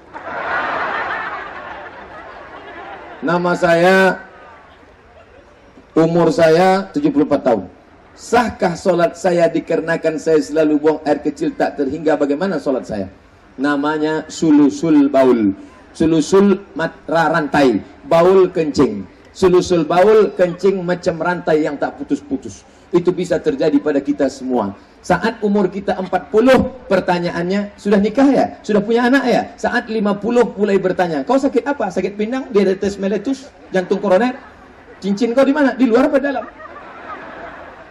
[3.24, 4.27] Nama saya
[5.98, 7.66] Umur saya 74 tahun.
[8.14, 13.10] Sahkah solat saya dikarenakan saya selalu buang air kecil tak terhingga bagaimana solat saya?
[13.58, 15.58] Namanya sulusul baul.
[15.90, 17.82] Sulusul matra rantai.
[18.06, 19.10] Baul kencing.
[19.34, 22.62] Sulusul baul kencing macam rantai yang tak putus-putus.
[22.94, 24.78] Itu bisa terjadi pada kita semua.
[25.02, 28.46] Saat umur kita 40, pertanyaannya, sudah nikah ya?
[28.62, 29.42] Sudah punya anak ya?
[29.58, 30.14] Saat 50
[30.54, 31.90] mulai bertanya, kau sakit apa?
[31.90, 34.57] Sakit pinggang, diabetes mellitus, jantung koroner?
[34.98, 35.74] Cincin kau di mana?
[35.78, 36.44] Di luar apa dalam?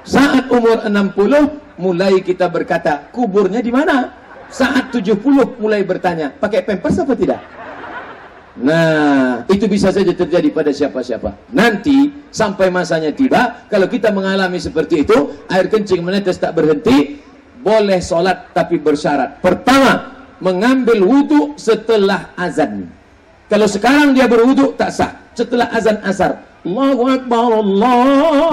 [0.07, 4.11] Saat umur 60 mulai kita berkata, kuburnya di mana?
[4.47, 7.41] Saat 70 mulai bertanya, pakai pampers apa tidak?
[8.57, 11.53] Nah, itu bisa saja terjadi pada siapa-siapa.
[11.53, 17.21] Nanti sampai masanya tiba, kalau kita mengalami seperti itu, air kencing menetes tak berhenti,
[17.61, 19.43] boleh sholat tapi bersyarat.
[19.43, 22.89] Pertama, mengambil wudhu setelah azan.
[23.45, 25.11] Kalau sekarang dia berwudhu tak sah.
[25.37, 28.43] Setelah azan asar, Allahu Akbar, Allahu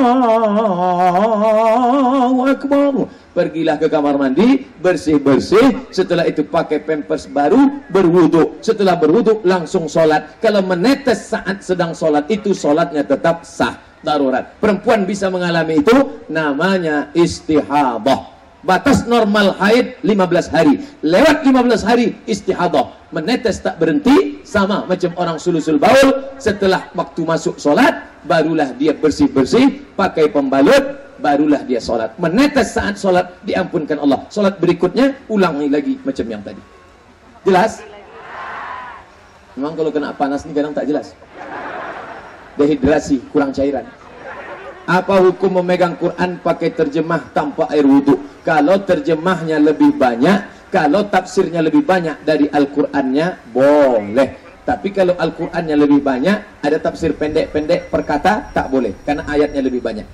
[2.47, 3.11] Akbar.
[3.35, 5.91] Pergilah ke kamar mandi, bersih-bersih.
[5.91, 8.63] Setelah itu pakai pampers baru, berwudu.
[8.63, 10.39] Setelah berwudu, langsung sholat.
[10.39, 13.83] Kalau menetes saat sedang sholat, itu sholatnya tetap sah.
[14.05, 14.55] Darurat.
[14.63, 18.34] Perempuan bisa mengalami itu, namanya istihadah.
[18.65, 20.81] Batas normal haid 15 hari.
[21.05, 22.97] Lewat 15 hari istihadah.
[23.13, 26.33] Menetes tak berhenti sama macam orang sulusul baul.
[26.41, 32.17] Setelah waktu masuk solat, barulah dia bersih-bersih, pakai pembalut, barulah dia solat.
[32.17, 34.25] Menetes saat solat diampunkan Allah.
[34.33, 36.63] Solat berikutnya ulangi lagi macam yang tadi.
[37.45, 37.85] Jelas?
[39.61, 41.13] Memang kalau kena panas ini kadang tak jelas.
[42.57, 43.85] Dehidrasi, kurang cairan.
[44.85, 48.21] Apa hukum memegang Quran pakai terjemah tanpa air wudhu?
[48.45, 54.61] Kalau terjemahnya lebih banyak, kalau tafsirnya lebih banyak dari Al-Qur'annya, boleh.
[54.69, 58.93] Tapi kalau Al-Qur'annya lebih banyak, ada tafsir pendek-pendek perkata, tak boleh.
[59.09, 60.05] Karena ayatnya lebih banyak.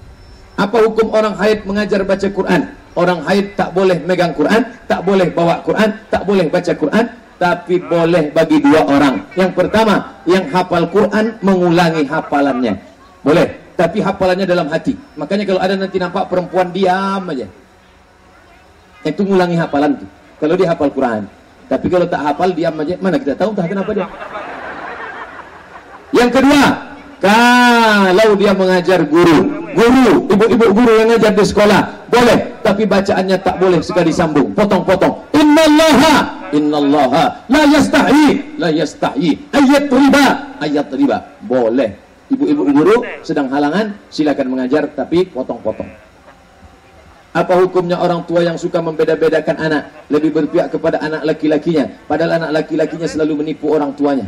[0.55, 2.71] Apa hukum orang haid mengajar baca Quran?
[2.95, 7.07] Orang haid tak boleh megang Quran, tak boleh bawa Quran, tak boleh baca Quran,
[7.41, 9.27] tapi boleh bagi dua orang.
[9.35, 12.77] Yang pertama, yang hafal Quran mengulangi hafalannya.
[13.25, 14.93] Boleh, tapi hafalannya dalam hati.
[15.17, 17.49] Makanya kalau ada nanti nampak perempuan diam aja.
[19.01, 20.09] Itu ngulangi hafalan tuh.
[20.37, 21.25] Kalau dia hafal Quran.
[21.65, 23.01] Tapi kalau tak hafal diam aja.
[23.01, 24.05] Mana kita tahu tak kenapa dia.
[26.13, 26.65] Yang kedua
[27.25, 29.65] kalau dia mengajar guru.
[29.73, 31.81] Guru ibu-ibu guru yang ngajar di sekolah.
[32.13, 35.25] Boleh tapi bacaannya tak boleh sekali sambung potong-potong.
[35.33, 37.49] Innallaha innallaha.
[37.49, 39.57] La yastahi la yastahi.
[39.57, 40.27] Ayat riba
[40.61, 41.19] ayat riba.
[41.49, 42.00] Boleh
[42.31, 42.97] ibu-ibu guru
[43.27, 45.91] sedang halangan silakan mengajar tapi potong-potong.
[47.31, 49.83] Apa hukumnya orang tua yang suka membeda-bedakan anak?
[50.11, 54.27] Lebih berpihak kepada anak laki-lakinya Padahal anak laki-lakinya selalu menipu orang tuanya.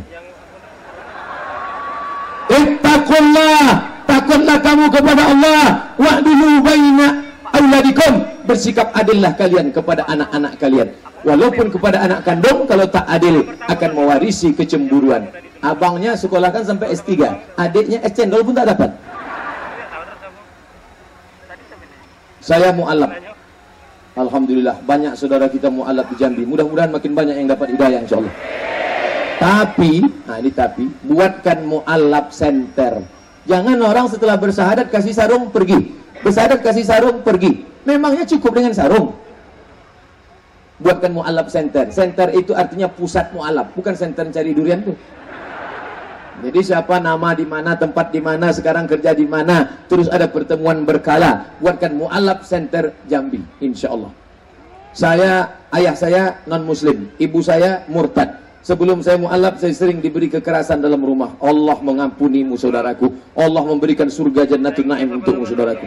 [2.47, 3.91] Ittaqullah!
[4.07, 5.63] Takutlah kamu kepada Allah.
[5.99, 7.07] Wa'dulu baina
[7.53, 8.13] awladikum
[8.43, 10.89] Bersikap adillah kalian kepada anak-anak kalian
[11.23, 15.31] Walaupun kepada anak kandung Kalau tak adil akan mewarisi kecemburuan
[15.63, 17.23] Abangnya sekolahkan sampai S3
[17.55, 18.91] Adiknya S cendol pun tak dapat
[22.43, 23.15] Saya mu'alaf.
[24.19, 26.43] Alhamdulillah banyak saudara kita mu'alaf di Jambi.
[26.43, 28.35] Mudah-mudahan makin banyak yang dapat hidayah insyaAllah.
[29.39, 32.99] Tapi, nah ini tapi, buatkan mu'alaf center.
[33.47, 36.02] Jangan orang setelah bersahadat kasih sarung pergi.
[36.23, 37.67] Bersahadat kasih sarung pergi.
[37.83, 39.11] Memangnya cukup dengan sarung?
[40.79, 41.91] Buatkan mu'alaf center.
[41.91, 44.95] Center itu artinya pusat mu'alaf, bukan center cari durian tuh.
[46.43, 50.81] Jadi siapa nama di mana, tempat di mana, sekarang kerja di mana, terus ada pertemuan
[50.83, 54.11] berkala, buatkan mualaf center Jambi, insya Allah.
[54.91, 58.43] Saya, ayah saya non muslim, ibu saya murtad.
[58.63, 61.35] Sebelum saya mualaf, saya sering diberi kekerasan dalam rumah.
[61.43, 63.11] Allah mengampunimu saudaraku.
[63.35, 65.83] Allah memberikan surga jannatul naim untukmu saudaraku.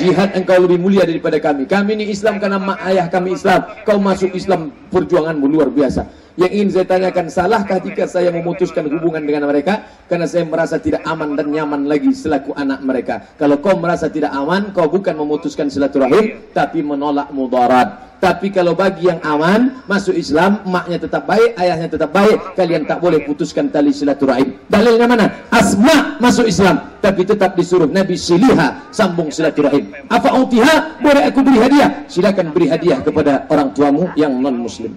[0.00, 1.68] Jihad engkau lebih mulia daripada kami.
[1.68, 3.60] Kami ini Islam karena mak ayah kami Islam.
[3.84, 6.08] Kau masuk Islam perjuanganmu luar biasa.
[6.38, 9.82] Yang ingin saya tanyakan, salahkah jika saya memutuskan hubungan dengan mereka?
[10.06, 13.26] Karena saya merasa tidak aman dan nyaman lagi selaku anak mereka.
[13.34, 18.22] Kalau kau merasa tidak aman, kau bukan memutuskan silaturahim, tapi menolak mudarat.
[18.22, 23.02] Tapi kalau bagi yang aman, masuk Islam, emaknya tetap baik, ayahnya tetap baik, kalian tak
[23.02, 24.62] boleh putuskan tali silaturahim.
[24.70, 25.26] Dalilnya mana?
[25.50, 29.90] Asma masuk Islam, tapi tetap disuruh Nabi siliha sambung silaturahim.
[30.06, 31.02] Apa utiha?
[31.02, 32.06] Boleh aku beri hadiah?
[32.06, 34.94] Silakan beri hadiah kepada orang tuamu yang non muslim.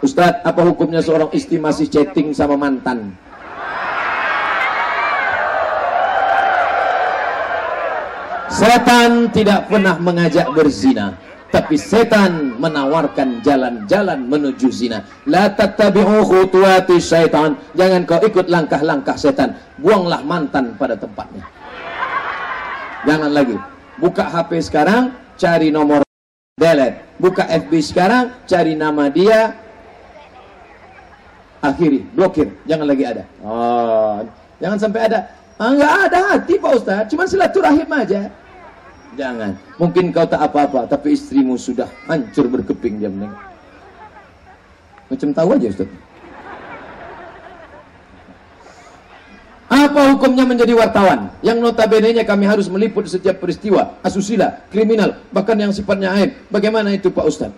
[0.00, 3.12] Ustadz, apa hukumnya seorang istri masih chatting sama mantan?
[8.48, 11.20] Setan tidak pernah mengajak berzina,
[11.52, 15.04] tapi setan menawarkan jalan-jalan menuju zina.
[15.28, 17.60] La tattabi'u khutuwati syaitan.
[17.76, 19.52] Jangan kau ikut langkah-langkah setan.
[19.76, 21.44] Buanglah mantan pada tempatnya.
[23.04, 23.56] Jangan lagi.
[24.00, 26.00] Buka HP sekarang, cari nomor
[26.56, 27.16] delete.
[27.20, 29.56] Buka FB sekarang, cari nama dia,
[31.60, 33.24] akhiri, blokir, jangan lagi ada.
[33.44, 34.24] Oh,
[34.58, 35.18] jangan sampai ada.
[35.60, 38.32] Ah, enggak ada hati Pak Ustaz, cuma silaturahim aja.
[39.18, 39.52] Jangan.
[39.76, 43.36] Mungkin kau tak apa-apa, tapi istrimu sudah hancur berkeping menengok.
[45.10, 45.90] Macam tahu aja Ustaz.
[49.70, 51.30] Apa hukumnya menjadi wartawan?
[51.46, 56.34] Yang notabene-nya kami harus meliput setiap peristiwa, asusila, kriminal, bahkan yang sifatnya aib.
[56.50, 57.54] Bagaimana itu Pak Ustaz?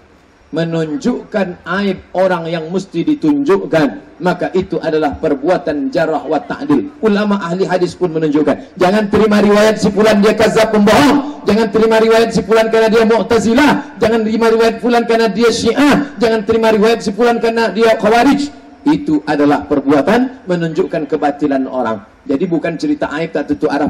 [0.53, 7.65] Menunjukkan aib orang yang mesti ditunjukkan maka itu adalah perbuatan jarah wa ta'dil ulama ahli
[7.65, 12.45] hadis pun menunjukkan jangan terima riwayat si fulan dia kazab pembohong jangan terima riwayat si
[12.45, 17.11] fulan karena dia mu'tazilah jangan terima riwayat fulan karena dia syiah jangan terima riwayat si
[17.17, 18.53] fulan karena dia khawarij
[18.85, 23.89] itu adalah perbuatan menunjukkan kebatilan orang jadi bukan cerita aib tak tentu arah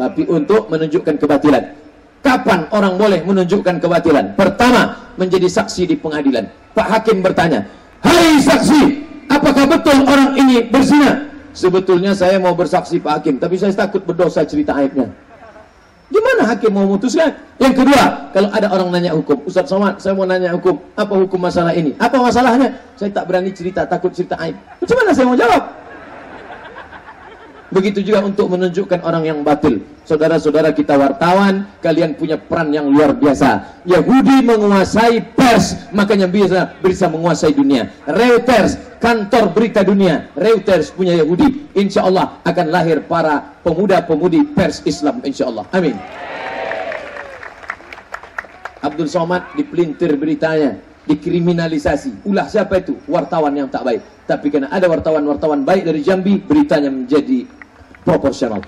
[0.00, 1.89] tapi untuk menunjukkan kebatilan
[2.20, 4.36] Kapan orang boleh menunjukkan kebatilan?
[4.36, 6.44] Pertama, menjadi saksi di pengadilan.
[6.76, 7.64] Pak Hakim bertanya,
[8.04, 8.82] Hai saksi,
[9.28, 11.28] apakah betul orang ini berzina?
[11.50, 15.08] Sebetulnya saya mau bersaksi Pak Hakim, tapi saya takut berdosa cerita aibnya.
[16.10, 17.30] Gimana hakim mau memutuskan?
[17.62, 21.38] Yang kedua, kalau ada orang nanya hukum, Ustaz Somad, saya mau nanya hukum, apa hukum
[21.38, 21.94] masalah ini?
[22.02, 22.74] Apa masalahnya?
[22.98, 24.58] Saya tak berani cerita, takut cerita aib.
[24.58, 25.62] Macam mana saya mau jawab?
[27.70, 29.86] Begitu juga untuk menunjukkan orang yang batil.
[30.02, 33.82] Saudara-saudara kita wartawan, kalian punya peran yang luar biasa.
[33.86, 37.94] Yahudi menguasai pers, makanya bisa bisa menguasai dunia.
[38.10, 40.26] Reuters, kantor berita dunia.
[40.34, 41.70] Reuters punya Yahudi.
[41.78, 45.22] Insya Allah akan lahir para pemuda-pemudi pers Islam.
[45.22, 45.62] Insya Allah.
[45.70, 45.94] Amin.
[48.82, 50.74] Abdul Somad dipelintir beritanya
[51.06, 52.26] dikriminalisasi.
[52.26, 52.98] Ulah siapa itu?
[53.06, 54.02] Wartawan yang tak baik.
[54.26, 57.59] Tapi karena ada wartawan-wartawan baik dari Jambi, beritanya menjadi
[58.04, 58.62] proporsional.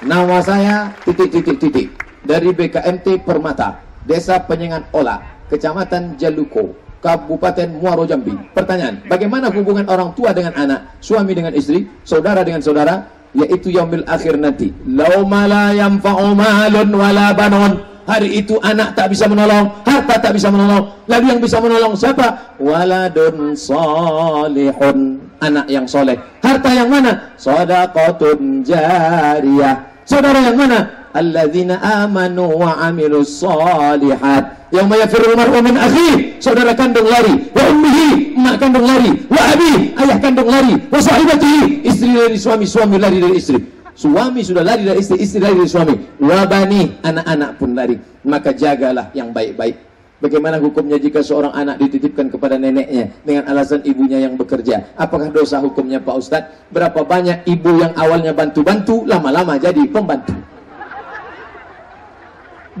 [0.00, 1.92] Nama saya titik-titik-titik
[2.24, 5.20] dari BKMT Permata, Desa Penyengat Ola,
[5.52, 6.72] Kecamatan Jaluko,
[7.04, 8.32] Kabupaten Muaro Jambi.
[8.56, 14.08] Pertanyaan, bagaimana hubungan orang tua dengan anak, suami dengan istri, saudara dengan saudara, yaitu yaumil
[14.08, 14.72] akhir nanti.
[14.88, 17.89] Yanfa'u malun wala banon.
[18.10, 20.90] Hari itu anak tak bisa menolong, harta tak bisa menolong.
[21.06, 22.58] Lalu yang bisa menolong siapa?
[22.58, 25.22] Waladun salihun.
[25.38, 26.18] Anak yang soleh.
[26.42, 27.30] Harta yang mana?
[27.38, 30.02] Sadaqatun jariyah.
[30.02, 31.06] Saudara yang mana?
[31.14, 34.68] Alladzina amanu wa amilu salihat.
[34.74, 36.42] Yang mayafirul mar'u min akhi.
[36.42, 37.46] Saudara kandung lari.
[37.54, 38.34] Wa ummihi.
[38.34, 39.10] Mak kandung lari.
[39.30, 39.94] Wa abi.
[39.96, 40.74] Ayah kandung lari.
[40.90, 41.86] Wa sahibatihi.
[41.86, 42.66] Istri dari suami.
[42.66, 43.58] Suami lari dari istri.
[44.00, 45.92] Suami sudah lari dari istri, istri lari dari suami.
[46.24, 48.00] Wabani, anak-anak pun lari.
[48.24, 49.76] Maka jagalah yang baik-baik.
[50.24, 54.96] Bagaimana hukumnya jika seorang anak dititipkan kepada neneknya dengan alasan ibunya yang bekerja?
[54.96, 56.72] Apakah dosa hukumnya Pak Ustadz?
[56.72, 60.32] Berapa banyak ibu yang awalnya bantu-bantu, lama-lama jadi pembantu?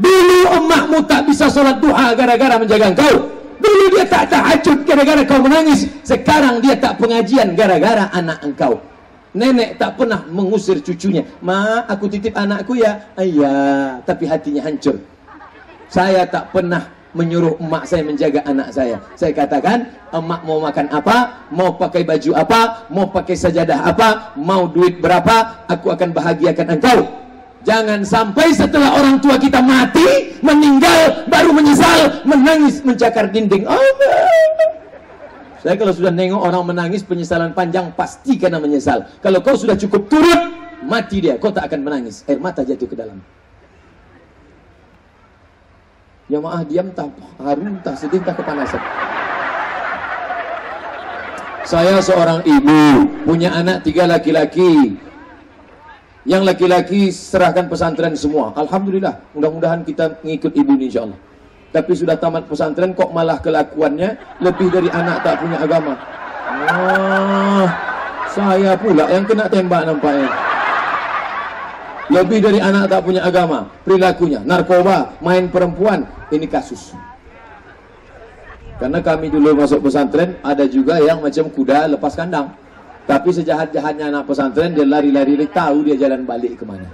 [0.00, 3.28] Dulu emakmu tak bisa sholat duha gara-gara menjaga engkau.
[3.60, 5.84] Dulu dia tak tahajud gara-gara kau menangis.
[6.00, 8.80] Sekarang dia tak pengajian gara-gara anak engkau.
[9.30, 11.22] Nenek tak pernah mengusir cucunya.
[11.38, 13.14] Ma, aku titip anakku ya.
[13.14, 13.54] Iya,
[14.02, 14.98] tapi hatinya hancur.
[15.86, 18.98] Saya tak pernah menyuruh emak saya menjaga anak saya.
[19.18, 24.70] Saya katakan, emak mau makan apa, mau pakai baju apa, mau pakai sajadah apa, mau
[24.70, 26.98] duit berapa, aku akan bahagiakan engkau.
[27.60, 33.68] Jangan sampai setelah orang tua kita mati, meninggal, baru menyesal, menangis, mencakar dinding.
[35.60, 39.04] Saya kalau sudah nengok orang menangis penyesalan panjang pasti karena menyesal.
[39.20, 40.40] Kalau kau sudah cukup turut,
[40.80, 42.24] mati dia, kau tak akan menangis.
[42.24, 43.20] Air mata jatuh ke dalam.
[46.32, 47.12] Ya maaf diam tak
[47.42, 48.80] harum tak sedih tak kepanasan.
[51.68, 54.96] Saya seorang ibu punya anak tiga laki-laki.
[56.24, 58.56] Yang laki-laki serahkan pesantren semua.
[58.56, 59.20] Alhamdulillah.
[59.36, 61.29] Mudah-mudahan kita mengikut ibu ini insyaAllah
[61.70, 65.94] tapi sudah tamat pesantren kok malah kelakuannya lebih dari anak tak punya agama.
[66.50, 67.66] Oh,
[68.34, 70.30] saya pula yang kena tembak nampaknya.
[72.10, 76.02] Lebih dari anak tak punya agama, perilakunya, narkoba, main perempuan,
[76.34, 76.90] ini kasus.
[78.82, 82.50] Karena kami dulu masuk pesantren, ada juga yang macam kuda lepas kandang.
[83.06, 86.90] Tapi sejahat-jahatnya anak pesantren, dia lari-lari, tahu dia jalan balik ke mana.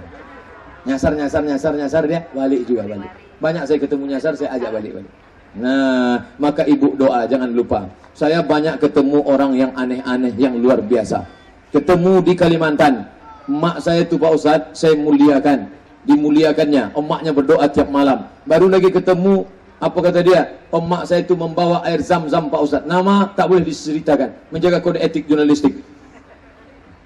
[0.85, 3.26] Nyasar, nyasar, nyasar, nyasar, dia balik juga balik.
[3.37, 5.13] Banyak saya ketemu nyasar, saya ajak balik-balik.
[5.57, 7.89] Nah, maka ibu doa, jangan lupa.
[8.17, 11.25] Saya banyak ketemu orang yang aneh-aneh, yang luar biasa.
[11.69, 13.05] Ketemu di Kalimantan.
[13.47, 15.69] Mak saya itu Pak Ustadz, saya muliakan.
[16.03, 16.97] Dimuliakannya.
[16.97, 18.25] Emaknya berdoa tiap malam.
[18.43, 19.45] Baru lagi ketemu,
[19.77, 20.57] apa kata dia?
[20.73, 22.89] Emak saya itu membawa air zam-zam Pak Ustadz.
[22.89, 24.33] Nama tak boleh diceritakan.
[24.49, 25.77] Menjaga kode etik jurnalistik.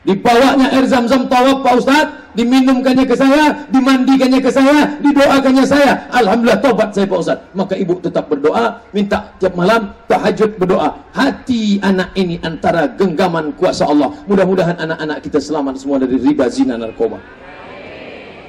[0.02, 6.10] Dibawanya air zam-zam tawaf Pak Ustaz, diminumkannya ke saya, dimandikannya ke saya, didoakannya saya.
[6.10, 7.38] Alhamdulillah tobat saya Pak Ustaz.
[7.54, 11.06] Maka ibu tetap berdoa, minta tiap malam tahajud berdoa.
[11.14, 14.10] Hati anak ini antara genggaman kuasa Allah.
[14.26, 17.22] Mudah-mudahan anak-anak kita selamat semua dari riba, zina, narkoba.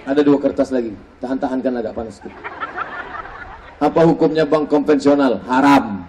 [0.08, 0.96] Ada dua kertas lagi.
[1.20, 2.42] Tahan-tahankan agak panas sedikit.
[3.76, 5.44] Apa hukumnya bank konvensional?
[5.44, 6.08] Haram.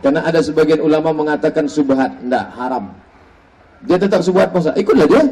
[0.00, 2.24] Karena ada sebagian ulama mengatakan subhat.
[2.24, 3.05] Tidak, haram.
[3.84, 4.72] Dia tetap sebuah puasa.
[4.72, 5.22] Ikutlah dia.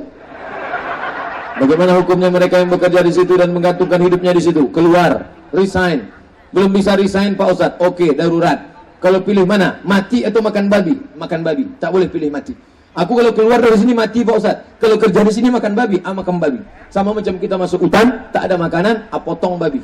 [1.55, 4.69] Bagaimana hukumnya mereka yang bekerja di situ dan menggantungkan hidupnya di situ?
[4.75, 6.11] Keluar, resign.
[6.51, 7.73] Belum bisa resign Pak Ustaz.
[7.79, 8.75] Oke, darurat.
[8.99, 9.79] Kalau pilih mana?
[9.87, 10.99] Mati atau makan babi?
[11.15, 11.65] Makan babi.
[11.79, 12.59] Tak boleh pilih mati.
[12.95, 14.57] Aku kalau keluar dari sini mati Pak Ustaz.
[14.79, 16.63] Kalau kerja di sini makan babi, ah makan babi.
[16.91, 19.83] Sama macam kita masuk hutan, tak ada makanan, ah potong babi.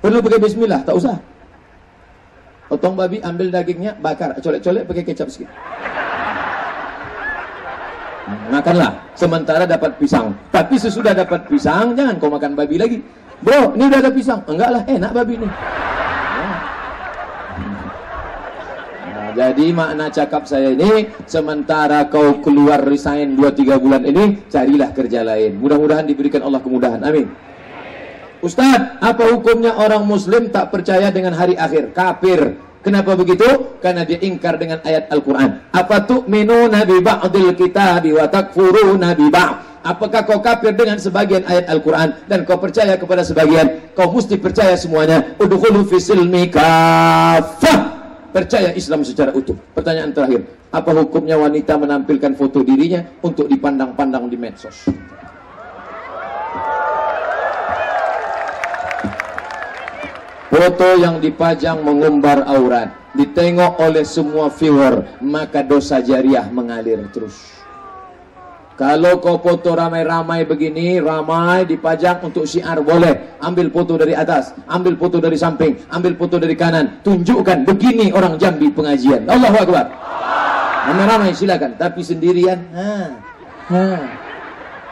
[0.00, 1.20] Perlu pakai bismillah, tak usah.
[2.72, 5.52] Potong babi, ambil dagingnya, bakar, colek-colek pakai kecap sikit.
[8.26, 10.34] Makanlah sementara dapat pisang.
[10.50, 12.98] Tapi sesudah dapat pisang, jangan kau makan babi lagi.
[13.38, 14.40] Bro, ini udah ada pisang.
[14.50, 15.48] Enggak lah, enak babi ini.
[19.14, 25.22] Nah, jadi makna cakap saya ini sementara kau keluar resign 2-3 bulan ini carilah kerja
[25.22, 25.62] lain.
[25.62, 26.98] Mudah-mudahan diberikan Allah kemudahan.
[27.06, 27.30] Amin.
[28.42, 31.94] Ustaz, apa hukumnya orang muslim tak percaya dengan hari akhir?
[31.94, 32.58] Kafir.
[32.86, 33.42] Kenapa begitu?
[33.82, 35.74] Karena dia ingkar dengan ayat Al-Quran.
[35.74, 39.82] Apa tu'minuna bi ba'dil kitabi wa takfuruna bi ba'd?
[39.82, 43.90] Apakah kau kafir dengan sebagian ayat Al-Quran dan kau percaya kepada sebagian?
[43.98, 45.34] Kau mesti percaya semuanya.
[45.34, 47.98] Udkhulu fi silmi kafah.
[48.30, 49.58] Percaya Islam secara utuh.
[49.74, 50.46] Pertanyaan terakhir.
[50.70, 54.86] Apa hukumnya wanita menampilkan foto dirinya untuk dipandang-pandang di medsos?
[60.46, 62.94] Foto yang dipajang mengumbar aurat.
[63.16, 67.56] Ditengok oleh semua viewer Maka dosa jariah mengalir terus.
[68.76, 73.40] Kalau kau foto ramai-ramai begini Ramai dipajang untuk syiar boleh.
[73.40, 77.00] Ambil foto dari atas Ambil foto dari samping Ambil foto dari kanan.
[77.02, 79.26] Tunjukkan begini orang Jambi pengajian.
[79.26, 79.86] Allahu Akbar.
[80.92, 81.74] Ramai-ramai silakan.
[81.74, 82.60] Tapi sendirian.
[82.70, 84.25] Ha.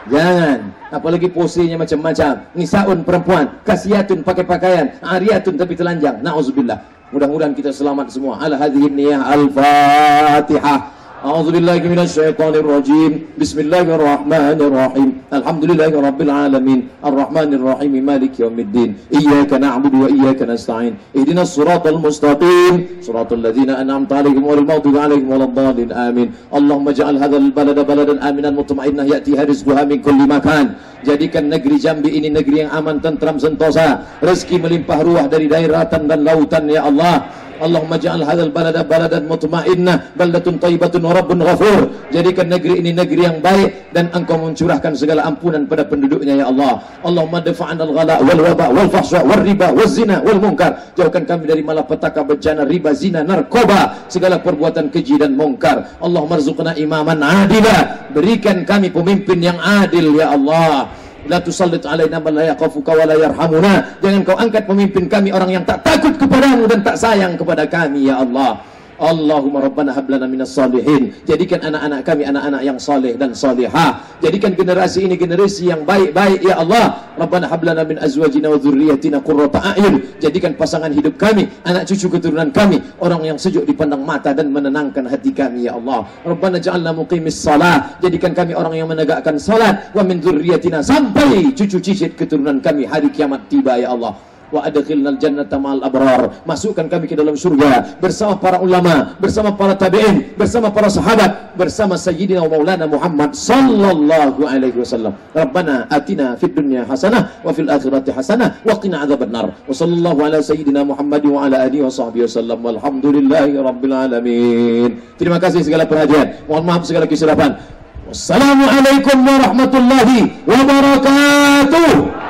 [0.05, 0.69] Jangan.
[0.93, 2.45] Apalagi posenya macam-macam.
[2.53, 3.45] Nisaun perempuan.
[3.65, 4.85] Kasiatun pakai pakaian.
[5.01, 6.21] Ariatun tapi telanjang.
[6.21, 6.77] Na'udzubillah.
[7.09, 8.37] Mudah-mudahan kita selamat semua.
[8.41, 10.79] Ala hadhihi niyah al-fatihah.
[11.23, 13.39] أعوذ بالله من الشيطان الرجيم.
[13.39, 15.09] بسم الله الرحمن الرحيم.
[15.31, 16.79] الحمد لله رب العالمين.
[16.99, 17.93] الرحمن الرحيم.
[18.03, 18.89] مالك يوم الدين.
[19.15, 20.93] إياك نعبد وإياك نستعين.
[21.15, 22.73] اهدنا الصراط المستقيم.
[23.07, 25.89] صراط الذين أنعمت عليهم المغضوب عليهم ولا الضالين.
[25.95, 26.27] آمين.
[26.51, 29.03] اللهم اجعل هذا البلد بلدا آمنا مطمئنا.
[29.07, 30.67] يأتيها رزقها من كل مكان.
[31.05, 34.03] Jadikan negeri Jambi ini negeri yang aman, tentram, sentosa.
[34.25, 37.44] Rezeki melimpah ruah dari daerah dan lautan, Ya Allah.
[37.61, 41.87] Allahumma ja'al hadzal balada baladan mutmainnah baldatun thayyibatun wa rabbun ghafur.
[42.11, 46.83] Jadikan negeri ini negeri yang baik dan engkau mencurahkan segala ampunan pada penduduknya ya Allah.
[47.05, 50.91] Allahumma dafa'an al-ghala wal waba wal fahsya wal riba wal zina wal munkar.
[50.99, 56.75] Jauhkan kami dari malapetaka bencana riba zina narkoba segala perbuatan keji dan mungkar Allahumma rzuqna
[56.75, 58.11] imaman adila.
[58.11, 63.15] Berikan kami pemimpin yang adil ya Allah La tusallit alaina man la yaqafuka wa la
[63.17, 63.73] yarhamuna.
[64.01, 68.09] Jangan kau angkat pemimpin kami orang yang tak takut kepadamu dan tak sayang kepada kami
[68.09, 68.74] ya Allah.
[68.95, 71.11] Allahumma rabbana hablana minas salihin.
[71.27, 73.99] Jadikan anak-anak kami anak-anak yang saleh dan salihah.
[74.23, 77.03] Jadikan generasi ini generasi yang baik-baik ya Allah.
[77.19, 80.19] Rabbana hablana min azwajina wa dhurriyyatina qurrata a'yun.
[80.23, 85.07] Jadikan pasangan hidup kami Anak cucu keturunan kami Orang yang sejuk dipandang mata dan menenangkan
[85.07, 86.07] hati kami ya Allah.
[86.23, 87.99] Rabbana ja'alna muqimis salah.
[87.99, 89.91] Jadikan kami orang yang menegakkan salat.
[89.91, 95.17] Wa min dhurriyyatina Sampai cucu cicit keturunan kami Hari kiamat tiba ya Allah wa adkhilnal
[95.17, 96.43] jannata ma'al abrar.
[96.45, 101.95] Masukkan kami ke dalam surga bersama para ulama bersama para tabi'in bersama para sahabat bersama
[101.95, 105.15] sayyidina wa maulana Muhammad sallallahu alaihi wasallam.
[105.33, 109.55] Rabbana atina fid dunya hasanah wa fil akhirati hasanah wa qina adzabannar.
[109.65, 112.59] Wa sallallahu ala sayyidina Muhammad wa ala alihi wa sahbihi wasallam.
[112.61, 114.89] Walhamdulillahi rabbil alamin.
[115.15, 116.45] Terima kasih segala perhatian.
[116.45, 117.57] Mohon maaf segala kesilapan.
[118.05, 122.25] Wassalamualaikum warahmatullahi wabarakatuh